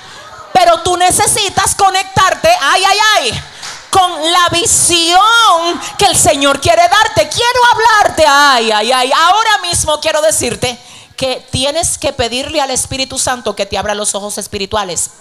Pero 0.53 0.79
tú 0.79 0.95
necesitas 0.95 1.75
conectarte, 1.75 2.49
ay, 2.61 2.83
ay, 2.87 2.97
ay, 3.17 3.43
con 3.91 4.31
la 4.31 4.47
visión 4.51 5.79
que 5.97 6.05
el 6.05 6.15
Señor 6.15 6.59
quiere 6.59 6.81
darte. 6.81 7.29
Quiero 7.29 7.59
hablarte, 7.71 8.23
ay, 8.27 8.71
ay, 8.71 8.91
ay. 8.91 9.11
Ahora 9.13 9.57
mismo 9.61 9.99
quiero 9.99 10.21
decirte 10.21 10.79
que 11.15 11.45
tienes 11.51 11.97
que 11.97 12.13
pedirle 12.13 12.61
al 12.61 12.71
Espíritu 12.71 13.19
Santo 13.19 13.55
que 13.55 13.67
te 13.67 13.77
abra 13.77 13.93
los 13.93 14.15
ojos 14.15 14.37
espirituales. 14.37 15.11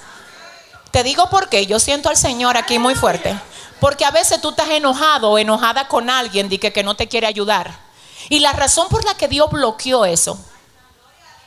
Te 0.90 1.02
digo 1.02 1.28
porque 1.30 1.66
yo 1.66 1.78
siento 1.78 2.08
al 2.08 2.16
Señor 2.16 2.56
aquí 2.56 2.78
muy 2.78 2.94
fuerte. 2.94 3.38
Porque 3.80 4.04
a 4.04 4.10
veces 4.10 4.40
tú 4.40 4.50
estás 4.50 4.68
enojado 4.70 5.30
o 5.30 5.38
enojada 5.38 5.88
con 5.88 6.08
alguien 6.08 6.48
de 6.48 6.58
que, 6.58 6.72
que 6.72 6.82
no 6.82 6.94
te 6.94 7.08
quiere 7.08 7.26
ayudar. 7.26 7.76
Y 8.28 8.38
la 8.38 8.52
razón 8.52 8.88
por 8.88 9.04
la 9.04 9.14
que 9.14 9.28
Dios 9.28 9.50
bloqueó 9.50 10.04
eso 10.04 10.38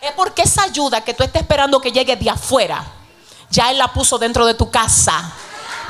es 0.01 0.11
porque 0.11 0.41
esa 0.41 0.63
ayuda 0.63 1.01
que 1.01 1.13
tú 1.13 1.23
estás 1.23 1.43
esperando 1.43 1.79
que 1.79 1.91
llegue 1.91 2.15
de 2.15 2.29
afuera, 2.29 2.83
ya 3.49 3.71
Él 3.71 3.77
la 3.77 3.93
puso 3.93 4.17
dentro 4.17 4.45
de 4.45 4.53
tu 4.53 4.69
casa. 4.69 5.31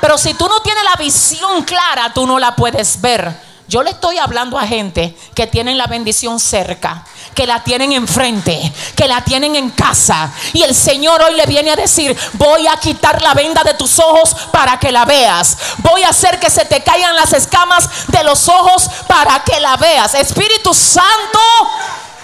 Pero 0.04 0.18
si 0.18 0.34
tú 0.34 0.50
no 0.50 0.60
tienes 0.60 0.84
la 0.84 0.98
visión 0.98 1.64
clara, 1.64 2.12
tú 2.14 2.28
no 2.28 2.38
la 2.38 2.58
puedes 2.58 3.00
ver. 3.00 3.34
Yo 3.70 3.84
le 3.84 3.92
estoy 3.92 4.18
hablando 4.18 4.60
a 4.60 4.68
gente 4.68 5.18
que 5.34 5.48
tienen 5.48 5.78
la 5.78 5.88
bendición 5.88 6.42
cerca, 6.42 7.06
que 7.34 7.48
la 7.48 7.64
tienen 7.64 7.94
enfrente, 7.94 8.74
que 8.98 9.08
la 9.08 9.24
tienen 9.24 9.56
en 9.56 9.70
casa. 9.70 10.30
Y 10.52 10.62
el 10.62 10.76
Señor 10.76 11.22
hoy 11.22 11.36
le 11.36 11.46
viene 11.46 11.72
a 11.72 11.78
decir, 11.78 12.18
voy 12.34 12.68
a 12.68 12.76
quitar 12.76 13.22
la 13.22 13.34
venda 13.34 13.64
de 13.64 13.76
tus 13.76 13.98
ojos 13.98 14.36
para 14.52 14.78
que 14.78 14.92
la 14.92 15.06
veas. 15.06 15.56
Voy 15.78 16.04
a 16.04 16.10
hacer 16.10 16.38
que 16.38 16.50
se 16.50 16.66
te 16.66 16.84
caigan 16.84 17.16
las 17.16 17.32
escamas 17.32 17.88
de 18.10 18.26
los 18.26 18.50
ojos 18.50 18.90
para 19.08 19.42
que 19.46 19.58
la 19.62 19.78
veas. 19.78 20.16
Espíritu 20.16 20.74
Santo, 20.74 21.40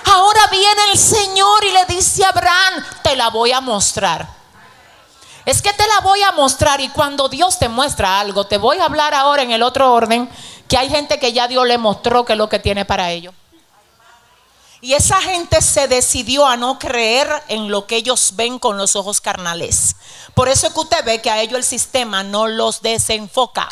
ahora 0.04 0.48
viene 0.52 0.82
el 0.92 1.00
Señor 1.00 1.64
y 1.64 1.72
le 1.72 1.86
dice 1.96 2.26
a 2.26 2.30
Abraham, 2.32 2.84
te 3.04 3.16
la 3.16 3.30
voy 3.30 3.54
a 3.54 3.62
mostrar. 3.62 4.39
Es 5.46 5.62
que 5.62 5.74
te 5.74 5.88
la 5.88 6.02
voy 6.02 6.22
a 6.24 6.32
mostrar 6.32 6.82
y 6.82 6.90
cuando 6.90 7.30
Dios 7.30 7.58
te 7.60 7.70
muestra 7.70 8.20
algo, 8.20 8.46
te 8.46 8.58
voy 8.58 8.78
a 8.78 8.86
hablar 8.86 9.14
ahora 9.14 9.42
en 9.42 9.52
el 9.52 9.64
otro 9.64 9.94
orden 9.94 10.30
que 10.68 10.78
hay 10.78 10.90
gente 10.90 11.20
que 11.20 11.34
ya 11.34 11.48
Dios 11.48 11.66
le 11.66 11.78
mostró 11.78 12.26
que 12.26 12.34
es 12.34 12.38
lo 12.38 12.50
que 12.50 12.60
tiene 12.60 12.86
para 12.86 13.12
ellos. 13.12 13.34
Y 14.82 14.94
esa 14.94 15.22
gente 15.22 15.62
se 15.62 15.88
decidió 15.90 16.48
a 16.48 16.56
no 16.56 16.80
creer 16.80 17.28
en 17.50 17.70
lo 17.70 17.86
que 17.86 17.98
ellos 17.98 18.34
ven 18.36 18.60
con 18.60 18.78
los 18.78 18.96
ojos 18.96 19.20
carnales. 19.20 19.96
Por 20.34 20.48
eso 20.48 20.68
es 20.68 20.74
que 20.74 20.80
usted 20.80 21.04
ve 21.04 21.22
que 21.22 21.30
a 21.30 21.42
ellos 21.42 21.58
el 21.58 21.66
sistema 21.66 22.24
no 22.24 22.48
los 22.48 22.82
desenfoca. 22.82 23.68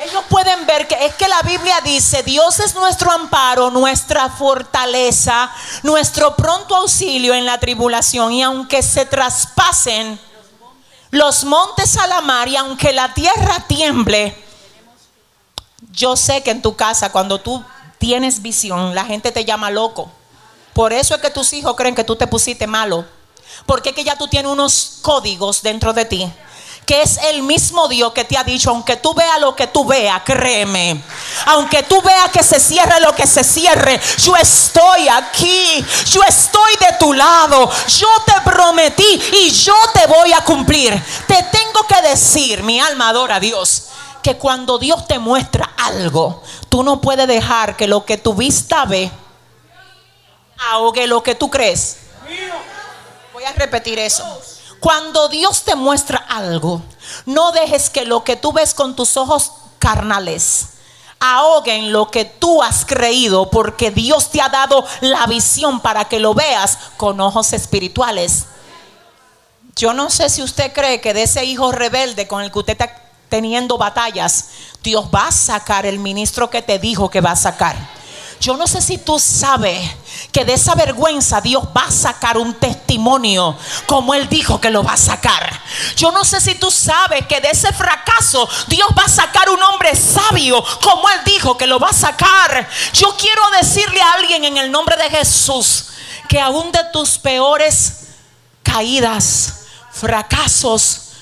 Ellos 0.00 0.22
pueden 0.28 0.64
ver 0.64 0.86
que 0.86 1.06
es 1.06 1.14
que 1.16 1.26
la 1.26 1.42
Biblia 1.42 1.80
dice, 1.82 2.22
Dios 2.22 2.60
es 2.60 2.74
nuestro 2.76 3.10
amparo, 3.10 3.70
nuestra 3.70 4.28
fortaleza, 4.28 5.50
nuestro 5.82 6.36
pronto 6.36 6.76
auxilio 6.76 7.34
en 7.34 7.44
la 7.44 7.58
tribulación. 7.58 8.32
Y 8.32 8.42
aunque 8.42 8.82
se 8.82 9.06
traspasen 9.06 10.20
los 11.10 11.42
montes 11.42 11.96
a 11.96 12.06
la 12.06 12.20
mar 12.20 12.46
y 12.46 12.56
aunque 12.56 12.92
la 12.92 13.12
tierra 13.12 13.64
tiemble, 13.66 14.36
yo 15.90 16.16
sé 16.16 16.44
que 16.44 16.52
en 16.52 16.62
tu 16.62 16.76
casa, 16.76 17.10
cuando 17.10 17.40
tú 17.40 17.64
tienes 17.98 18.40
visión, 18.40 18.94
la 18.94 19.04
gente 19.04 19.32
te 19.32 19.44
llama 19.44 19.68
loco. 19.70 20.12
Por 20.74 20.92
eso 20.92 21.16
es 21.16 21.20
que 21.20 21.30
tus 21.30 21.52
hijos 21.52 21.74
creen 21.74 21.96
que 21.96 22.04
tú 22.04 22.14
te 22.14 22.28
pusiste 22.28 22.68
malo. 22.68 23.04
Porque 23.66 23.88
es 23.88 23.94
que 23.96 24.04
ya 24.04 24.16
tú 24.16 24.28
tienes 24.28 24.52
unos 24.52 24.98
códigos 25.02 25.62
dentro 25.62 25.92
de 25.92 26.04
ti. 26.04 26.32
Que 26.88 27.02
es 27.02 27.18
el 27.18 27.42
mismo 27.42 27.86
Dios 27.86 28.14
que 28.14 28.24
te 28.24 28.38
ha 28.38 28.44
dicho, 28.44 28.70
aunque 28.70 28.96
tú 28.96 29.12
veas 29.12 29.38
lo 29.40 29.54
que 29.54 29.66
tú 29.66 29.84
veas, 29.84 30.22
créeme. 30.24 30.98
Aunque 31.44 31.82
tú 31.82 32.00
veas 32.00 32.30
que 32.30 32.42
se 32.42 32.58
cierre 32.58 32.98
lo 33.00 33.14
que 33.14 33.26
se 33.26 33.44
cierre, 33.44 34.00
yo 34.16 34.34
estoy 34.34 35.06
aquí. 35.06 35.84
Yo 36.06 36.22
estoy 36.26 36.72
de 36.80 36.96
tu 36.98 37.12
lado. 37.12 37.70
Yo 37.88 38.08
te 38.24 38.40
prometí 38.42 39.20
y 39.34 39.50
yo 39.50 39.74
te 39.92 40.06
voy 40.06 40.32
a 40.32 40.40
cumplir. 40.40 40.94
Te 41.26 41.42
tengo 41.52 41.86
que 41.86 42.08
decir, 42.08 42.62
mi 42.62 42.80
alma 42.80 43.10
adora 43.10 43.36
a 43.36 43.40
Dios 43.40 43.88
que 44.22 44.38
cuando 44.38 44.78
Dios 44.78 45.06
te 45.06 45.18
muestra 45.18 45.74
algo, 45.76 46.42
tú 46.70 46.82
no 46.82 47.02
puedes 47.02 47.28
dejar 47.28 47.76
que 47.76 47.86
lo 47.86 48.06
que 48.06 48.16
tu 48.16 48.32
vista 48.32 48.86
ve 48.86 49.10
ahogue 50.70 51.06
lo 51.06 51.22
que 51.22 51.34
tú 51.34 51.50
crees. 51.50 51.98
Voy 53.34 53.44
a 53.44 53.52
repetir 53.52 53.98
eso. 53.98 54.24
Cuando 54.80 55.28
Dios 55.28 55.64
te 55.64 55.74
muestra 55.74 56.18
algo, 56.18 56.82
no 57.26 57.52
dejes 57.52 57.90
que 57.90 58.04
lo 58.04 58.24
que 58.24 58.36
tú 58.36 58.52
ves 58.52 58.74
con 58.74 58.94
tus 58.94 59.16
ojos 59.16 59.52
carnales 59.78 60.68
ahoguen 61.20 61.92
lo 61.92 62.10
que 62.10 62.24
tú 62.24 62.62
has 62.62 62.84
creído, 62.84 63.50
porque 63.50 63.90
Dios 63.90 64.30
te 64.30 64.40
ha 64.40 64.48
dado 64.48 64.86
la 65.00 65.26
visión 65.26 65.80
para 65.80 66.06
que 66.06 66.20
lo 66.20 66.34
veas 66.34 66.78
con 66.96 67.20
ojos 67.20 67.52
espirituales. 67.52 68.46
Yo 69.74 69.92
no 69.94 70.10
sé 70.10 70.28
si 70.28 70.42
usted 70.42 70.72
cree 70.72 71.00
que 71.00 71.14
de 71.14 71.24
ese 71.24 71.44
hijo 71.44 71.72
rebelde 71.72 72.26
con 72.26 72.42
el 72.42 72.52
que 72.52 72.58
usted 72.58 72.72
está 72.72 73.02
teniendo 73.28 73.78
batallas, 73.78 74.48
Dios 74.82 75.06
va 75.14 75.28
a 75.28 75.32
sacar 75.32 75.86
el 75.86 75.98
ministro 75.98 76.50
que 76.50 76.62
te 76.62 76.78
dijo 76.78 77.10
que 77.10 77.20
va 77.20 77.32
a 77.32 77.36
sacar. 77.36 77.97
Yo 78.40 78.56
no 78.56 78.66
sé 78.66 78.80
si 78.80 78.98
tú 78.98 79.18
sabes 79.18 79.90
que 80.30 80.44
de 80.44 80.54
esa 80.54 80.74
vergüenza 80.74 81.40
Dios 81.40 81.64
va 81.76 81.86
a 81.86 81.90
sacar 81.90 82.38
un 82.38 82.54
testimonio 82.54 83.56
como 83.86 84.14
Él 84.14 84.28
dijo 84.28 84.60
que 84.60 84.70
lo 84.70 84.84
va 84.84 84.92
a 84.92 84.96
sacar. 84.96 85.60
Yo 85.96 86.12
no 86.12 86.24
sé 86.24 86.40
si 86.40 86.54
tú 86.54 86.70
sabes 86.70 87.26
que 87.26 87.40
de 87.40 87.50
ese 87.50 87.72
fracaso 87.72 88.48
Dios 88.68 88.88
va 88.96 89.04
a 89.04 89.08
sacar 89.08 89.50
un 89.50 89.62
hombre 89.62 89.94
sabio 89.96 90.62
como 90.82 91.08
Él 91.08 91.20
dijo 91.24 91.58
que 91.58 91.66
lo 91.66 91.80
va 91.80 91.88
a 91.88 91.92
sacar. 91.92 92.68
Yo 92.92 93.16
quiero 93.16 93.42
decirle 93.60 94.00
a 94.00 94.12
alguien 94.12 94.44
en 94.44 94.56
el 94.56 94.70
nombre 94.70 94.96
de 94.96 95.10
Jesús 95.10 95.86
que 96.28 96.40
aún 96.40 96.70
de 96.70 96.84
tus 96.92 97.18
peores 97.18 98.08
caídas, 98.62 99.64
fracasos, 99.90 101.12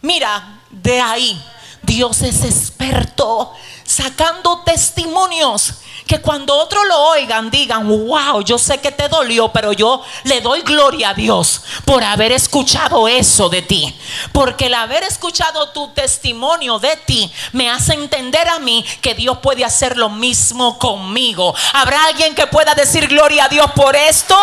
mira, 0.00 0.60
de 0.70 1.00
ahí 1.00 1.44
Dios 1.82 2.22
es 2.22 2.44
experto 2.44 3.52
sacando 3.84 4.62
testimonios 4.62 5.74
que 6.06 6.20
cuando 6.20 6.56
otros 6.56 6.86
lo 6.86 7.00
oigan 7.08 7.50
digan, 7.50 7.86
wow, 7.86 8.42
yo 8.42 8.58
sé 8.58 8.78
que 8.78 8.92
te 8.92 9.08
dolió, 9.08 9.48
pero 9.52 9.72
yo 9.72 10.02
le 10.24 10.40
doy 10.40 10.62
gloria 10.62 11.10
a 11.10 11.14
Dios 11.14 11.62
por 11.84 12.02
haber 12.02 12.32
escuchado 12.32 13.08
eso 13.08 13.48
de 13.48 13.62
ti. 13.62 13.98
Porque 14.32 14.66
el 14.66 14.74
haber 14.74 15.02
escuchado 15.04 15.70
tu 15.70 15.88
testimonio 15.88 16.78
de 16.78 16.96
ti 16.96 17.32
me 17.52 17.70
hace 17.70 17.94
entender 17.94 18.48
a 18.48 18.58
mí 18.58 18.84
que 19.00 19.14
Dios 19.14 19.38
puede 19.38 19.64
hacer 19.64 19.96
lo 19.96 20.08
mismo 20.08 20.78
conmigo. 20.78 21.54
¿Habrá 21.72 22.04
alguien 22.06 22.34
que 22.34 22.46
pueda 22.46 22.74
decir 22.74 23.08
gloria 23.08 23.44
a 23.44 23.48
Dios 23.48 23.70
por 23.72 23.96
esto? 23.96 24.36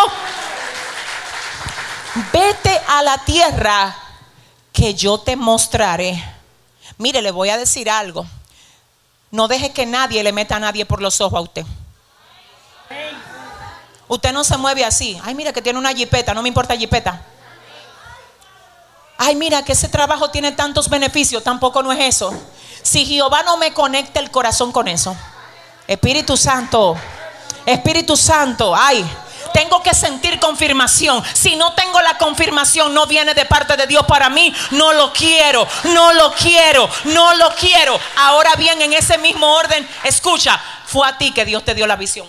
Vete 2.34 2.82
a 2.88 3.04
la 3.04 3.18
tierra 3.20 3.96
que 4.72 4.94
yo 4.94 5.20
te 5.20 5.36
mostraré. 5.36 6.24
Mire, 6.98 7.22
le 7.22 7.32
voy 7.32 7.50
a 7.50 7.58
decir 7.58 7.90
algo. 7.90 8.26
No 9.32 9.48
deje 9.48 9.72
que 9.72 9.86
nadie 9.86 10.24
le 10.24 10.32
meta 10.32 10.56
a 10.56 10.60
nadie 10.60 10.86
por 10.86 11.02
los 11.02 11.22
ojos 11.22 11.38
a 11.38 11.42
usted. 11.42 11.66
Usted 14.08 14.34
no 14.34 14.44
se 14.44 14.58
mueve 14.58 14.84
así. 14.84 15.20
Ay, 15.24 15.36
mira 15.36 15.54
que 15.54 15.62
tiene 15.62 15.78
una 15.78 15.94
jipeta, 15.94 16.34
no 16.34 16.42
me 16.42 16.50
importa 16.50 16.76
jipeta. 16.76 17.22
Ay, 19.18 19.36
mira 19.36 19.64
que 19.64 19.74
ese 19.74 19.88
trabajo 19.88 20.32
tiene 20.32 20.54
tantos 20.54 20.90
beneficios, 20.90 21.44
tampoco 21.44 21.84
no 21.84 21.92
es 21.92 22.00
eso. 22.00 22.34
Si 22.82 23.06
Jehová 23.06 23.44
no 23.44 23.58
me 23.58 23.74
conecta 23.74 24.20
el 24.20 24.32
corazón 24.32 24.72
con 24.72 24.88
eso. 24.88 25.16
Espíritu 25.86 26.38
Santo, 26.38 26.96
Espíritu 27.66 28.16
Santo, 28.16 28.76
ay, 28.76 29.06
tengo 29.52 29.82
que 29.84 29.94
sentir 29.94 30.40
confirmación. 30.40 31.24
Si 31.34 31.56
no 31.56 31.74
tengo 31.74 32.02
la 32.02 32.18
confirmación, 32.18 32.94
no 32.94 33.06
viene 33.06 33.34
de 33.34 33.46
parte 33.46 33.76
de 33.78 33.88
Dios 33.88 34.06
para 34.08 34.30
mí. 34.30 34.54
No 34.72 34.94
lo 34.94 35.12
quiero, 35.14 35.68
no 35.86 36.14
lo 36.14 36.34
quiero, 36.34 36.90
no 37.06 37.34
lo 37.36 37.54
quiero. 37.56 38.00
Ahora 38.18 38.54
bien, 38.56 38.82
en 38.82 38.94
ese 38.94 39.18
mismo 39.18 39.56
orden, 39.56 39.88
escucha, 40.04 40.62
fue 40.86 41.08
a 41.08 41.18
ti 41.18 41.32
que 41.32 41.46
Dios 41.46 41.64
te 41.64 41.76
dio 41.76 41.88
la 41.88 41.96
visión. 41.96 42.28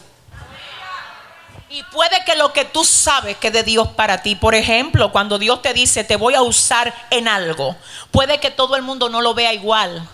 Y 1.73 1.85
puede 1.85 2.25
que 2.25 2.35
lo 2.35 2.53
que 2.53 2.65
tú 2.65 2.85
sabes 2.85 3.37
que 3.37 3.53
de 3.53 3.63
Dios 3.63 3.89
para 3.89 4.23
ti, 4.23 4.35
por 4.35 4.57
ejemplo, 4.57 5.13
cuando 5.13 5.39
Dios 5.39 5.63
te 5.63 5.73
dice, 5.73 6.03
te 6.03 6.17
voy 6.17 6.35
a 6.35 6.43
usar 6.43 6.93
en 7.11 7.29
algo, 7.29 7.77
puede 8.11 8.41
que 8.41 8.51
todo 8.51 8.75
el 8.75 8.83
mundo 8.83 9.09
no 9.09 9.21
lo 9.21 9.35
vea 9.35 9.53
igual. 9.53 10.09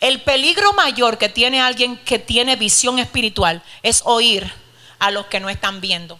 El 0.00 0.22
peligro 0.22 0.72
mayor 0.72 1.18
que 1.18 1.28
tiene 1.28 1.60
alguien 1.60 1.96
que 1.96 2.20
tiene 2.20 2.54
visión 2.54 3.00
espiritual 3.00 3.60
es 3.82 4.02
oír 4.04 4.52
a 5.00 5.10
los 5.10 5.26
que 5.26 5.40
no 5.40 5.50
están 5.50 5.80
viendo. 5.80 6.18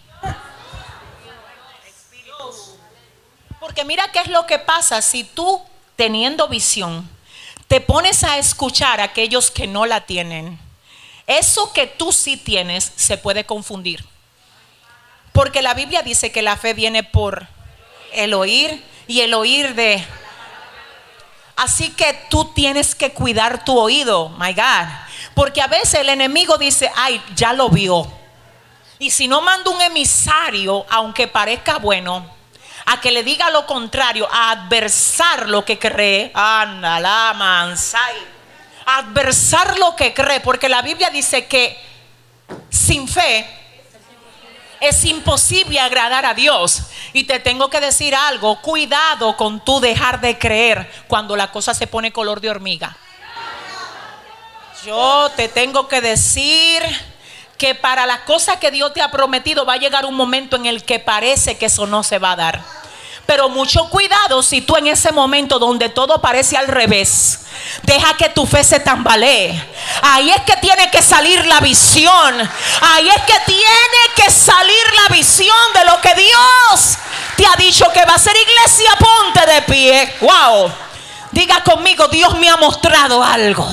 Porque 3.65 3.83
mira 3.83 4.11
qué 4.11 4.19
es 4.19 4.27
lo 4.27 4.45
que 4.45 4.59
pasa 4.59 5.01
si 5.01 5.23
tú, 5.23 5.59
teniendo 5.95 6.47
visión, 6.47 7.09
te 7.67 7.81
pones 7.81 8.23
a 8.23 8.37
escuchar 8.37 9.01
a 9.01 9.05
aquellos 9.05 9.49
que 9.49 9.65
no 9.65 9.87
la 9.87 10.01
tienen. 10.01 10.59
Eso 11.25 11.73
que 11.73 11.87
tú 11.87 12.11
sí 12.11 12.37
tienes 12.37 12.93
se 12.95 13.17
puede 13.17 13.43
confundir. 13.43 14.05
Porque 15.31 15.63
la 15.63 15.73
Biblia 15.73 16.03
dice 16.03 16.31
que 16.31 16.43
la 16.43 16.57
fe 16.57 16.75
viene 16.75 17.01
por 17.01 17.47
el 18.13 18.35
oír 18.35 18.83
y 19.07 19.21
el 19.21 19.33
oír 19.33 19.73
de... 19.73 20.05
Así 21.55 21.89
que 21.89 22.13
tú 22.29 22.45
tienes 22.53 22.93
que 22.93 23.13
cuidar 23.13 23.65
tu 23.65 23.79
oído, 23.79 24.29
my 24.37 24.53
God. 24.53 24.89
Porque 25.33 25.63
a 25.63 25.67
veces 25.67 26.01
el 26.01 26.09
enemigo 26.09 26.59
dice, 26.59 26.91
ay, 26.95 27.19
ya 27.35 27.51
lo 27.51 27.69
vio. 27.69 28.07
Y 28.99 29.09
si 29.09 29.27
no 29.27 29.41
manda 29.41 29.71
un 29.71 29.81
emisario, 29.81 30.85
aunque 30.87 31.27
parezca 31.27 31.79
bueno, 31.79 32.34
a 32.85 33.01
que 33.01 33.11
le 33.11 33.23
diga 33.23 33.49
lo 33.49 33.65
contrario, 33.65 34.27
a 34.31 34.51
adversar 34.51 35.49
lo 35.49 35.65
que 35.65 35.79
cree, 35.79 36.31
anda 36.33 36.99
la 36.99 37.33
adversar 38.85 39.79
lo 39.79 39.95
que 39.95 40.13
cree, 40.13 40.39
porque 40.39 40.69
la 40.69 40.81
Biblia 40.81 41.09
dice 41.09 41.47
que 41.47 41.77
sin 42.69 43.07
fe 43.07 43.47
es 44.79 45.03
imposible 45.05 45.79
agradar 45.79 46.25
a 46.25 46.33
Dios. 46.33 46.83
Y 47.13 47.23
te 47.23 47.39
tengo 47.39 47.69
que 47.69 47.79
decir 47.79 48.13
algo, 48.13 48.61
cuidado 48.61 49.35
con 49.37 49.63
tu 49.63 49.79
dejar 49.79 50.21
de 50.21 50.37
creer 50.37 50.91
cuando 51.07 51.35
la 51.35 51.51
cosa 51.51 51.73
se 51.73 51.87
pone 51.87 52.11
color 52.11 52.41
de 52.41 52.49
hormiga. 52.49 52.95
Yo 54.85 55.31
te 55.35 55.47
tengo 55.47 55.87
que 55.87 56.01
decir 56.01 56.83
que 57.57 57.75
para 57.75 58.05
la 58.05 58.25
cosa 58.25 58.59
que 58.59 58.71
Dios 58.71 58.93
te 58.93 59.01
ha 59.01 59.11
prometido 59.11 59.65
va 59.65 59.73
a 59.73 59.77
llegar 59.77 60.05
un 60.05 60.15
momento 60.15 60.55
en 60.55 60.65
el 60.65 60.83
que 60.83 60.99
parece 60.99 61.57
que 61.57 61.67
eso 61.67 61.87
no 61.87 62.03
se 62.03 62.19
va 62.19 62.31
a 62.31 62.35
dar. 62.35 62.61
Pero 63.25 63.49
mucho 63.49 63.89
cuidado 63.89 64.43
si 64.43 64.61
tú 64.61 64.77
en 64.77 64.87
ese 64.87 65.11
momento 65.11 65.57
donde 65.57 65.89
todo 65.89 66.21
parece 66.21 66.57
al 66.57 66.67
revés, 66.67 67.39
deja 67.81 68.15
que 68.17 68.29
tu 68.29 68.45
fe 68.45 68.63
se 68.63 68.79
tambalee. 68.79 69.59
Ahí 70.03 70.29
es 70.29 70.41
que 70.41 70.55
tiene 70.57 70.91
que 70.91 71.01
salir 71.01 71.43
la 71.47 71.59
visión. 71.59 72.51
Ahí 72.81 73.09
es 73.09 73.21
que 73.23 73.39
tiene 73.47 74.13
que 74.15 74.29
salir 74.29 74.83
la 75.03 75.15
visión 75.15 75.55
de 75.73 75.85
lo 75.85 76.01
que 76.01 76.13
Dios 76.13 76.97
te 77.35 77.45
ha 77.45 77.55
dicho 77.57 77.91
que 77.91 78.05
va 78.05 78.13
a 78.13 78.19
ser 78.19 78.35
iglesia. 78.35 78.91
Ponte 78.99 79.51
de 79.51 79.61
pie. 79.63 80.15
Wow. 80.21 80.71
Diga 81.31 81.63
conmigo, 81.63 82.07
Dios 82.07 82.37
me 82.37 82.47
ha 82.47 82.57
mostrado 82.57 83.23
algo. 83.23 83.67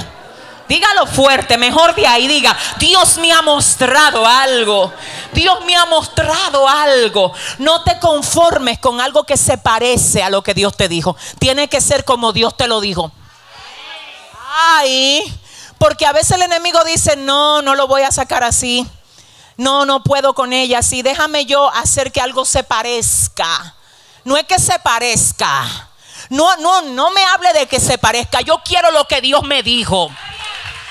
Dígalo 0.69 1.07
fuerte, 1.07 1.59
mejor 1.59 1.95
de 1.95 2.07
ahí 2.07 2.27
diga, 2.27 2.57
Dios 2.79 3.19
me 3.19 3.33
ha 3.33 3.43
mostrado 3.43 4.27
algo. 4.27 4.93
Dios 5.33 5.65
me 5.65 5.77
ha 5.77 5.87
mostrado 5.87 6.69
algo. 6.69 7.33
No 7.59 7.83
te 7.83 7.99
conformes 7.99 8.79
con 8.79 9.01
algo 9.01 9.25
que 9.25 9.37
se 9.37 9.59
parece 9.59 10.23
a 10.23 10.31
lo 10.31 10.43
que 10.43 10.55
Dios 10.55 10.77
te 10.77 10.89
dijo. 10.89 11.17
Tiene 11.39 11.69
que 11.69 11.81
ser 11.81 12.05
como 12.05 12.33
Dios 12.33 12.57
te 12.57 12.69
lo 12.69 12.81
dijo. 12.81 13.13
Ay, 14.55 15.23
porque 15.79 16.07
a 16.07 16.13
veces 16.13 16.33
el 16.33 16.43
enemigo 16.43 16.83
dice, 16.85 17.17
no, 17.17 17.63
no 17.63 17.75
lo 17.75 17.87
voy 17.87 18.03
a 18.03 18.13
sacar 18.13 18.45
así. 18.45 18.87
No, 19.57 19.85
no 19.85 20.03
puedo 20.03 20.35
con 20.35 20.53
ella 20.53 20.79
así. 20.79 21.03
Déjame 21.03 21.45
yo 21.45 21.69
hacer 21.71 22.13
que 22.13 22.21
algo 22.21 22.45
se 22.45 22.63
parezca. 22.63 23.75
No 24.25 24.37
es 24.37 24.45
que 24.45 24.59
se 24.59 24.79
parezca. 24.79 25.89
No, 26.31 26.57
no, 26.57 26.83
no 26.83 27.11
me 27.11 27.25
hable 27.25 27.53
de 27.53 27.67
que 27.67 27.81
se 27.81 27.99
parezca. 27.99 28.41
Yo 28.41 28.63
quiero 28.65 28.91
lo 28.91 29.07
que 29.07 29.21
Dios 29.21 29.43
me 29.43 29.63
dijo. 29.63 30.11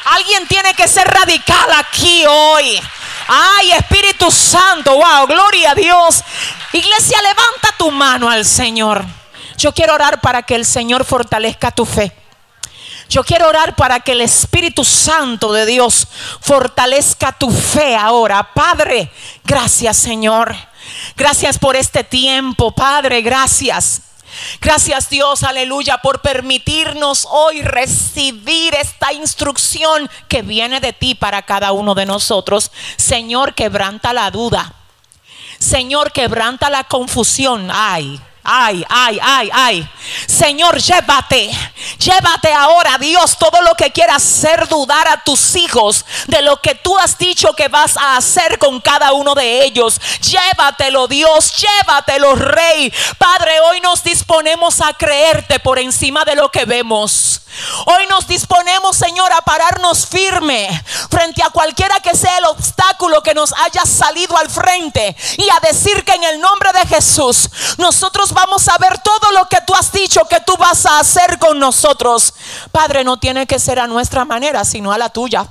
Alguien 0.06 0.48
tiene 0.48 0.74
que 0.74 0.88
ser 0.88 1.08
radical 1.08 1.72
aquí 1.78 2.26
hoy. 2.28 2.82
Ay, 3.28 3.72
Espíritu 3.72 4.32
Santo, 4.32 4.94
wow, 4.96 5.28
gloria 5.28 5.72
a 5.72 5.76
Dios. 5.76 6.24
Iglesia, 6.74 7.22
levanta 7.22 7.76
tu 7.78 7.92
mano 7.92 8.30
al 8.30 8.46
Señor. 8.46 9.06
Yo 9.58 9.74
quiero 9.74 9.94
orar 9.94 10.22
para 10.22 10.44
que 10.44 10.56
el 10.56 10.66
Señor 10.66 11.06
fortalezca 11.06 11.72
tu 11.72 11.86
fe. 11.86 12.12
Yo 13.10 13.24
quiero 13.24 13.48
orar 13.50 13.76
para 13.76 14.00
que 14.00 14.14
el 14.14 14.22
Espíritu 14.22 14.86
Santo 14.86 15.52
de 15.52 15.66
Dios 15.66 16.08
fortalezca 16.40 17.34
tu 17.34 17.52
fe 17.52 17.96
ahora. 17.96 18.54
Padre, 18.54 19.12
gracias 19.44 19.98
Señor. 19.98 20.56
Gracias 21.16 21.60
por 21.60 21.76
este 21.76 22.04
tiempo, 22.04 22.72
Padre, 22.72 23.22
gracias. 23.22 24.02
Gracias 24.62 25.10
Dios, 25.10 25.44
aleluya, 25.44 25.98
por 26.00 26.22
permitirnos 26.22 27.28
hoy 27.30 27.62
recibir 27.62 28.74
esta 28.76 29.14
instrucción 29.14 30.10
que 30.28 30.42
viene 30.42 30.80
de 30.80 30.94
ti 30.94 31.16
para 31.16 31.42
cada 31.42 31.72
uno 31.72 31.96
de 31.96 32.06
nosotros. 32.06 32.72
Señor, 32.98 33.54
quebranta 33.54 34.14
la 34.14 34.32
duda. 34.32 34.74
Señor, 35.60 36.12
quebranta 36.12 36.70
la 36.70 36.84
confusión. 36.86 37.70
Ay, 37.72 38.20
Ay, 38.44 38.84
ay, 38.90 39.20
ay, 39.22 39.50
ay. 39.54 39.90
Señor, 40.28 40.82
llévate. 40.82 41.52
Llévate 42.00 42.52
ahora, 42.52 42.98
Dios, 42.98 43.38
todo 43.38 43.62
lo 43.62 43.76
que 43.76 43.92
quiera 43.92 44.16
hacer 44.16 44.68
dudar 44.68 45.08
a 45.08 45.24
tus 45.24 45.56
hijos 45.56 46.06
de 46.28 46.42
lo 46.42 46.60
que 46.60 46.74
tú 46.76 46.98
has 46.98 47.18
dicho 47.18 47.54
que 47.54 47.68
vas 47.68 47.98
a 47.98 48.18
hacer 48.18 48.58
con 48.58 48.82
cada 48.82 49.14
uno 49.14 49.36
de 49.36 49.64
ellos. 49.64 50.02
Llévatelo, 50.22 51.08
Dios, 51.08 51.54
llévatelo, 51.58 52.36
Rey. 52.36 52.92
Padre, 53.18 53.60
hoy 53.62 53.82
nos 53.82 54.04
disponemos 54.04 54.82
a 54.82 54.94
creerte 54.94 55.60
por 55.60 55.78
encima 55.78 56.26
de 56.26 56.36
lo 56.36 56.50
que 56.50 56.66
vemos. 56.66 57.42
Hoy 57.86 58.08
nos 58.08 58.28
disponemos, 58.28 58.96
Señor, 58.96 59.32
a 59.34 59.42
pararnos 59.42 60.08
firme 60.08 60.70
frente 61.10 61.44
a 61.44 61.50
cualquiera 61.50 62.00
que 62.00 62.16
sea 62.16 62.38
el 62.38 62.46
obstáculo 62.46 63.22
que 63.22 63.34
nos 63.34 63.54
haya 63.54 63.86
salido 63.86 64.38
al 64.38 64.50
frente 64.50 65.16
y 65.38 65.48
a 65.50 65.60
decir 65.60 66.04
que 66.06 66.14
en 66.14 66.24
el 66.24 66.40
nombre 66.40 66.72
de 66.74 66.86
Jesús 66.88 67.50
nosotros 67.78 68.31
vamos 68.34 68.68
a 68.68 68.78
ver 68.78 68.98
todo 69.00 69.32
lo 69.32 69.48
que 69.48 69.58
tú 69.66 69.74
has 69.76 69.92
dicho 69.92 70.22
que 70.30 70.40
tú 70.42 70.56
vas 70.58 70.86
a 70.86 71.00
hacer 71.00 71.40
con 71.40 71.60
nosotros. 71.60 72.34
Padre, 72.72 73.04
no 73.04 73.18
tiene 73.18 73.48
que 73.48 73.60
ser 73.60 73.80
a 73.80 73.88
nuestra 73.88 74.26
manera, 74.26 74.66
sino 74.66 74.92
a 74.92 74.98
la 74.98 75.10
tuya. 75.10 75.48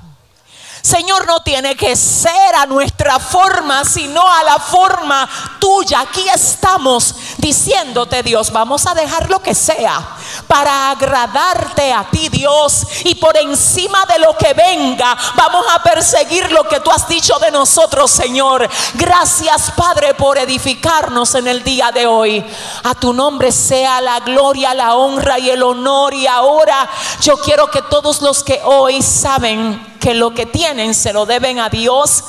Señor, 0.83 1.27
no 1.27 1.43
tiene 1.43 1.77
que 1.77 1.95
ser 1.95 2.55
a 2.57 2.67
nuestra 2.67 3.19
forma, 3.19 3.85
sino 3.85 4.27
a 4.27 4.43
la 4.43 4.59
forma 4.59 5.29
tuya. 5.59 6.01
Aquí 6.01 6.27
estamos 6.35 7.15
diciéndote, 7.39 8.23
Dios, 8.23 8.51
vamos 8.51 8.87
a 8.87 8.95
dejar 8.95 9.29
lo 9.29 9.41
que 9.41 9.55
sea 9.55 10.17
para 10.47 10.91
agradarte 10.91 11.93
a 11.93 12.05
ti, 12.11 12.29
Dios. 12.29 12.87
Y 13.05 13.15
por 13.17 13.37
encima 13.37 14.07
de 14.07 14.19
lo 14.21 14.37
que 14.37 14.55
venga, 14.55 15.17
vamos 15.37 15.67
a 15.71 15.83
perseguir 15.83 16.51
lo 16.51 16.65
que 16.65 16.81
tú 16.81 16.91
has 16.91 17.07
dicho 17.09 17.39
de 17.39 17.51
nosotros, 17.51 18.11
Señor. 18.11 18.69
Gracias, 18.95 19.73
Padre, 19.73 20.15
por 20.15 20.39
edificarnos 20.39 21.35
en 21.35 21.47
el 21.47 21.63
día 21.63 21.93
de 21.93 22.07
hoy. 22.07 22.45
A 22.85 22.95
tu 22.95 23.13
nombre 23.13 23.53
sea 23.53 24.01
la 24.01 24.21
gloria, 24.21 24.75
la 24.75 24.95
honra 24.95 25.39
y 25.39 25.51
el 25.51 25.63
honor. 25.63 26.15
Y 26.15 26.27
ahora 26.27 26.89
yo 27.21 27.37
quiero 27.39 27.71
que 27.71 27.83
todos 27.83 28.23
los 28.23 28.43
que 28.43 28.61
hoy 28.65 29.03
saben 29.03 29.90
que 30.01 30.15
lo 30.15 30.35
que 30.35 30.47
tienen 30.47 30.95
se 30.95 31.13
lo 31.13 31.27
deben 31.27 31.61
a 31.61 31.69
Dios. 31.69 32.25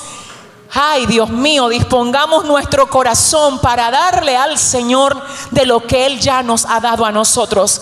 Ay, 0.73 1.05
Dios 1.05 1.29
mío, 1.29 1.69
dispongamos 1.69 2.45
nuestro 2.45 2.87
corazón 2.87 3.59
para 3.59 3.89
darle 3.89 4.37
al 4.37 4.57
Señor 4.57 5.21
de 5.49 5.65
lo 5.65 5.85
que 5.85 6.05
Él 6.05 6.19
ya 6.19 6.43
nos 6.43 6.65
ha 6.65 6.79
dado 6.79 7.05
a 7.05 7.11
nosotros. 7.11 7.81